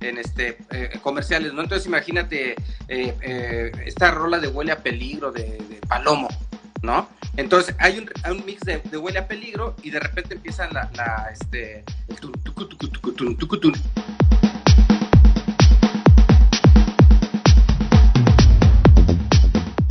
en 0.00 0.18
este 0.18 0.58
eh, 0.70 0.98
comerciales, 1.02 1.52
¿no? 1.52 1.62
Entonces 1.62 1.86
imagínate 1.86 2.52
eh, 2.88 3.14
eh, 3.22 3.72
esta 3.86 4.10
rola 4.10 4.38
de 4.38 4.48
huele 4.48 4.72
a 4.72 4.78
peligro 4.82 5.32
de, 5.32 5.58
Palomo, 5.88 6.28
¿no? 6.82 7.08
Entonces 7.36 7.74
hay 7.78 7.98
un, 7.98 8.10
hay 8.22 8.32
un 8.32 8.44
mix 8.44 8.60
de, 8.60 8.78
de 8.78 8.98
huele 8.98 9.18
a 9.18 9.26
peligro 9.26 9.74
y 9.82 9.90
de 9.90 10.00
repente 10.00 10.34
empieza 10.34 10.68
la, 10.70 10.90
la, 10.94 11.28
este. 11.32 11.84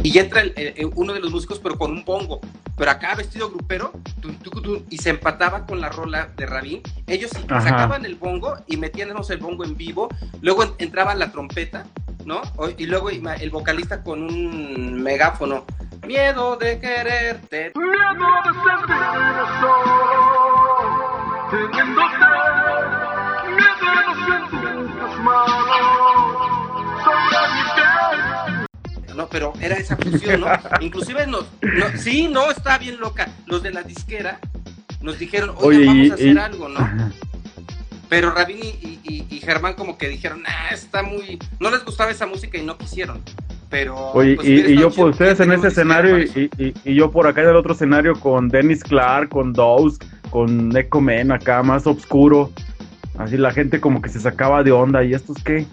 Y 0.03 0.19
entra 0.19 0.41
el- 0.41 0.91
uno 0.95 1.13
de 1.13 1.19
los 1.19 1.31
músicos, 1.31 1.59
pero 1.59 1.77
con 1.77 1.91
un 1.91 2.05
bongo. 2.05 2.39
Pero 2.77 2.91
acá 2.91 3.15
vestido 3.15 3.49
grupero, 3.49 3.91
tun, 4.21 4.35
tucu, 4.37 4.61
tun, 4.61 4.85
y 4.89 4.99
se 4.99 5.09
empataba 5.09 5.65
con 5.65 5.81
la 5.81 5.89
rola 5.89 6.27
de 6.37 6.45
Rabin. 6.45 6.81
Ellos 7.07 7.31
Ajá. 7.49 7.61
sacaban 7.61 8.05
el 8.05 8.15
bongo 8.15 8.55
y 8.67 8.77
metíamos 8.77 9.29
el 9.31 9.39
bongo 9.39 9.65
en 9.65 9.75
vivo. 9.75 10.09
Luego 10.41 10.63
en- 10.63 10.73
entraba 10.77 11.15
la 11.15 11.31
trompeta, 11.31 11.85
¿no? 12.25 12.41
Y 12.77 12.85
luego 12.85 13.09
el 13.09 13.49
vocalista 13.49 14.03
con 14.03 14.21
un 14.23 15.01
megáfono. 15.01 15.65
Miedo 16.05 16.55
de 16.57 16.79
quererte. 16.79 17.73
Miedo 17.75 18.27
de 18.45 18.53
sentirme 18.53 19.43
solo, 19.59 21.49
teniéndote, 21.49 22.27
miedo 23.57 23.89
de 23.97 24.05
sentirnos 24.27 25.13
malos, 25.19 25.67
sobre 27.03 27.41
mi. 27.55 27.66
No, 29.17 29.27
pero 29.27 29.51
era 29.59 29.75
esa 29.75 29.97
fusión, 29.97 30.41
¿no? 30.41 30.47
Inclusive 30.79 31.25
nos, 31.25 31.45
no- 31.61 31.97
sí, 31.97 32.27
no, 32.27 32.51
está 32.51 32.77
bien 32.77 32.99
loca. 32.99 33.27
Los 33.47 33.63
de 33.63 33.71
la 33.71 33.81
disquera 33.81 34.39
nos 35.01 35.17
dijeron, 35.17 35.55
oye, 35.57 35.79
Oye, 35.79 35.85
vamos 35.87 36.11
a 36.11 36.13
hacer 36.13 36.27
y- 36.35 36.37
algo, 36.37 36.69
¿no? 36.69 37.11
Pero 38.09 38.31
Rabin 38.31 38.59
y, 38.63 38.99
y- 39.03 39.25
y 39.29 39.39
Germán 39.39 39.73
como 39.73 39.97
que 39.97 40.07
dijeron, 40.07 40.43
ah, 40.45 40.69
está 40.71 41.01
muy... 41.01 41.39
No 41.59 41.69
les 41.71 41.83
gustaba 41.83 42.11
esa 42.11 42.25
música 42.27 42.57
y 42.59 42.63
no 42.63 42.77
quisieron. 42.77 43.21
Pero... 43.69 43.97
Oye, 44.11 44.35
pues, 44.35 44.47
y, 44.47 44.77
yo 44.77 44.91
por 44.91 45.09
ustedes 45.09 45.39
en 45.41 45.51
ese 45.51 45.67
escenario 45.69 46.19
y, 46.19 46.49
y- 46.57 46.73
y 46.85 46.95
yo 46.95 47.09
por 47.11 47.25
acá 47.27 47.41
en 47.41 47.49
el 47.49 47.55
otro 47.55 47.73
escenario 47.73 48.13
con 48.13 48.47
Dennis 48.49 48.83
Clark, 48.83 49.29
con 49.29 49.51
Dawes, 49.51 49.97
con 50.29 50.69
Man 51.01 51.31
acá 51.31 51.63
más 51.63 51.85
oscuro. 51.87 52.51
Así 53.17 53.35
la 53.35 53.51
gente 53.51 53.81
como 53.81 53.99
que 54.01 54.09
se 54.09 54.19
sacaba 54.19 54.61
de 54.63 54.71
onda. 54.71 55.03
¿Y 55.03 55.13
estos 55.15 55.37
qué? 55.43 55.65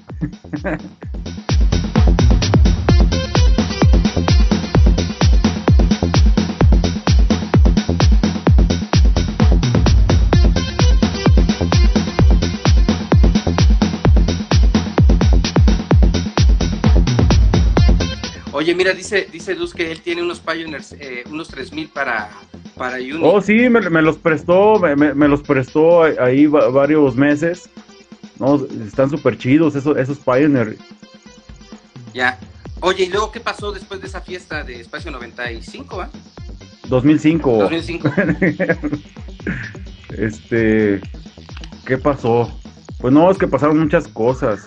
Oye, 18.65 18.75
mira, 18.75 18.95
dice, 18.95 19.29
dice 19.31 19.55
Luz 19.55 19.75
que 19.75 19.93
él 19.93 20.01
tiene 20.01 20.23
unos 20.23 20.41
Pioneers, 20.41 20.93
eh, 20.99 21.23
unos 21.31 21.49
3000 21.49 21.89
para, 21.91 22.31
para 22.75 22.97
Uni. 22.97 23.21
Oh, 23.23 23.43
sí, 23.43 23.69
me, 23.69 23.79
me 23.91 24.01
los 24.01 24.17
prestó, 24.17 24.79
me, 24.79 24.97
me- 24.97 25.29
los 25.29 25.43
prestó 25.43 26.03
ahí 26.05 26.47
va- 26.47 26.69
varios 26.71 27.15
meses. 27.15 27.69
No, 28.39 28.65
están 28.87 29.11
súper 29.11 29.37
chidos 29.37 29.75
esos, 29.77 29.99
esos 29.99 30.19
Pioneer. 30.19 30.79
Ya. 32.15 32.39
Oye, 32.81 33.05
¿y 33.05 33.09
luego 33.11 33.31
qué 33.31 33.41
pasó 33.41 33.71
después 33.71 34.01
de 34.01 34.07
esa 34.07 34.23
fiesta 34.23 34.65
de 34.65 34.81
Espacio 34.81 35.11
95, 35.11 35.99
va? 35.99 36.09
2005. 36.89 37.59
2005. 37.59 38.11
este, 40.17 41.03
¿qué 41.85 41.99
pasó? 41.99 42.51
Pues 42.99 43.13
no, 43.13 43.31
es 43.31 43.37
que 43.37 43.47
pasaron 43.47 43.79
muchas 43.79 44.09
cosas. 44.09 44.67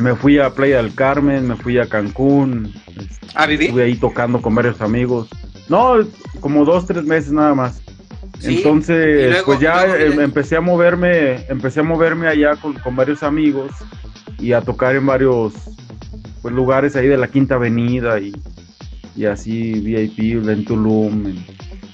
Me 0.00 0.14
fui 0.14 0.38
a 0.38 0.50
Playa 0.50 0.78
del 0.82 0.94
Carmen, 0.94 1.46
me 1.48 1.56
fui 1.56 1.78
a 1.78 1.86
Cancún, 1.86 2.72
¿A 3.34 3.46
vivir? 3.46 3.66
estuve 3.68 3.84
ahí 3.84 3.94
tocando 3.96 4.40
con 4.40 4.54
varios 4.54 4.80
amigos. 4.80 5.28
No, 5.68 5.94
como 6.40 6.64
dos, 6.64 6.86
tres 6.86 7.04
meses 7.04 7.32
nada 7.32 7.54
más. 7.54 7.82
Sí, 8.40 8.56
Entonces, 8.58 9.28
luego- 9.30 9.44
pues 9.46 9.60
ya 9.60 9.84
luego 9.86 9.94
em- 10.02 10.08
viene- 10.08 10.24
empecé 10.24 10.56
a 10.56 10.60
moverme, 10.62 11.44
empecé 11.48 11.80
a 11.80 11.82
moverme 11.82 12.26
allá 12.28 12.56
con, 12.56 12.74
con 12.74 12.96
varios 12.96 13.22
amigos 13.22 13.70
y 14.38 14.52
a 14.52 14.62
tocar 14.62 14.96
en 14.96 15.04
varios 15.04 15.52
pues, 16.40 16.54
lugares 16.54 16.96
ahí 16.96 17.06
de 17.06 17.18
la 17.18 17.28
Quinta 17.28 17.56
Avenida 17.56 18.18
y, 18.18 18.32
y 19.14 19.26
así 19.26 19.72
VIP, 19.80 20.38
en 20.48 20.64
Tulum, 20.64 21.26
en, 21.26 21.44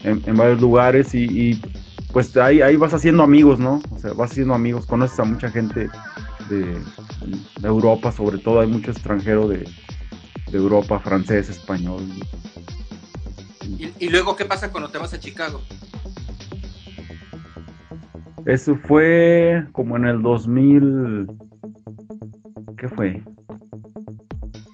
en- 0.05 0.23
en 0.25 0.37
varios 0.37 0.61
lugares 0.61 1.13
y, 1.15 1.25
y, 1.25 1.61
pues 2.13 2.37
ahí, 2.37 2.63
ahí 2.63 2.77
vas 2.77 2.95
haciendo 2.95 3.25
amigos, 3.25 3.59
¿no? 3.59 3.83
O 3.91 3.99
sea, 3.99 4.13
vas 4.13 4.31
haciendo 4.31 4.55
amigos, 4.55 4.87
conoces 4.87 5.19
a 5.19 5.25
mucha 5.25 5.51
gente 5.51 5.89
de, 6.49 6.77
de 7.61 7.69
Europa, 7.69 8.13
sobre 8.13 8.39
todo 8.39 8.61
hay 8.61 8.69
mucho 8.69 8.91
extranjero 8.91 9.49
de, 9.49 9.69
de 10.51 10.59
Europa, 10.59 10.99
francés, 10.99 11.49
español. 11.49 12.03
¿Y, 13.79 13.93
y 13.99 14.09
luego 14.09 14.37
qué 14.37 14.45
pasa 14.45 14.71
cuando 14.71 14.91
te 14.91 14.99
vas 14.99 15.13
a 15.13 15.21
Chicago? 15.21 15.61
Eso 18.47 18.77
fue 18.77 19.67
como 19.73 19.97
en 19.97 20.05
el 20.05 20.23
2000. 20.23 21.27
¿Qué 22.79 22.89
fue? 22.89 23.21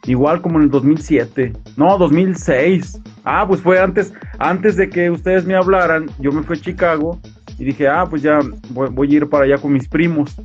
Igual 0.05 0.43
como 0.43 0.59
en 0.59 0.65
el 0.65 0.71
2007. 0.71 1.55
No, 1.79 1.97
2006. 1.97 3.01
Ah, 3.25 3.47
pues 3.49 3.63
fue 3.63 3.81
antes, 3.81 4.13
antes 4.39 4.77
de 4.77 4.91
que 4.91 5.11
ustedes 5.11 5.47
me 5.47 5.55
hablaran. 5.55 6.11
Yo 6.19 6.33
me 6.33 6.43
fui 6.43 6.59
a 6.59 6.61
Chicago 6.61 7.19
y 7.59 7.65
dije, 7.65 7.89
ah, 7.89 8.05
pues 8.09 8.21
ya 8.21 8.41
voy, 8.71 8.91
voy 8.91 9.15
a 9.15 9.17
ir 9.17 9.29
para 9.29 9.45
allá 9.45 9.57
con 9.57 9.73
mis 9.73 9.89
primos. 9.89 10.37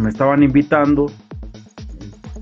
Me 0.00 0.08
estaban 0.08 0.42
invitando 0.42 1.10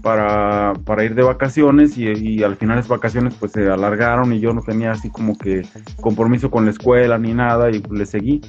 para, 0.03 0.73
para 0.85 1.05
ir 1.05 1.15
de 1.15 1.23
vacaciones 1.23 1.97
y, 1.97 2.09
y 2.09 2.43
al 2.43 2.57
final 2.57 2.77
las 2.77 2.89
vacaciones 2.89 3.35
pues 3.39 3.53
se 3.53 3.69
alargaron 3.69 4.33
y 4.33 4.41
yo 4.41 4.53
no 4.53 4.63
tenía 4.63 4.93
así 4.93 5.11
como 5.11 5.39
que 5.39 5.63
compromiso 6.01 6.51
con 6.51 6.65
la 6.65 6.71
escuela 6.73 7.19
ni 7.19 7.35
nada 7.35 7.71
y 7.71 7.81
le 7.91 8.07
seguí. 8.07 8.41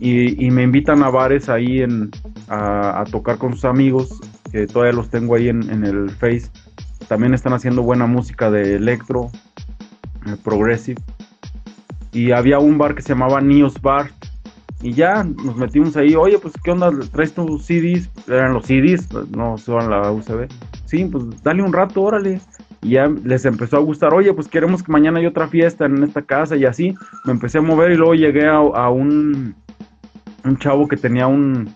y, 0.00 0.44
y 0.44 0.50
me 0.50 0.62
invitan 0.62 1.02
a 1.02 1.10
bares 1.10 1.48
ahí 1.48 1.82
en, 1.82 2.10
a, 2.48 3.00
a 3.00 3.04
tocar 3.04 3.36
con 3.38 3.52
sus 3.52 3.64
amigos, 3.66 4.18
que 4.50 4.66
todavía 4.66 4.94
los 4.94 5.10
tengo 5.10 5.34
ahí 5.34 5.48
en, 5.48 5.68
en 5.70 5.84
el 5.84 6.10
Face. 6.10 6.50
También 7.06 7.34
están 7.34 7.52
haciendo 7.52 7.82
buena 7.82 8.06
música 8.06 8.50
de 8.50 8.76
electro, 8.76 9.30
eh, 10.26 10.36
progressive. 10.42 11.00
Y 12.12 12.32
había 12.32 12.58
un 12.58 12.78
bar 12.78 12.94
que 12.94 13.02
se 13.02 13.10
llamaba 13.10 13.40
Nios 13.40 13.80
Bar. 13.82 14.10
Y 14.82 14.94
ya 14.94 15.24
nos 15.24 15.56
metimos 15.56 15.96
ahí, 15.96 16.14
oye, 16.14 16.38
pues, 16.38 16.54
¿qué 16.64 16.70
onda? 16.70 16.90
¿Traes 17.12 17.34
tus 17.34 17.64
CDs? 17.64 18.08
Eran 18.26 18.54
los 18.54 18.64
CDs, 18.64 19.08
no 19.30 19.58
son 19.58 19.90
la 19.90 20.10
USB. 20.10 20.48
Sí, 20.86 21.04
pues, 21.04 21.24
dale 21.42 21.62
un 21.62 21.72
rato, 21.72 22.00
órale. 22.02 22.40
Y 22.82 22.90
ya 22.90 23.08
les 23.24 23.44
empezó 23.44 23.76
a 23.76 23.80
gustar, 23.80 24.14
oye, 24.14 24.32
pues 24.32 24.48
queremos 24.48 24.82
que 24.82 24.90
mañana 24.90 25.18
haya 25.18 25.28
otra 25.28 25.48
fiesta 25.48 25.84
en 25.84 26.02
esta 26.02 26.22
casa 26.22 26.56
y 26.56 26.64
así. 26.64 26.94
Me 27.26 27.32
empecé 27.32 27.58
a 27.58 27.62
mover 27.62 27.92
y 27.92 27.96
luego 27.96 28.14
llegué 28.14 28.46
a, 28.46 28.56
a 28.56 28.90
un, 28.90 29.54
un 30.44 30.56
chavo 30.56 30.88
que 30.88 30.96
tenía 30.96 31.26
un, 31.26 31.74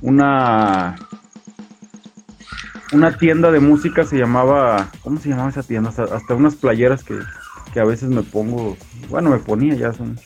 una, 0.00 0.96
una 2.92 3.18
tienda 3.18 3.50
de 3.50 3.60
música, 3.60 4.04
se 4.04 4.16
llamaba, 4.16 4.88
¿cómo 5.02 5.20
se 5.20 5.28
llamaba 5.28 5.50
esa 5.50 5.62
tienda? 5.62 5.90
Hasta, 5.90 6.04
hasta 6.04 6.34
unas 6.34 6.56
playeras 6.56 7.04
que, 7.04 7.18
que 7.74 7.80
a 7.80 7.84
veces 7.84 8.08
me 8.08 8.22
pongo, 8.22 8.78
bueno, 9.10 9.30
me 9.30 9.38
ponía 9.38 9.74
ya 9.74 9.92
son. 9.92 10.18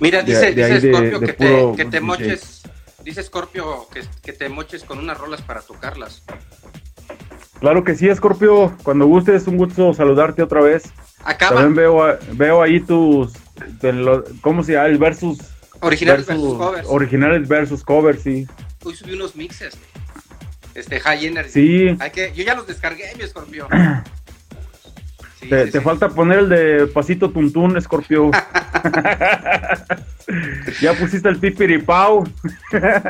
Mira, 0.00 0.22
dice, 0.22 0.52
de 0.52 0.66
dice 0.68 0.80
de- 0.86 0.92
Scorpio 0.94 1.18
de 1.20 1.26
que, 1.26 1.32
te, 1.32 1.72
que 1.76 1.84
te 1.84 1.90
DJ. 1.90 2.00
moches. 2.00 2.62
Dice 3.04 3.22
Scorpio 3.22 3.88
que, 3.92 4.02
que 4.22 4.32
te 4.32 4.48
moches 4.48 4.82
con 4.84 4.98
unas 4.98 5.16
rolas 5.18 5.40
para 5.42 5.60
tocarlas. 5.60 6.22
Claro 7.60 7.84
que 7.84 7.94
sí, 7.94 8.08
Scorpio, 8.14 8.76
cuando 8.82 9.06
gustes, 9.06 9.46
un 9.46 9.56
gusto 9.56 9.94
saludarte 9.94 10.42
otra 10.42 10.60
vez. 10.60 10.84
Acaba. 11.24 11.56
También 11.62 11.74
veo, 11.74 12.18
veo 12.32 12.62
ahí 12.62 12.80
tus, 12.80 13.32
lo- 13.82 14.24
¿cómo 14.42 14.62
se 14.62 14.72
llama? 14.72 14.86
El 14.86 14.98
versus, 14.98 15.38
Originales 15.80 16.26
versus- 16.26 16.42
versus 16.42 16.58
covers. 16.58 16.86
originales 16.90 17.48
versus 17.48 17.82
covers, 17.84 18.22
sí. 18.22 18.46
Hoy 18.84 18.94
subí 18.94 19.14
unos 19.14 19.34
mixes. 19.36 19.76
Este, 20.74 21.00
High 21.00 21.26
Energy. 21.26 21.50
Sí, 21.50 21.96
Hay 22.00 22.10
que, 22.10 22.32
yo 22.34 22.44
ya 22.44 22.54
los 22.54 22.66
descargué, 22.66 23.04
mi 23.18 23.26
Scorpio. 23.26 23.66
Sí, 25.40 25.48
te, 25.48 25.66
sí, 25.66 25.70
te 25.72 25.78
sí. 25.78 25.84
falta 25.84 26.08
poner 26.08 26.38
el 26.40 26.48
de 26.48 26.86
Pasito 26.88 27.30
Tuntún, 27.30 27.80
Scorpio. 27.80 28.30
ya 30.80 30.92
pusiste 30.94 31.28
el 31.28 31.38
pipiripau. 31.38 32.26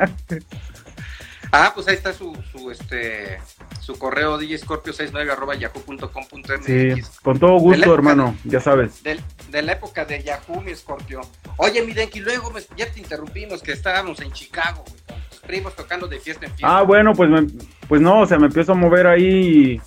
Ah, 1.53 1.71
pues 1.73 1.87
ahí 1.87 1.95
está 1.95 2.13
su, 2.13 2.37
su, 2.51 2.73
este, 2.73 3.39
su 3.81 3.97
correo 3.99 4.37
djscorpio69 4.39 5.31
arroba 5.31 5.55
yahoo.com.mx. 5.55 6.65
Sí, 6.65 6.91
con 7.23 7.39
todo 7.39 7.59
gusto, 7.61 7.95
hermano, 7.95 8.37
ya 8.45 8.61
sabes. 8.61 9.01
De 9.05 9.63
la 9.63 9.73
época 9.73 10.05
de 10.05 10.23
Yahoo, 10.25 10.61
mi 10.61 10.75
Scorpio. 10.75 11.21
Oye, 11.57 11.83
mi 11.83 11.93
Denki, 11.93 12.19
luego 12.19 12.51
me- 12.51 12.61
ya 12.77 12.91
te 12.91 12.99
interrumpimos 12.99 13.63
que 13.63 13.73
estábamos 13.73 14.21
en 14.21 14.33
Chicago, 14.33 14.85
güey, 14.89 15.01
con 15.07 15.17
tus 15.31 15.39
primos 15.39 15.75
tocando 15.77 16.09
de 16.09 16.19
fiesta 16.19 16.47
en 16.47 16.53
fiesta. 16.53 16.79
Ah, 16.79 16.83
bueno, 16.83 17.13
pues, 17.15 17.31
me- 17.31 17.47
pues 17.89 18.03
no, 18.03 18.21
o 18.23 18.27
sea, 18.27 18.39
me 18.41 18.49
empiezo 18.49 18.73
a 18.73 18.75
mover 18.75 19.07
ahí 19.07 19.81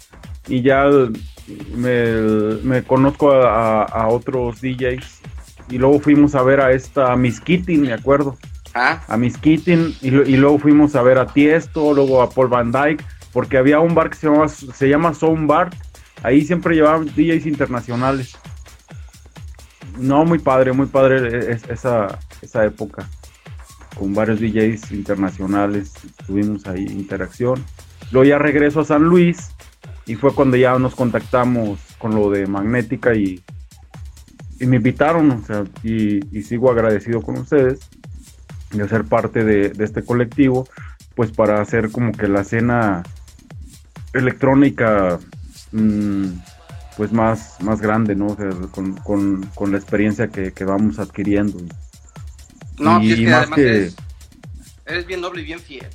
y, 0.48 0.56
y 0.56 0.62
ya 0.64 0.86
me, 1.76 2.12
me 2.64 2.84
conozco 2.84 3.32
a, 3.32 4.08
otros 4.08 4.62
DJs. 4.62 5.22
Y 5.70 5.78
luego 5.78 6.00
fuimos 6.00 6.34
a 6.36 6.42
ver 6.42 6.62
a 6.62 6.72
esta 6.72 7.16
Miss 7.16 7.40
Kitty, 7.40 7.78
me 7.78 7.94
acuerdo. 7.94 8.38
Ah, 8.74 9.02
A 9.08 9.18
Miss 9.18 9.38
Kitty 9.38 9.98
y, 10.02 10.10
luego 10.38 10.60
fuimos 10.60 10.96
a 10.96 11.02
ver 11.02 11.18
a 11.18 11.28
Tiesto, 11.28 11.94
luego 11.94 12.22
a 12.22 12.30
Paul 12.30 12.48
Van 12.50 12.72
Dyke, 12.72 13.04
porque 13.34 13.58
había 13.58 13.80
un 13.80 13.96
bar 13.96 14.10
que 14.10 14.16
se 14.18 14.28
llama, 14.28 14.48
se 14.48 14.88
llama 14.90 15.14
Sound 15.14 15.48
Bar. 15.48 15.70
Ahí 16.24 16.42
siempre 16.42 16.76
llevaban 16.76 17.06
DJs 17.08 17.46
internacionales. 17.46 18.38
No, 19.98 20.24
muy 20.26 20.40
padre, 20.40 20.72
muy 20.72 20.86
padre 20.88 21.52
es- 21.52 21.64
esa, 21.70 22.20
esa 22.42 22.66
época. 22.66 23.08
Con 23.98 24.14
varios 24.14 24.40
DJs 24.40 24.92
internacionales 24.92 25.94
tuvimos 26.26 26.66
ahí 26.68 26.84
interacción. 26.86 27.64
Luego 28.12 28.26
ya 28.30 28.38
regreso 28.38 28.80
a 28.82 28.86
San 28.86 29.04
Luis 29.04 29.52
y 30.12 30.16
fue 30.16 30.34
cuando 30.34 30.58
ya 30.58 30.78
nos 30.80 30.96
contactamos 30.96 31.80
con 31.98 32.16
lo 32.16 32.30
de 32.32 32.48
Magnética 32.48 33.14
y, 33.16 33.42
y 34.60 34.66
me 34.66 34.78
invitaron, 34.78 35.32
o 35.32 35.46
sea, 35.46 35.64
y, 35.84 36.20
y 36.38 36.44
sigo 36.44 36.72
agradecido 36.72 37.22
con 37.22 37.38
ustedes 37.38 37.80
de 38.72 38.88
ser 38.90 39.04
parte 39.06 39.44
de, 39.44 39.70
de 39.70 39.84
este 39.86 40.04
colectivo, 40.04 40.68
pues 41.16 41.32
para 41.32 41.62
hacer 41.62 41.92
como 41.92 42.12
que 42.12 42.28
la 42.28 42.42
escena 42.42 43.04
electrónica 44.14 45.20
mm, 45.72 46.26
pues 46.98 47.12
más, 47.12 47.58
más 47.62 47.80
grande, 47.82 48.16
¿no? 48.16 48.28
O 48.28 48.36
sea, 48.36 48.50
con, 48.72 48.94
con- 48.98 49.46
con 49.56 49.72
la 49.72 49.78
experiencia 49.78 50.28
que, 50.28 50.52
que 50.52 50.66
vamos 50.66 51.00
adquiriendo. 51.00 51.58
no, 52.80 53.02
Y- 53.02 53.12
es 53.12 53.20
que 53.20 53.26
más 53.26 53.34
además 53.40 53.56
que- 53.58 53.70
eres, 53.70 53.96
eres 54.86 55.06
bien 55.08 55.22
noble 55.22 55.42
y 55.42 55.46
bien 55.46 55.60
fiel. 55.60 55.86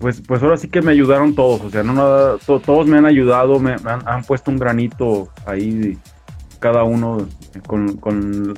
Pues, 0.00 0.20
pues 0.20 0.42
ahora 0.42 0.56
sí 0.58 0.68
que 0.68 0.82
me 0.82 0.92
ayudaron 0.92 1.34
todos, 1.34 1.62
o 1.62 1.70
sea, 1.70 1.82
no 1.82 1.94
nada, 1.94 2.36
to- 2.44 2.60
todos 2.60 2.86
me 2.86 2.98
han 2.98 3.06
ayudado, 3.06 3.58
me, 3.58 3.76
han, 3.84 4.24
puesto 4.24 4.50
un 4.50 4.58
granito 4.58 5.28
ahí, 5.46 5.96
cada 6.60 6.84
uno 6.84 7.26
con, 7.66 7.96
con, 7.96 8.54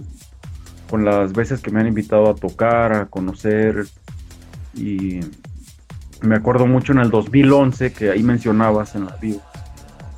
las 1.04 1.32
veces 1.32 1.60
que 1.60 1.70
me 1.70 1.80
han 1.80 1.86
invitado 1.86 2.28
a 2.28 2.34
tocar, 2.34 2.92
a 2.92 3.06
conocer, 3.06 3.86
y 4.74 5.20
me 6.22 6.34
acuerdo 6.34 6.66
mucho 6.66 6.92
en 6.92 6.98
el 6.98 7.10
2011, 7.10 7.92
que 7.92 8.10
ahí 8.10 8.22
mencionabas 8.24 8.96
en 8.96 9.04
la 9.04 9.16
bio, 9.16 9.40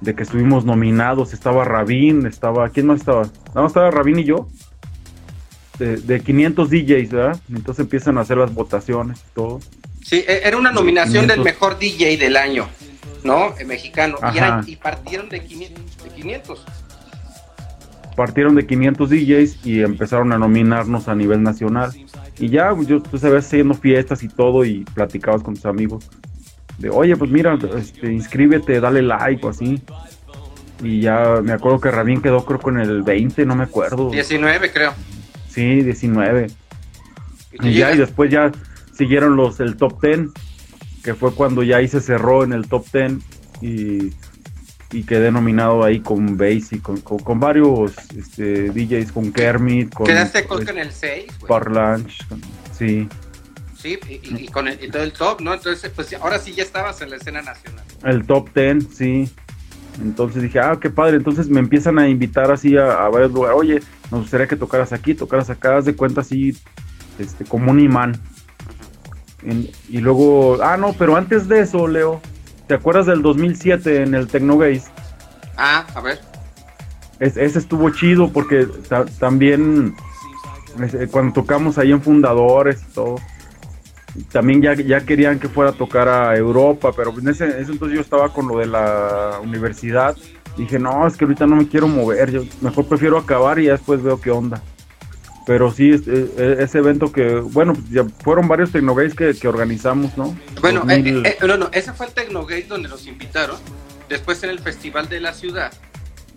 de 0.01 0.15
que 0.15 0.23
estuvimos 0.23 0.65
nominados, 0.65 1.35
estaba 1.35 1.65
Rabín, 1.65 2.27
estaba, 2.27 2.71
¿quién 2.71 2.87
más 2.87 3.01
estaba? 3.01 3.23
Nada 3.49 3.63
más 3.63 3.71
estaba 3.71 3.91
Rabín 3.91 4.21
y 4.21 4.25
yo, 4.25 4.49
de, 5.79 5.97
de 5.97 6.21
500 6.21 6.71
DJs, 6.71 7.11
¿verdad? 7.11 7.41
Entonces 7.51 7.81
empiezan 7.85 8.17
a 8.17 8.23
hacer 8.23 8.39
las 8.39 8.55
votaciones 8.55 9.19
y 9.21 9.35
todo. 9.35 9.61
Sí, 10.11 10.25
e- 10.27 10.41
era 10.43 10.57
una 10.57 10.73
nominación 10.73 11.29
del 11.29 11.37
500. 11.37 11.45
mejor 11.45 11.79
DJ 11.79 12.17
del 12.17 12.37
año, 12.37 12.69
¿no? 13.23 13.55
Eh, 13.61 13.65
Mexicano. 13.65 14.17
Y, 14.67 14.73
y 14.73 14.75
partieron 14.75 15.29
de 15.29 15.41
500. 15.41 16.03
De 16.03 16.11
500. 16.11 16.67
partieron 18.17 18.57
de 18.57 18.67
500 18.67 19.09
DJs 19.09 19.65
y 19.65 19.83
empezaron 19.83 20.33
a 20.33 20.39
nominarnos 20.39 21.07
a 21.07 21.15
nivel 21.15 21.45
nacional. 21.45 21.93
Y 22.41 22.49
ya, 22.49 22.75
yo, 22.89 23.01
tú 23.01 23.19
sabes, 23.19 23.47
haciendo 23.47 23.75
fiestas 23.75 24.25
y 24.25 24.29
todo 24.29 24.65
y 24.65 24.85
platicabas 24.95 25.45
con 25.45 25.55
tus 25.55 25.67
amigos. 25.67 26.11
De, 26.79 26.91
oye, 26.91 27.17
pues 27.17 27.31
mira, 27.31 27.57
este, 27.79 28.13
inscríbete, 28.13 28.81
dale 28.81 29.03
like 29.03 29.47
o 29.47 29.51
así. 29.51 29.81
Y 30.83 31.03
ya 31.03 31.41
me 31.41 31.53
acuerdo 31.53 31.81
que 31.81 31.93
Rabín 31.93 32.21
quedó 32.21 32.45
creo 32.45 32.59
con 32.59 32.81
el 32.81 33.05
20, 33.05 33.47
no 33.47 33.55
me 33.55 33.63
acuerdo. 33.63 34.11
19, 34.11 34.73
creo. 34.73 34.93
Sí, 35.49 35.83
19. 35.83 36.49
Y 37.63 37.75
ya, 37.75 37.93
y 37.93 37.99
después 37.99 38.29
ya 38.29 38.51
siguieron 39.01 39.35
los 39.35 39.61
el 39.61 39.77
top 39.77 39.99
10, 40.03 40.29
que 41.03 41.15
fue 41.15 41.33
cuando 41.33 41.63
ya 41.63 41.79
ahí 41.79 41.89
se 41.89 42.03
cerró 42.03 42.45
en 42.45 42.53
el 42.53 42.69
top 42.69 42.85
10 42.93 43.13
y, 43.63 44.13
y 44.93 45.05
quedé 45.05 45.33
nominado 45.33 45.83
ahí 45.83 46.01
con 46.01 46.37
Bass 46.37 46.75
y 46.75 46.81
con, 46.81 47.01
con, 47.01 47.19
con 47.19 47.41
varios 47.41 47.95
este, 48.15 48.69
DJs, 48.71 49.11
con 49.13 49.33
Kermit, 49.33 49.95
con 49.95 50.07
Quedaste 50.07 50.45
con, 50.45 50.67
con 50.67 50.77
el 50.77 50.93
6, 50.93 51.27
güey. 51.41 51.49
Parlanch, 51.49 52.27
sí, 52.77 53.09
Sí, 53.75 53.99
y 54.05 54.47
con 54.49 54.69
el, 54.69 54.85
y 54.85 54.91
todo 54.91 55.03
el 55.03 55.15
top, 55.15 55.41
¿no? 55.41 55.55
Entonces, 55.55 55.91
pues 55.97 56.13
ahora 56.13 56.39
sí 56.39 56.53
ya 56.53 56.63
estabas 56.63 57.01
en 57.01 57.09
la 57.09 57.17
escena 57.17 57.41
nacional. 57.41 57.83
el 58.05 58.27
top 58.27 58.51
10, 58.55 58.87
sí. 58.95 59.31
Entonces 60.03 60.43
dije, 60.43 60.61
ah, 60.61 60.77
qué 60.79 60.91
padre. 60.91 61.17
Entonces 61.17 61.49
me 61.49 61.61
empiezan 61.61 61.99
a 61.99 62.07
invitar 62.07 62.53
así 62.53 62.77
a, 62.77 63.07
a 63.07 63.09
varios 63.09 63.33
lugares. 63.33 63.59
Oye, 63.59 63.81
nos 64.11 64.21
gustaría 64.21 64.47
que 64.47 64.57
tocaras 64.57 64.93
aquí, 64.93 65.15
tocaras 65.15 65.49
acá, 65.49 65.79
haz 65.79 65.87
de 65.87 65.97
cuenta 65.97 66.21
así, 66.21 66.55
este, 67.19 67.47
como 67.47 67.71
un 67.71 67.81
imán. 67.81 68.21
En- 69.43 69.69
y 69.89 69.99
luego, 69.99 70.59
ah, 70.63 70.77
no, 70.77 70.93
pero 70.93 71.17
antes 71.17 71.49
de 71.49 71.61
eso, 71.61 71.87
Leo, 71.89 72.21
¿te 72.67 72.75
acuerdas 72.75 73.07
del 73.07 73.23
2007 73.23 74.03
en 74.03 74.15
el 74.15 74.27
Tecnogaze? 74.29 74.83
Ah, 75.57 75.87
a 75.95 76.01
ver. 76.01 76.21
Es- 77.19 77.37
ese 77.37 77.59
estuvo 77.59 77.91
chido 77.91 78.31
porque 78.33 78.67
ta- 78.89 79.05
también 79.19 79.95
este, 80.83 81.09
cuando 81.09 81.33
tocamos 81.35 81.79
ahí 81.79 81.91
en 81.93 82.01
Fundadores 82.01 82.81
y 82.83 82.95
todo, 82.95 83.17
también 84.33 84.63
ya, 84.63 84.75
ya 84.75 85.01
querían 85.01 85.39
que 85.39 85.49
fuera 85.49 85.71
a 85.71 85.75
tocar 85.75 86.09
a 86.09 86.37
Europa, 86.37 86.93
pero 86.97 87.13
en 87.19 87.29
ese, 87.29 87.47
ese 87.61 87.73
entonces 87.73 87.97
yo 87.97 88.01
estaba 88.01 88.33
con 88.33 88.47
lo 88.49 88.59
de 88.59 88.67
la 88.67 89.41
universidad. 89.43 90.17
Dije, 90.57 90.79
no, 90.79 91.07
es 91.07 91.17
que 91.17 91.25
ahorita 91.25 91.47
no 91.47 91.57
me 91.57 91.69
quiero 91.69 91.87
mover, 91.89 92.31
yo 92.31 92.43
mejor 92.61 92.87
prefiero 92.87 93.19
acabar 93.19 93.59
y 93.59 93.65
ya 93.67 93.73
después 93.73 94.03
veo 94.03 94.21
qué 94.21 94.31
onda. 94.31 94.61
Pero 95.51 95.73
sí, 95.73 95.91
es- 95.91 96.07
ese 96.07 96.79
evento 96.79 97.11
que, 97.11 97.35
bueno, 97.41 97.73
pues 97.73 97.91
ya 97.91 98.05
fueron 98.23 98.47
varios 98.47 98.71
Tecnogays 98.71 99.17
que, 99.17 99.35
que 99.35 99.49
organizamos, 99.49 100.17
¿no? 100.17 100.39
Bueno, 100.61 100.85
2000. 100.87 101.27
eh, 101.27 101.39
eh, 101.41 101.45
no, 101.45 101.57
no, 101.57 101.69
ese 101.73 101.93
fue 101.93 102.07
el 102.07 102.13
Tecnogate 102.13 102.67
donde 102.69 102.89
nos 102.89 103.05
invitaron. 103.09 103.57
Después 104.09 104.41
en 104.45 104.51
el 104.51 104.61
Festival 104.61 105.09
de 105.09 105.19
la 105.19 105.35
Ciudad. 105.35 105.73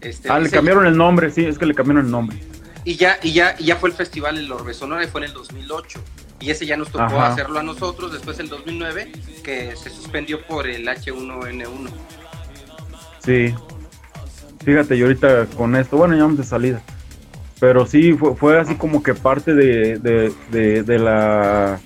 Este, 0.02 0.32
ah, 0.32 0.40
le 0.40 0.50
cambiaron 0.50 0.88
el 0.88 0.98
nombre, 0.98 1.30
sí, 1.30 1.46
es 1.46 1.60
que 1.60 1.68
le 1.68 1.76
cambiaron 1.76 2.06
el 2.06 2.12
nombre. 2.12 2.40
Y 2.86 2.96
ya, 2.96 3.20
y 3.22 3.34
ya, 3.34 3.56
y 3.60 3.66
ya 3.66 3.76
fue 3.76 3.90
el 3.92 3.96
festival 3.96 4.40
en 4.40 4.52
Orbe 4.52 4.74
Sonora 4.74 5.04
y 5.04 5.08
fue 5.08 5.22
en 5.22 5.28
el 5.28 5.34
2008. 5.34 6.00
Y 6.40 6.50
ese 6.50 6.66
ya 6.66 6.76
nos 6.76 6.88
tocó 6.90 7.04
Ajá. 7.04 7.28
hacerlo 7.34 7.60
a 7.60 7.64
nosotros 7.64 8.14
después 8.14 8.40
el 8.40 8.50
2009, 8.50 9.12
que 9.44 9.76
se 9.76 9.92
suspendió 9.92 10.42
por 10.48 10.66
el 10.66 10.88
H1N1. 10.88 11.92
Sí. 13.24 13.54
Fíjate, 14.66 14.96
y 14.96 15.04
ahorita 15.04 15.46
con 15.56 15.76
esto, 15.76 15.98
bueno, 15.98 16.16
ya 16.16 16.24
vamos 16.24 16.40
de 16.40 16.46
salida. 16.46 16.82
Pero 17.64 17.86
sí, 17.86 18.12
fue, 18.12 18.36
fue 18.36 18.60
así 18.60 18.76
como 18.76 19.02
que 19.02 19.14
parte 19.14 19.54
de, 19.54 19.98
de, 19.98 20.34
de, 20.52 20.84
de 20.84 21.00
la 21.00 21.80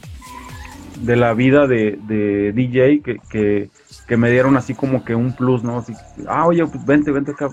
de 1.02 1.16
la 1.16 1.36
vida 1.36 1.68
de, 1.68 2.00
de 2.08 2.52
DJ 2.52 3.04
que, 3.04 3.18
que, 3.30 3.70
que 4.08 4.18
me 4.18 4.32
dieron 4.32 4.58
así 4.58 4.74
como 4.74 5.06
que 5.06 5.14
un 5.14 5.36
plus, 5.36 5.64
¿no? 5.64 5.78
Así, 5.78 5.94
ah, 6.28 6.48
oye, 6.48 6.66
pues 6.66 6.84
vente, 6.84 7.12
vente 7.12 7.30
acá. 7.34 7.50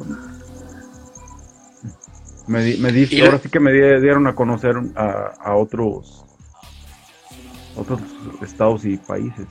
Me, 2.46 2.62
di- 2.64 2.78
me 2.78 2.92
di- 2.92 3.08
Y 3.10 3.18
la- 3.18 3.26
ahora 3.26 3.38
sí 3.40 3.50
que 3.50 3.60
me 3.60 3.72
di- 3.74 4.00
dieron 4.00 4.26
a 4.26 4.34
conocer 4.34 4.74
a, 4.96 5.34
a 5.38 5.54
otros 5.56 6.24
otros 7.76 8.00
estados 8.40 8.86
y 8.86 8.96
países. 8.96 9.46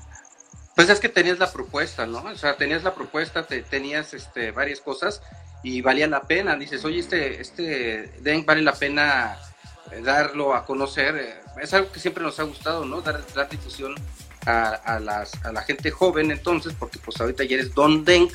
Pues 0.76 0.90
es 0.90 1.00
que 1.00 1.10
tenías 1.10 1.38
la 1.38 1.52
propuesta, 1.54 2.08
¿no? 2.08 2.24
O 2.24 2.36
sea, 2.36 2.58
tenías 2.58 2.82
la 2.84 2.96
propuesta, 2.96 3.46
te, 3.46 3.62
tenías 3.62 4.16
este, 4.16 4.50
varias 4.50 4.82
cosas 4.82 5.22
y 5.64 5.82
valía 5.82 6.08
la 6.08 6.22
pena. 6.24 6.56
Dices, 6.56 6.84
oye, 6.86 7.00
este, 7.00 7.42
este 7.42 8.12
Denk 8.22 8.46
vale 8.46 8.62
la 8.62 8.74
pena 8.74 9.38
eh, 9.92 10.02
darlo 10.04 10.54
a 10.54 10.66
conocer. 10.66 11.16
eh, 11.16 11.34
Es 11.62 11.74
algo 11.74 11.92
que 11.92 12.00
siempre 12.00 12.24
nos 12.24 12.40
ha 12.40 12.44
gustado, 12.44 12.86
¿no? 12.86 13.02
Dar, 13.02 13.22
dar 13.36 13.50
difusión 13.50 13.96
a, 14.46 14.70
a 14.70 15.00
las, 15.00 15.34
a 15.46 15.52
la 15.52 15.62
gente 15.62 15.90
joven 15.92 16.32
entonces, 16.32 16.74
porque 16.78 17.00
pues 17.00 17.20
ahorita 17.22 17.44
ya 17.46 17.56
eres 17.56 17.74
Don 17.74 18.04
Denk, 18.04 18.34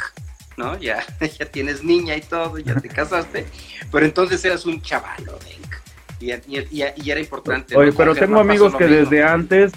¿no? 0.57 0.77
Ya, 0.81 1.05
ya 1.39 1.47
tienes 1.47 1.85
niña 1.85 2.17
y 2.17 2.23
todo, 2.23 2.59
ya 2.59 2.75
te 2.81 2.89
casaste, 2.89 3.47
pero 3.93 4.07
entonces 4.07 4.43
eras 4.45 4.65
un 4.67 4.81
chavalo 4.81 5.39
Denk. 5.41 5.75
Y, 6.21 6.33
y- 6.33 6.67
y- 6.71 6.85
y 7.05 7.11
era 7.11 7.21
importante. 7.21 7.77
Oye, 7.77 7.93
pero 7.93 8.13
Germán 8.15 8.29
tengo 8.29 8.41
amigos 8.41 8.75
que 8.75 8.87
mismo. 8.89 9.01
desde 9.11 9.23
antes 9.23 9.73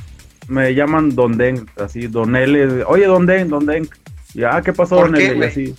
me 0.48 0.74
llaman 0.74 1.14
Don 1.14 1.38
Den, 1.38 1.70
así, 1.78 2.08
Don 2.08 2.36
L. 2.36 2.84
Oye, 2.86 3.06
Don 3.06 3.26
Den, 3.28 3.48
Don 3.50 3.66
Den. 3.66 3.88
Y, 4.34 4.44
ah, 4.44 4.60
¿qué 4.66 4.74
pasó, 4.74 4.96
¿Por 4.96 5.12
Don 5.12 5.22
L? 5.22 5.38
Y 5.38 5.48
así. 5.48 5.76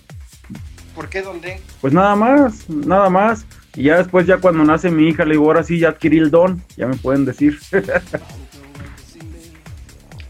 ¿Por 0.95 1.09
qué 1.09 1.23
Don 1.23 1.41
Denk? 1.41 1.61
Pues 1.81 1.93
nada 1.93 2.15
más, 2.17 2.69
nada 2.69 3.09
más. 3.11 3.45
Y 3.75 3.85
ya 3.85 3.97
después, 3.99 4.27
ya 4.27 4.37
cuando 4.39 4.63
nace 4.65 4.91
mi 4.91 5.09
hija, 5.09 5.25
le 5.25 5.33
digo, 5.33 5.47
ahora 5.47 5.65
sí, 5.65 5.79
ya 5.79 5.89
adquirí 5.91 6.19
el 6.19 6.31
don, 6.31 6.63
ya 6.77 6.87
me 6.87 6.97
pueden 6.97 7.25
decir. 7.25 7.59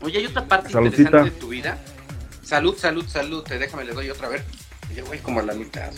Oye, 0.02 0.18
hay 0.18 0.26
otra 0.26 0.46
parte 0.46 0.70
Saludcita. 0.70 1.02
interesante 1.02 1.34
de 1.34 1.40
tu 1.40 1.48
vida. 1.48 1.78
Salud, 2.42 2.76
salud, 2.76 3.04
salud. 3.06 3.42
Te 3.42 3.58
déjame, 3.58 3.84
le 3.84 3.92
doy 3.94 4.10
otra 4.10 4.28
vez. 4.28 4.42
Yo 4.96 5.04
voy 5.06 5.18
como 5.18 5.40
a 5.40 5.42
la 5.42 5.54
mitad. 5.54 5.90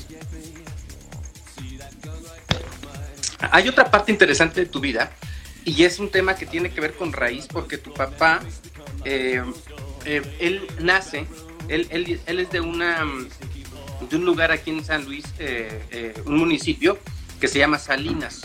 Hay 3.51 3.69
otra 3.69 3.91
parte 3.91 4.13
interesante 4.13 4.61
de 4.61 4.67
tu 4.67 4.81
vida 4.81 5.11
y 5.65 5.85
es 5.85 5.99
un 5.99 6.11
tema 6.11 6.35
que 6.37 6.47
tiene 6.47 6.71
que 6.71 6.81
ver 6.81 6.95
con 6.95 7.13
raíz 7.13 7.47
porque 7.47 7.77
tu 7.79 7.93
papá, 7.93 8.41
eh, 9.05 9.43
eh, 10.05 10.23
él 10.41 10.67
nace, 10.81 11.27
él, 11.69 11.87
él- 11.91 12.21
él 12.27 12.41
es 12.41 12.51
de 12.51 12.61
una 12.61 13.05
de 14.09 14.17
un 14.17 14.25
lugar 14.25 14.51
aquí 14.53 14.71
en 14.71 14.85
San 14.85 15.05
Luis, 15.05 15.25
eh, 15.39 15.83
eh, 15.91 16.23
un 16.27 16.37
municipio 16.39 16.99
que 17.41 17.49
se 17.49 17.59
llama 17.59 17.79
Salinas, 17.79 18.43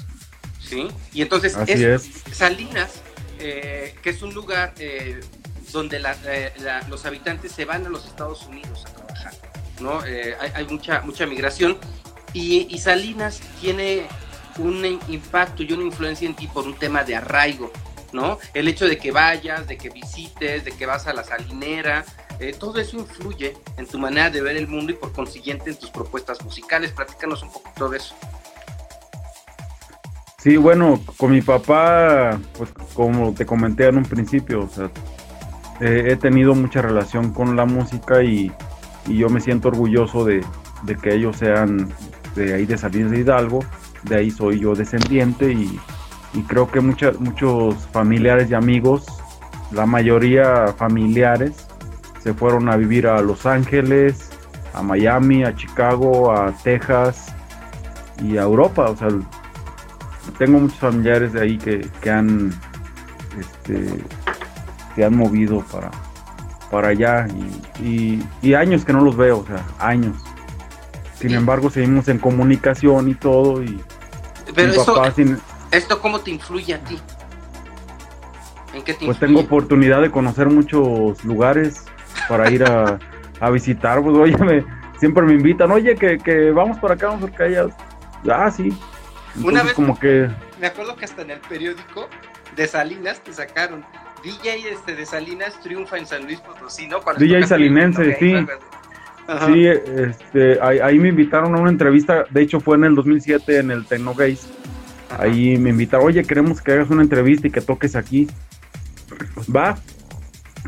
¿sí? 0.62 0.88
Y 1.14 1.22
entonces 1.22 1.56
es. 1.68 2.10
Salinas, 2.32 2.92
eh, 3.40 3.96
que 4.02 4.10
es 4.12 4.22
un 4.22 4.34
lugar 4.34 4.74
donde 5.72 6.00
la- 6.00 6.18
la- 6.60 6.82
los 6.90 7.06
habitantes 7.06 7.52
se 7.52 7.66
van 7.66 7.86
a 7.86 7.90
los 7.90 8.06
Estados 8.06 8.46
Unidos 8.48 8.86
a 8.88 8.94
trabajar, 8.94 9.34
¿no? 9.80 10.00
Hay, 10.02 10.52
hay 10.56 10.66
mucha, 10.68 11.02
mucha 11.02 11.26
migración 11.26 11.78
y, 12.34 12.68
y 12.74 12.78
Salinas 12.80 13.40
tiene 13.62 14.08
un 14.58 14.84
impacto 15.08 15.64
y 15.64 15.72
una 15.72 15.84
influencia 15.84 16.28
en 16.28 16.36
ti 16.36 16.48
por 16.48 16.66
un 16.66 16.74
tema 16.76 17.04
de 17.04 17.16
arraigo, 17.16 17.72
¿no? 18.12 18.40
El 18.54 18.68
hecho 18.68 18.86
de 18.88 18.98
que 18.98 19.12
vayas, 19.12 19.68
de 19.68 19.78
que 19.78 19.90
visites, 19.90 20.66
de 20.66 20.72
que 20.72 20.86
vas 20.86 21.06
a 21.08 21.14
la 21.14 21.24
salinera, 21.24 22.04
eh, 22.40 22.56
todo 22.58 22.80
eso 22.80 22.98
influye 22.98 23.58
en 23.78 23.86
tu 23.86 24.00
manera 24.00 24.30
de 24.30 24.42
ver 24.42 24.58
el 24.58 24.68
mundo 24.68 24.92
y 24.92 24.96
por 24.96 25.12
consiguiente 25.12 25.70
en 25.72 25.78
tus 25.78 25.90
propuestas 25.90 26.44
musicales. 26.44 26.92
Platícanos 26.92 27.44
un 27.44 27.52
poquito 27.52 27.90
de 27.90 27.98
eso. 27.98 28.16
Sí, 30.42 30.56
bueno, 30.56 31.02
con 31.18 31.32
mi 31.32 31.42
papá, 31.42 32.40
pues 32.58 32.70
como 32.94 33.34
te 33.34 33.46
comenté 33.46 33.88
en 33.88 33.98
un 33.98 34.06
principio, 34.06 34.64
o 34.64 34.70
sea, 34.70 34.90
eh, 35.82 36.08
he 36.12 36.16
tenido 36.16 36.56
mucha 36.56 36.82
relación 36.82 37.34
con 37.34 37.58
la 37.58 37.66
música 37.66 38.24
y, 38.24 38.50
y 39.08 39.18
yo 39.18 39.28
me 39.30 39.42
siento 39.42 39.68
orgulloso 39.68 40.24
de, 40.24 40.46
de 40.84 40.96
que 40.96 41.14
ellos 41.14 41.36
sean 41.36 41.94
de 42.36 42.54
ahí 42.54 42.66
de 42.66 42.78
Salinas 42.78 43.12
de 43.12 43.20
Hidalgo, 43.20 43.66
de 44.04 44.16
ahí 44.16 44.32
soy 44.32 44.60
yo 44.62 44.76
descendiente 44.76 45.52
y, 45.52 45.78
y 46.34 46.42
creo 46.44 46.72
que 46.72 46.80
mucha- 46.80 47.12
muchos 47.20 47.76
familiares 47.92 48.50
y 48.50 48.54
amigos, 48.54 49.08
la 49.72 49.86
mayoría 49.86 50.74
familiares, 50.78 51.68
se 52.20 52.34
fueron 52.34 52.70
a 52.70 52.76
vivir 52.76 53.08
a 53.08 53.22
Los 53.22 53.46
Ángeles, 53.46 54.30
a 54.74 54.82
Miami, 54.82 55.44
a 55.44 55.56
Chicago, 55.56 56.32
a 56.32 56.52
Texas 56.64 57.34
y 58.22 58.38
a 58.38 58.42
Europa, 58.44 58.90
o 58.90 58.96
sea, 58.98 59.08
tengo 60.38 60.60
muchos 60.60 60.78
familiares 60.80 61.34
de 61.34 61.42
ahí 61.42 61.58
que, 61.58 61.88
que 62.02 62.10
han 62.12 62.54
este, 63.40 63.88
se 64.96 65.04
han 65.06 65.16
movido 65.16 65.62
para 65.72 65.90
para 66.72 66.90
allá 66.90 67.26
y, 67.80 67.84
y- 67.84 68.24
y 68.44 68.54
años 68.54 68.86
que 68.86 68.94
no 68.94 69.02
los 69.02 69.18
veo, 69.18 69.40
o 69.40 69.46
sea, 69.46 69.66
años. 69.80 70.16
Sin 71.20 71.30
Sí. 71.32 71.36
embargo, 71.36 71.72
seguimos 71.72 72.08
en 72.10 72.20
comunicación 72.20 73.10
y 73.10 73.16
todo 73.16 73.64
y 73.64 73.82
Pero 74.54 74.86
papá 74.86 75.12
sin- 75.12 75.40
¿esto 75.72 76.00
cómo 76.00 76.20
te 76.20 76.30
influye 76.30 76.76
a 76.76 76.80
ti? 76.84 77.00
¿En 78.74 78.84
qué 78.84 78.94
te 78.94 79.06
pues 79.06 79.18
influye? 79.18 79.20
tengo 79.20 79.40
oportunidad 79.40 80.00
de 80.02 80.12
conocer 80.12 80.48
muchos 80.48 81.24
lugares 81.26 81.86
para 82.30 82.50
ir 82.50 82.64
a, 82.64 82.98
a 83.42 83.50
visitar, 83.50 84.02
pues 84.02 84.16
oye, 84.16 84.38
me- 84.38 84.64
siempre 85.00 85.24
me 85.24 85.34
invitan, 85.34 85.70
oye, 85.72 85.96
que, 85.96 86.18
que 86.20 86.52
vamos 86.52 86.78
para 86.80 86.94
acá, 86.94 87.08
vamos 87.08 87.30
para 87.32 87.50
ya, 87.50 87.66
ah, 88.32 88.50
sí. 88.52 88.70
Una 89.36 89.62
Entonces, 89.62 89.64
vez- 89.66 89.74
como 89.74 90.00
que 90.00 90.30
Me 90.62 90.68
acuerdo 90.68 90.96
que 90.96 91.06
hasta 91.06 91.22
en 91.24 91.32
el 91.32 91.40
periódico 91.40 92.08
de 92.56 92.68
Salinas 92.68 93.20
te 93.24 93.34
sacaron 93.34 93.84
DJ 94.24 94.70
este 94.72 94.96
de 94.96 95.06
Salinas 95.06 95.60
triunfa 95.62 95.98
en 95.98 96.06
San 96.06 96.24
Luis 96.26 96.40
Potosí, 96.42 96.88
¿no? 96.88 97.02
Cuando 97.02 97.20
DJ 97.24 97.48
salinense, 97.48 98.16
sí. 98.20 98.36
Ajá. 99.28 99.46
Sí, 99.48 99.66
este, 99.68 100.60
ahí, 100.62 100.80
ahí 100.80 100.98
me 101.00 101.10
invitaron 101.10 101.56
a 101.56 101.60
una 101.60 101.70
entrevista, 101.70 102.26
de 102.30 102.42
hecho 102.42 102.60
fue 102.60 102.76
en 102.78 102.84
el 102.86 102.96
2007 102.96 103.60
en 103.60 103.70
el 103.72 103.86
Tecnogaze, 103.86 104.48
Ajá. 105.12 105.24
ahí 105.24 105.58
me 105.58 105.70
invitaron, 105.70 106.08
oye, 106.08 106.24
queremos 106.24 106.62
que 106.62 106.72
hagas 106.74 106.90
una 106.90 107.04
entrevista 107.04 107.48
y 107.48 107.52
que 107.52 107.62
toques 107.62 107.96
aquí. 107.96 108.28
Va, 109.56 109.78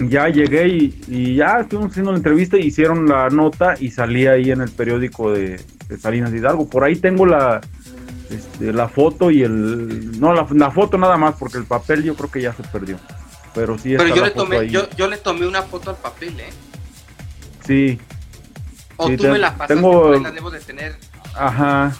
ya 0.09 0.27
llegué 0.29 0.67
y, 0.67 1.01
y 1.07 1.35
ya 1.35 1.59
estuvimos 1.61 1.91
haciendo 1.91 2.11
la 2.11 2.17
entrevista, 2.17 2.57
hicieron 2.57 3.07
la 3.07 3.29
nota 3.29 3.75
y 3.79 3.91
salí 3.91 4.27
ahí 4.27 4.51
en 4.51 4.61
el 4.61 4.69
periódico 4.71 5.31
de, 5.31 5.59
de 5.87 5.97
Salinas 5.97 6.31
de 6.31 6.37
Hidalgo. 6.39 6.69
Por 6.69 6.83
ahí 6.83 6.95
tengo 6.95 7.25
la, 7.25 7.61
este, 8.29 8.71
la 8.73 8.87
foto 8.89 9.31
y 9.31 9.43
el... 9.43 10.19
No, 10.19 10.33
la, 10.33 10.47
la 10.51 10.71
foto 10.71 10.97
nada 10.97 11.17
más, 11.17 11.35
porque 11.35 11.57
el 11.57 11.65
papel 11.65 12.03
yo 12.03 12.15
creo 12.15 12.31
que 12.31 12.41
ya 12.41 12.53
se 12.53 12.63
perdió. 12.63 12.97
Pero 13.53 13.77
sí 13.77 13.93
está 13.93 14.03
Pero 14.05 14.15
yo 14.15 14.21
la 14.21 14.27
le, 14.27 14.33
foto 14.33 14.43
tomé, 14.45 14.57
ahí. 14.59 14.69
yo, 14.69 14.89
yo 14.97 15.07
le 15.09 15.17
tomé 15.17 15.45
una 15.45 15.61
foto 15.63 15.89
al 15.89 15.97
papel, 15.97 16.39
¿eh? 16.39 16.49
Sí, 17.65 17.99
O 18.97 19.07
Sí, 19.07 19.17
tú 19.17 19.23
te- 19.23 19.31
me 19.31 19.39
la 19.39 19.51
pasaste, 19.51 19.75
tengo- 19.75 20.13
ahí 20.13 20.21
la 20.23 20.31
debo 20.31 20.49
de 20.51 20.59
tener. 20.61 20.95
Ajá. 21.35 21.91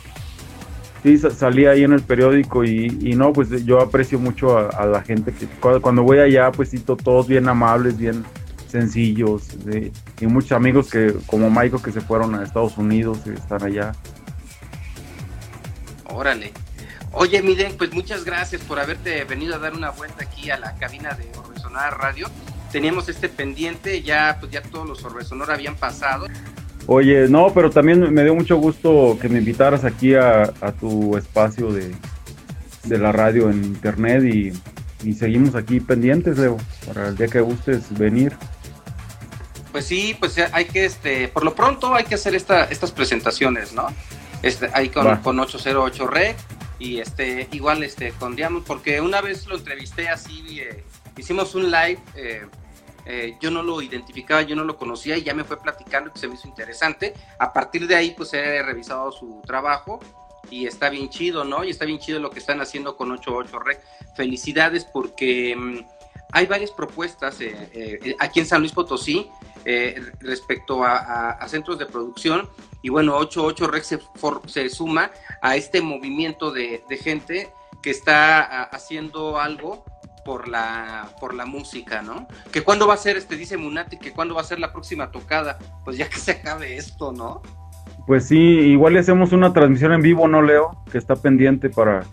Sí, 1.04 1.18
sa- 1.18 1.32
salí 1.32 1.66
ahí 1.66 1.84
en 1.84 1.94
el 1.94 2.02
periódico 2.02 2.64
y, 2.64 2.86
y 3.02 3.16
no, 3.16 3.34
pues 3.34 3.66
yo 3.66 3.82
aprecio 3.82 4.20
mucho 4.20 4.58
a, 4.58 4.86
la 4.86 5.02
gente 5.02 5.34
que 5.34 5.48
cuando, 5.82 6.04
voy 6.04 6.20
allá, 6.20 6.52
pues 6.52 6.70
sí, 6.70 6.80
to- 6.80 6.96
todos 6.96 7.28
bien 7.28 7.48
amables, 7.50 7.98
bien 7.98 8.24
sencillos. 8.68 9.44
sí, 9.72 9.92
Y 10.20 10.28
muchos 10.28 10.52
amigos 10.52 10.90
que, 10.90 11.16
como 11.26 11.50
Michael, 11.50 11.82
que 11.84 11.92
se 11.92 12.02
fueron 12.02 12.36
a 12.36 12.44
Estados 12.44 12.78
Unidos 12.78 13.18
y 13.26 13.32
están 13.32 13.64
allá. 13.64 13.94
Órale. 16.06 16.52
Oye, 17.14 17.42
Miden, 17.42 17.76
pues 17.78 17.92
muchas 17.94 18.24
gracias 18.24 18.62
por 18.62 18.80
haberte 18.80 19.24
venido 19.26 19.56
a 19.56 19.60
dar 19.60 19.74
una 19.74 19.90
vuelta 19.90 20.24
aquí 20.24 20.50
a 20.50 20.58
la 20.58 20.76
cabina 20.76 21.14
de 21.14 21.28
Orbe 21.38 21.60
Sonora 21.60 21.90
Radio. 21.90 22.28
Teníamos 22.72 23.10
este 23.10 23.28
pendiente, 23.28 24.02
ya 24.02 24.38
pues 24.40 24.52
ya 24.52 24.62
todos 24.62 24.88
los 24.88 25.04
Orbe 25.04 25.26
Sonora 25.26 25.56
habían 25.56 25.76
pasado. 25.76 26.28
Oye, 26.94 27.30
no, 27.30 27.54
pero 27.54 27.70
también 27.70 28.14
me 28.14 28.22
dio 28.22 28.36
mucho 28.36 28.58
gusto 28.58 29.18
que 29.22 29.30
me 29.30 29.38
invitaras 29.38 29.86
aquí 29.86 30.14
a, 30.14 30.44
a 30.60 30.74
tu 30.74 31.16
espacio 31.16 31.72
de, 31.72 31.96
de 32.84 32.98
la 32.98 33.14
radio 33.14 33.50
en 33.50 33.64
internet 33.64 34.26
y, 34.26 34.52
y 35.08 35.14
seguimos 35.14 35.56
aquí 35.56 35.80
pendientes, 35.80 36.38
Leo, 36.38 36.58
para 36.86 37.08
el 37.08 37.16
día 37.16 37.30
que 37.30 37.40
gustes 37.40 37.98
venir. 37.98 38.36
Pues 39.72 39.86
sí, 39.86 40.18
pues 40.20 40.36
hay 40.52 40.66
que, 40.66 40.84
este, 40.84 41.30
por 41.30 41.46
lo 41.46 41.56
pronto 41.56 41.96
hay 41.96 42.04
que 42.04 42.16
hacer 42.16 42.36
esta, 42.36 42.66
estas 42.66 42.92
presentaciones, 42.92 43.72
¿no? 43.72 43.88
Este, 44.44 44.70
ahí 44.74 44.90
con, 44.90 45.08
Va. 45.08 45.22
con 45.22 45.40
808 45.40 46.08
Rec 46.08 46.36
y 46.78 47.00
este, 47.00 47.48
igual 47.54 47.84
este, 47.84 48.12
con 48.20 48.36
Diamond, 48.36 48.66
porque 48.66 49.00
una 49.00 49.22
vez 49.22 49.48
lo 49.48 49.56
entrevisté 49.56 50.10
así, 50.10 50.60
eh, 50.60 50.84
hicimos 51.16 51.56
un 51.56 51.72
live, 51.72 52.00
eh, 52.18 52.42
eh, 53.06 53.38
yo 53.40 53.50
no 53.52 53.64
lo 53.64 53.82
identificaba, 53.82 54.42
yo 54.42 54.56
no 54.56 54.64
lo 54.64 54.78
conocía 54.78 55.18
y 55.18 55.24
ya 55.24 55.34
me 55.34 55.44
fue 55.44 55.60
platicando 55.60 56.12
que 56.12 56.20
se 56.20 56.28
me 56.28 56.36
hizo 56.36 56.48
interesante. 56.48 57.14
A 57.40 57.52
partir 57.52 57.88
de 57.88 57.96
ahí, 57.96 58.14
pues 58.16 58.34
he 58.34 58.62
revisado 58.62 59.12
su 59.12 59.42
trabajo 59.46 60.00
y 60.50 60.68
está 60.68 60.90
bien 60.90 61.10
chido, 61.10 61.44
¿no? 61.44 61.64
Y 61.64 61.70
está 61.70 61.86
bien 61.86 62.00
chido 62.00 62.20
lo 62.20 62.30
que 62.30 62.40
están 62.40 62.62
haciendo 62.62 62.96
con 62.96 63.12
88 63.12 63.60
Rec. 63.60 63.82
Felicidades 64.16 64.86
porque 64.86 65.56
mm, 65.56 65.80
hay 66.32 66.46
varias 66.46 66.72
propuestas 66.72 67.40
eh, 67.42 67.70
eh, 67.74 68.16
aquí 68.20 68.40
en 68.40 68.46
San 68.46 68.62
Luis 68.62 68.72
Potosí 68.72 69.30
respecto 70.20 70.84
a, 70.84 71.48
centros 71.48 71.78
de 71.78 71.86
producción. 71.86 72.50
Y 72.82 72.90
bueno, 72.90 73.16
88 73.18 73.68
Rec 73.68 73.84
se, 73.84 74.00
se 74.48 74.70
suma 74.70 75.12
a 75.42 75.56
este 75.56 75.82
movimiento 75.82 76.52
de, 76.52 76.84
gente 77.02 77.52
que 77.82 77.92
está 77.92 78.64
haciendo 78.64 79.40
algo 79.40 79.84
por 80.24 80.48
la, 80.48 81.10
por 81.20 81.34
la 81.34 81.46
música, 81.46 82.02
¿no? 82.02 82.28
Que 82.52 82.62
cuándo 82.64 82.88
va 82.88 82.94
a 82.96 82.98
ser, 82.98 83.18
este, 83.18 83.36
dice 83.36 83.58
Munati, 83.58 83.98
que 83.98 84.12
cuándo 84.12 84.36
va 84.36 84.42
a 84.42 84.46
ser 84.46 84.60
la 84.60 84.72
próxima 84.72 85.12
tocada. 85.12 85.58
Pues 85.84 85.98
ya 85.98 86.10
que 86.10 86.18
se 86.18 86.32
acabe 86.32 86.78
esto, 86.78 87.12
¿no? 87.12 87.42
Pues 88.08 88.28
sí, 88.28 88.36
igual 88.38 88.94
le 88.94 89.00
hacemos 89.00 89.32
una 89.32 89.54
transmisión 89.54 89.94
en 89.94 90.02
vivo, 90.02 90.28
¿no, 90.28 90.42
Leo? 90.42 90.84
Que 90.92 90.98
está 90.98 91.16
pendiente 91.16 91.70
para... 91.70 92.04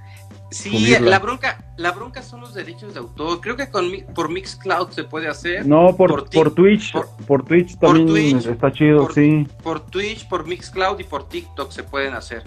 Sí, 0.50 0.70
Subirla. 0.70 1.10
la 1.10 1.18
bronca, 1.18 1.62
la 1.76 1.92
bronca 1.92 2.22
son 2.22 2.40
los 2.40 2.54
derechos 2.54 2.94
de 2.94 3.00
autor. 3.00 3.38
Creo 3.42 3.54
que 3.56 3.68
con 3.68 3.84
por 4.14 4.30
Mixcloud 4.30 4.88
se 4.92 5.04
puede 5.04 5.28
hacer. 5.28 5.66
No, 5.66 5.94
por, 5.94 6.08
Por 6.08 6.30
por, 6.30 6.54
Twitch, 6.54 6.92
por- 6.92 7.08
por, 7.26 7.44
Twitch 7.44 7.76
también 7.78 8.06
Twitch, 8.06 8.46
está 8.46 8.72
chido, 8.72 9.10
sí. 9.10 9.46
por 9.62 9.80
Twitch, 9.80 10.26
por 10.26 10.46
Mixcloud 10.46 10.98
y 11.00 11.04
por 11.04 11.28
TikTok 11.28 11.70
se 11.70 11.82
pueden 11.82 12.14
hacer. 12.14 12.44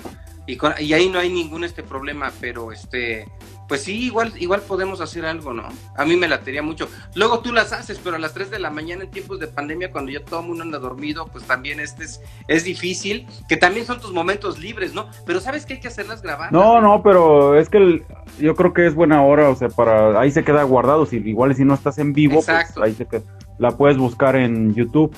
Y, 0.47 0.57
con- 0.57 0.73
y 0.79 0.93
ahí 0.93 1.09
no 1.09 1.19
hay 1.19 1.29
ningún 1.31 1.63
este 1.63 1.83
problema, 1.83 2.31
pero 2.41 2.71
este, 2.71 3.27
pues 3.71 3.85
sí, 3.85 4.03
igual, 4.03 4.33
igual 4.37 4.59
podemos 4.59 4.99
hacer 4.99 5.25
algo, 5.25 5.53
¿no? 5.53 5.63
A 5.95 6.03
mí 6.03 6.17
me 6.17 6.27
latería 6.27 6.61
mucho. 6.61 6.89
Luego 7.15 7.39
tú 7.39 7.53
las 7.53 7.71
haces, 7.71 8.01
pero 8.03 8.17
a 8.17 8.19
las 8.19 8.33
3 8.33 8.51
de 8.51 8.59
la 8.59 8.69
mañana 8.69 9.05
en 9.05 9.11
tiempos 9.11 9.39
de 9.39 9.47
pandemia, 9.47 9.93
cuando 9.93 10.11
ya 10.11 10.21
todo 10.25 10.41
el 10.41 10.47
mundo 10.47 10.63
anda 10.63 10.77
dormido, 10.77 11.27
pues 11.27 11.45
también 11.45 11.79
este 11.79 12.03
es, 12.03 12.19
es 12.49 12.65
difícil, 12.65 13.25
que 13.47 13.55
también 13.55 13.85
son 13.85 14.01
tus 14.01 14.11
momentos 14.11 14.59
libres, 14.59 14.93
¿no? 14.93 15.07
Pero 15.25 15.39
sabes 15.39 15.65
que 15.65 15.75
hay 15.75 15.79
que 15.79 15.87
hacerlas 15.87 16.21
grabadas. 16.21 16.51
No, 16.51 16.81
no, 16.81 17.01
pero 17.01 17.57
es 17.57 17.69
que 17.69 17.77
el- 17.77 18.05
yo 18.41 18.57
creo 18.57 18.73
que 18.73 18.85
es 18.87 18.93
buena 18.93 19.23
hora, 19.23 19.47
o 19.47 19.55
sea, 19.55 19.69
para 19.69 20.19
ahí 20.19 20.31
se 20.31 20.43
queda 20.43 20.63
guardado. 20.63 21.05
Si 21.05 21.15
igual 21.19 21.55
si 21.55 21.63
no 21.63 21.73
estás 21.73 21.97
en 21.97 22.11
vivo, 22.11 22.39
Exacto. 22.39 22.73
pues 22.81 22.89
ahí 22.89 22.93
se 22.93 23.05
queda. 23.05 23.21
La 23.57 23.71
puedes 23.71 23.97
buscar 23.97 24.35
en 24.35 24.75
YouTube. 24.75 25.15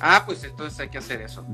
Ah, 0.00 0.24
pues 0.26 0.42
entonces 0.42 0.80
hay 0.80 0.88
que 0.88 0.98
hacer 0.98 1.22
eso, 1.22 1.44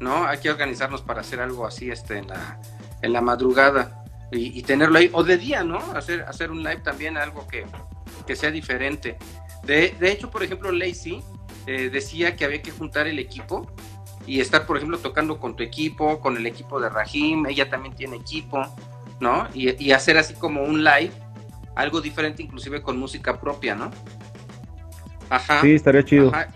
¿no? 0.00 0.24
Hay 0.24 0.38
que 0.38 0.50
organizarnos 0.50 1.00
para 1.00 1.20
hacer 1.20 1.40
algo 1.40 1.64
así 1.64 1.92
este, 1.92 2.18
en, 2.18 2.26
la, 2.26 2.58
en 3.02 3.12
la 3.12 3.20
madrugada 3.20 4.01
y, 4.32 4.58
y 4.58 4.62
tenerlo 4.62 4.98
ahí, 4.98 5.10
o 5.12 5.22
de 5.22 5.36
día, 5.38 5.62
¿no? 5.62 5.78
Hacer, 5.94 6.22
hacer 6.22 6.50
un 6.50 6.62
live 6.62 6.80
también, 6.82 7.16
algo 7.16 7.46
que, 7.46 7.66
que 8.26 8.34
sea 8.34 8.50
diferente. 8.50 9.16
De, 9.64 9.94
de 10.00 10.10
hecho, 10.10 10.30
por 10.30 10.42
ejemplo, 10.42 10.72
Lacey 10.72 11.22
eh, 11.66 11.90
decía 11.90 12.34
que 12.34 12.44
había 12.44 12.62
que 12.62 12.70
juntar 12.70 13.06
el 13.06 13.18
equipo 13.18 13.70
y 14.26 14.40
estar, 14.40 14.66
por 14.66 14.76
ejemplo, 14.76 14.98
tocando 14.98 15.38
con 15.38 15.54
tu 15.54 15.62
equipo, 15.62 16.20
con 16.20 16.36
el 16.36 16.46
equipo 16.46 16.80
de 16.80 16.88
Rahim, 16.88 17.46
ella 17.46 17.68
también 17.68 17.94
tiene 17.94 18.16
equipo, 18.16 18.62
¿no? 19.20 19.48
Y, 19.54 19.84
y 19.84 19.92
hacer 19.92 20.16
así 20.16 20.34
como 20.34 20.62
un 20.62 20.82
live, 20.82 21.12
algo 21.74 22.00
diferente, 22.00 22.42
inclusive 22.42 22.82
con 22.82 22.98
música 22.98 23.40
propia, 23.40 23.74
¿no? 23.74 23.90
Ajá. 25.28 25.60
Sí, 25.60 25.74
estaría 25.74 26.04
chido. 26.04 26.28
Ajá. 26.28 26.48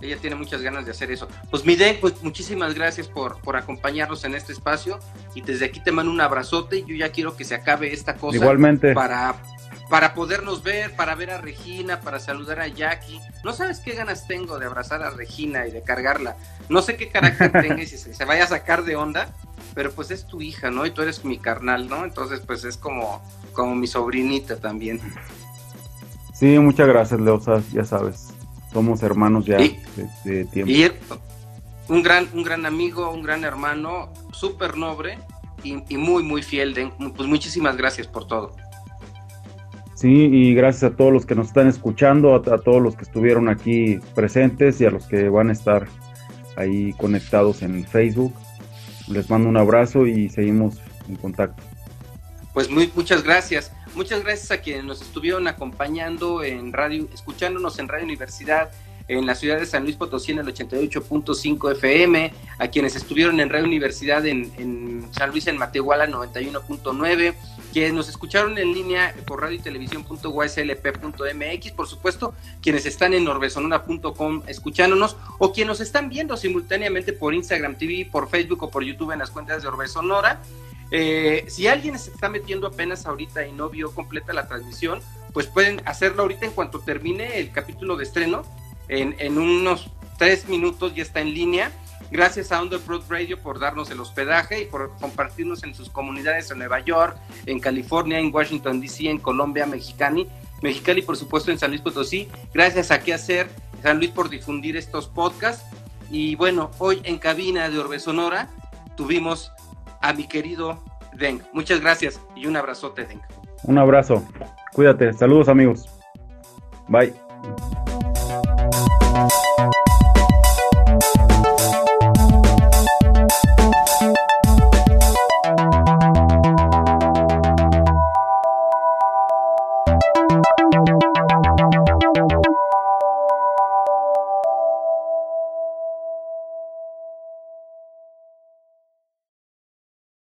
Ella 0.00 0.16
tiene 0.16 0.36
muchas 0.36 0.62
ganas 0.62 0.84
de 0.84 0.92
hacer 0.92 1.10
eso. 1.10 1.28
Pues 1.50 1.64
Miden, 1.64 1.98
pues 2.00 2.22
muchísimas 2.22 2.74
gracias 2.74 3.08
por, 3.08 3.40
por 3.40 3.56
acompañarnos 3.56 4.24
en 4.24 4.34
este 4.34 4.52
espacio 4.52 5.00
y 5.34 5.40
desde 5.40 5.66
aquí 5.66 5.80
te 5.80 5.92
mando 5.92 6.12
un 6.12 6.20
abrazote. 6.20 6.84
Yo 6.84 6.94
ya 6.94 7.10
quiero 7.10 7.36
que 7.36 7.44
se 7.44 7.54
acabe 7.54 7.92
esta 7.92 8.14
cosa 8.14 8.36
Igualmente. 8.36 8.94
para, 8.94 9.34
para 9.90 10.14
podernos 10.14 10.62
ver, 10.62 10.94
para 10.94 11.14
ver 11.14 11.30
a 11.30 11.40
Regina, 11.40 12.00
para 12.00 12.20
saludar 12.20 12.60
a 12.60 12.68
Jackie. 12.68 13.20
No 13.44 13.52
sabes 13.52 13.80
qué 13.80 13.94
ganas 13.94 14.28
tengo 14.28 14.58
de 14.58 14.66
abrazar 14.66 15.02
a 15.02 15.10
Regina 15.10 15.66
y 15.66 15.72
de 15.72 15.82
cargarla. 15.82 16.36
No 16.68 16.80
sé 16.82 16.96
qué 16.96 17.08
carácter 17.08 17.50
tenga 17.62 17.82
y 17.82 17.86
si 17.86 17.98
se, 17.98 18.14
se 18.14 18.24
vaya 18.24 18.44
a 18.44 18.48
sacar 18.48 18.84
de 18.84 18.94
onda, 18.94 19.34
pero 19.74 19.90
pues 19.92 20.10
es 20.10 20.26
tu 20.26 20.40
hija, 20.40 20.70
¿no? 20.70 20.86
Y 20.86 20.90
tú 20.92 21.02
eres 21.02 21.24
mi 21.24 21.38
carnal, 21.38 21.88
¿no? 21.88 22.04
Entonces 22.04 22.40
pues 22.40 22.64
es 22.64 22.76
como, 22.76 23.22
como 23.52 23.74
mi 23.74 23.86
sobrinita 23.88 24.56
también. 24.56 25.00
Sí, 26.34 26.58
muchas 26.60 26.86
gracias, 26.86 27.20
Leo. 27.20 27.40
Ya 27.72 27.84
sabes, 27.84 28.27
somos 28.78 29.02
hermanos 29.02 29.44
ya 29.46 29.60
Y- 29.60 29.78
de, 30.24 30.30
de 30.32 30.44
tiempo. 30.46 30.70
Y 30.72 30.82
él, 30.84 30.92
un 31.88 32.02
gran, 32.02 32.28
un 32.34 32.42
gran 32.42 32.64
amigo, 32.66 33.10
un 33.10 33.22
gran 33.22 33.44
hermano, 33.44 34.12
súper 34.32 34.76
noble 34.76 35.18
y, 35.64 35.82
y 35.88 35.96
muy, 35.96 36.22
muy 36.22 36.42
fiel. 36.42 36.74
De, 36.74 36.90
pues 37.16 37.28
muchísimas 37.28 37.76
gracias 37.76 38.06
por 38.06 38.26
todo. 38.26 38.54
Sí, 39.94 40.08
y 40.32 40.54
gracias 40.54 40.92
a 40.92 40.96
todos 40.96 41.12
los 41.12 41.26
que 41.26 41.34
nos 41.34 41.48
están 41.48 41.66
escuchando, 41.66 42.34
a, 42.34 42.38
a 42.54 42.58
todos 42.58 42.80
los 42.80 42.94
que 42.94 43.02
estuvieron 43.02 43.48
aquí 43.48 43.98
presentes 44.14 44.80
y 44.80 44.86
a 44.86 44.90
los 44.90 45.06
que 45.06 45.28
van 45.28 45.48
a 45.48 45.52
estar 45.52 45.88
ahí 46.56 46.92
conectados 46.92 47.62
en 47.62 47.84
Facebook. 47.84 48.32
Les 49.08 49.28
mando 49.28 49.48
un 49.48 49.56
abrazo 49.56 50.06
y 50.06 50.28
seguimos 50.28 50.76
en 51.08 51.16
contacto. 51.16 51.62
Pues 52.52 52.70
muy, 52.70 52.90
muchas 52.94 53.22
gracias. 53.24 53.72
Muchas 53.94 54.22
gracias 54.22 54.50
a 54.50 54.60
quienes 54.60 54.84
nos 54.84 55.02
estuvieron 55.02 55.48
acompañando 55.48 56.44
en 56.44 56.72
radio, 56.72 57.08
escuchándonos 57.12 57.78
en 57.78 57.88
Radio 57.88 58.04
Universidad 58.04 58.70
en 59.08 59.26
la 59.26 59.34
ciudad 59.34 59.58
de 59.58 59.66
San 59.66 59.82
Luis 59.82 59.96
Potosí 59.96 60.30
en 60.32 60.38
el 60.38 60.46
88.5 60.46 61.72
FM, 61.72 62.32
a 62.58 62.68
quienes 62.68 62.94
estuvieron 62.94 63.40
en 63.40 63.48
Radio 63.48 63.64
Universidad 63.64 64.24
en, 64.26 65.08
San 65.12 65.30
Luis 65.30 65.46
en 65.46 65.56
Matehuala 65.56 66.06
91.9, 66.06 67.34
quienes 67.72 67.94
nos 67.94 68.10
escucharon 68.10 68.58
en 68.58 68.74
línea 68.74 69.14
por 69.26 69.40
radio 69.40 69.56
y 69.56 69.60
televisión.uslp.mx, 69.60 71.72
por 71.72 71.88
supuesto, 71.88 72.34
quienes 72.60 72.84
están 72.84 73.14
en 73.14 73.24
norbesonora.com 73.24 74.42
escuchándonos 74.46 75.16
o 75.38 75.52
quienes 75.52 75.68
nos 75.68 75.80
están 75.80 76.10
viendo 76.10 76.36
simultáneamente 76.36 77.14
por 77.14 77.32
Instagram 77.32 77.76
TV, 77.76 78.06
por 78.12 78.28
Facebook 78.28 78.64
o 78.64 78.70
por 78.70 78.84
YouTube 78.84 79.12
en 79.12 79.20
las 79.20 79.30
cuentas 79.30 79.62
de 79.62 79.68
Orbe 79.68 79.88
Sonora. 79.88 80.42
Eh, 80.90 81.44
si 81.48 81.66
alguien 81.66 81.98
se 81.98 82.10
está 82.10 82.28
metiendo 82.28 82.66
apenas 82.66 83.06
ahorita 83.06 83.46
y 83.46 83.52
no 83.52 83.68
vio 83.68 83.94
completa 83.94 84.32
la 84.32 84.48
transmisión, 84.48 85.00
pues 85.32 85.46
pueden 85.46 85.82
hacerlo 85.84 86.22
ahorita 86.22 86.46
en 86.46 86.52
cuanto 86.52 86.80
termine 86.80 87.38
el 87.38 87.50
capítulo 87.52 87.96
de 87.96 88.04
estreno. 88.04 88.42
En, 88.88 89.36
unos 89.36 89.90
tres 90.18 90.48
minutos 90.48 90.94
ya 90.94 91.02
está 91.02 91.20
en 91.20 91.34
línea. 91.34 91.70
Gracias 92.10 92.52
a 92.52 92.62
Underprod 92.62 93.02
Radio 93.10 93.38
por 93.38 93.58
darnos 93.58 93.90
el 93.90 94.00
hospedaje 94.00 94.62
y 94.62 94.64
por 94.64 94.96
compartirnos 94.98 95.62
en 95.62 95.74
sus 95.74 95.90
comunidades 95.90 96.50
en 96.50 96.58
Nueva 96.58 96.80
York, 96.80 97.18
en 97.44 97.60
California, 97.60 98.18
en 98.18 98.34
Washington 98.34 98.80
DC, 98.80 99.10
en 99.10 99.18
Colombia, 99.18 99.66
Mexicali, 99.66 100.26
Mexicali, 100.62 101.02
por 101.02 101.18
supuesto, 101.18 101.50
en 101.50 101.58
San 101.58 101.70
Luis 101.70 101.82
Potosí. 101.82 102.28
Gracias 102.54 102.90
a 102.90 103.00
qué 103.00 103.12
hacer 103.12 103.50
San 103.82 103.98
Luis 103.98 104.10
por 104.10 104.30
difundir 104.30 104.76
estos 104.78 105.06
podcasts. 105.06 105.64
Y 106.10 106.34
bueno, 106.36 106.70
hoy 106.78 107.00
en 107.04 107.18
cabina 107.18 107.68
de 107.68 107.78
Orbe 107.78 108.00
Sonora 108.00 108.48
tuvimos 108.96 109.52
a 110.00 110.12
mi 110.12 110.26
querido 110.26 110.82
Denk. 111.14 111.42
Muchas 111.52 111.80
gracias 111.80 112.20
y 112.36 112.46
un 112.46 112.56
abrazote, 112.56 113.04
Denk. 113.04 113.22
Un 113.64 113.78
abrazo. 113.78 114.24
Cuídate. 114.72 115.12
Saludos, 115.12 115.48
amigos. 115.48 115.88
Bye. 116.88 117.14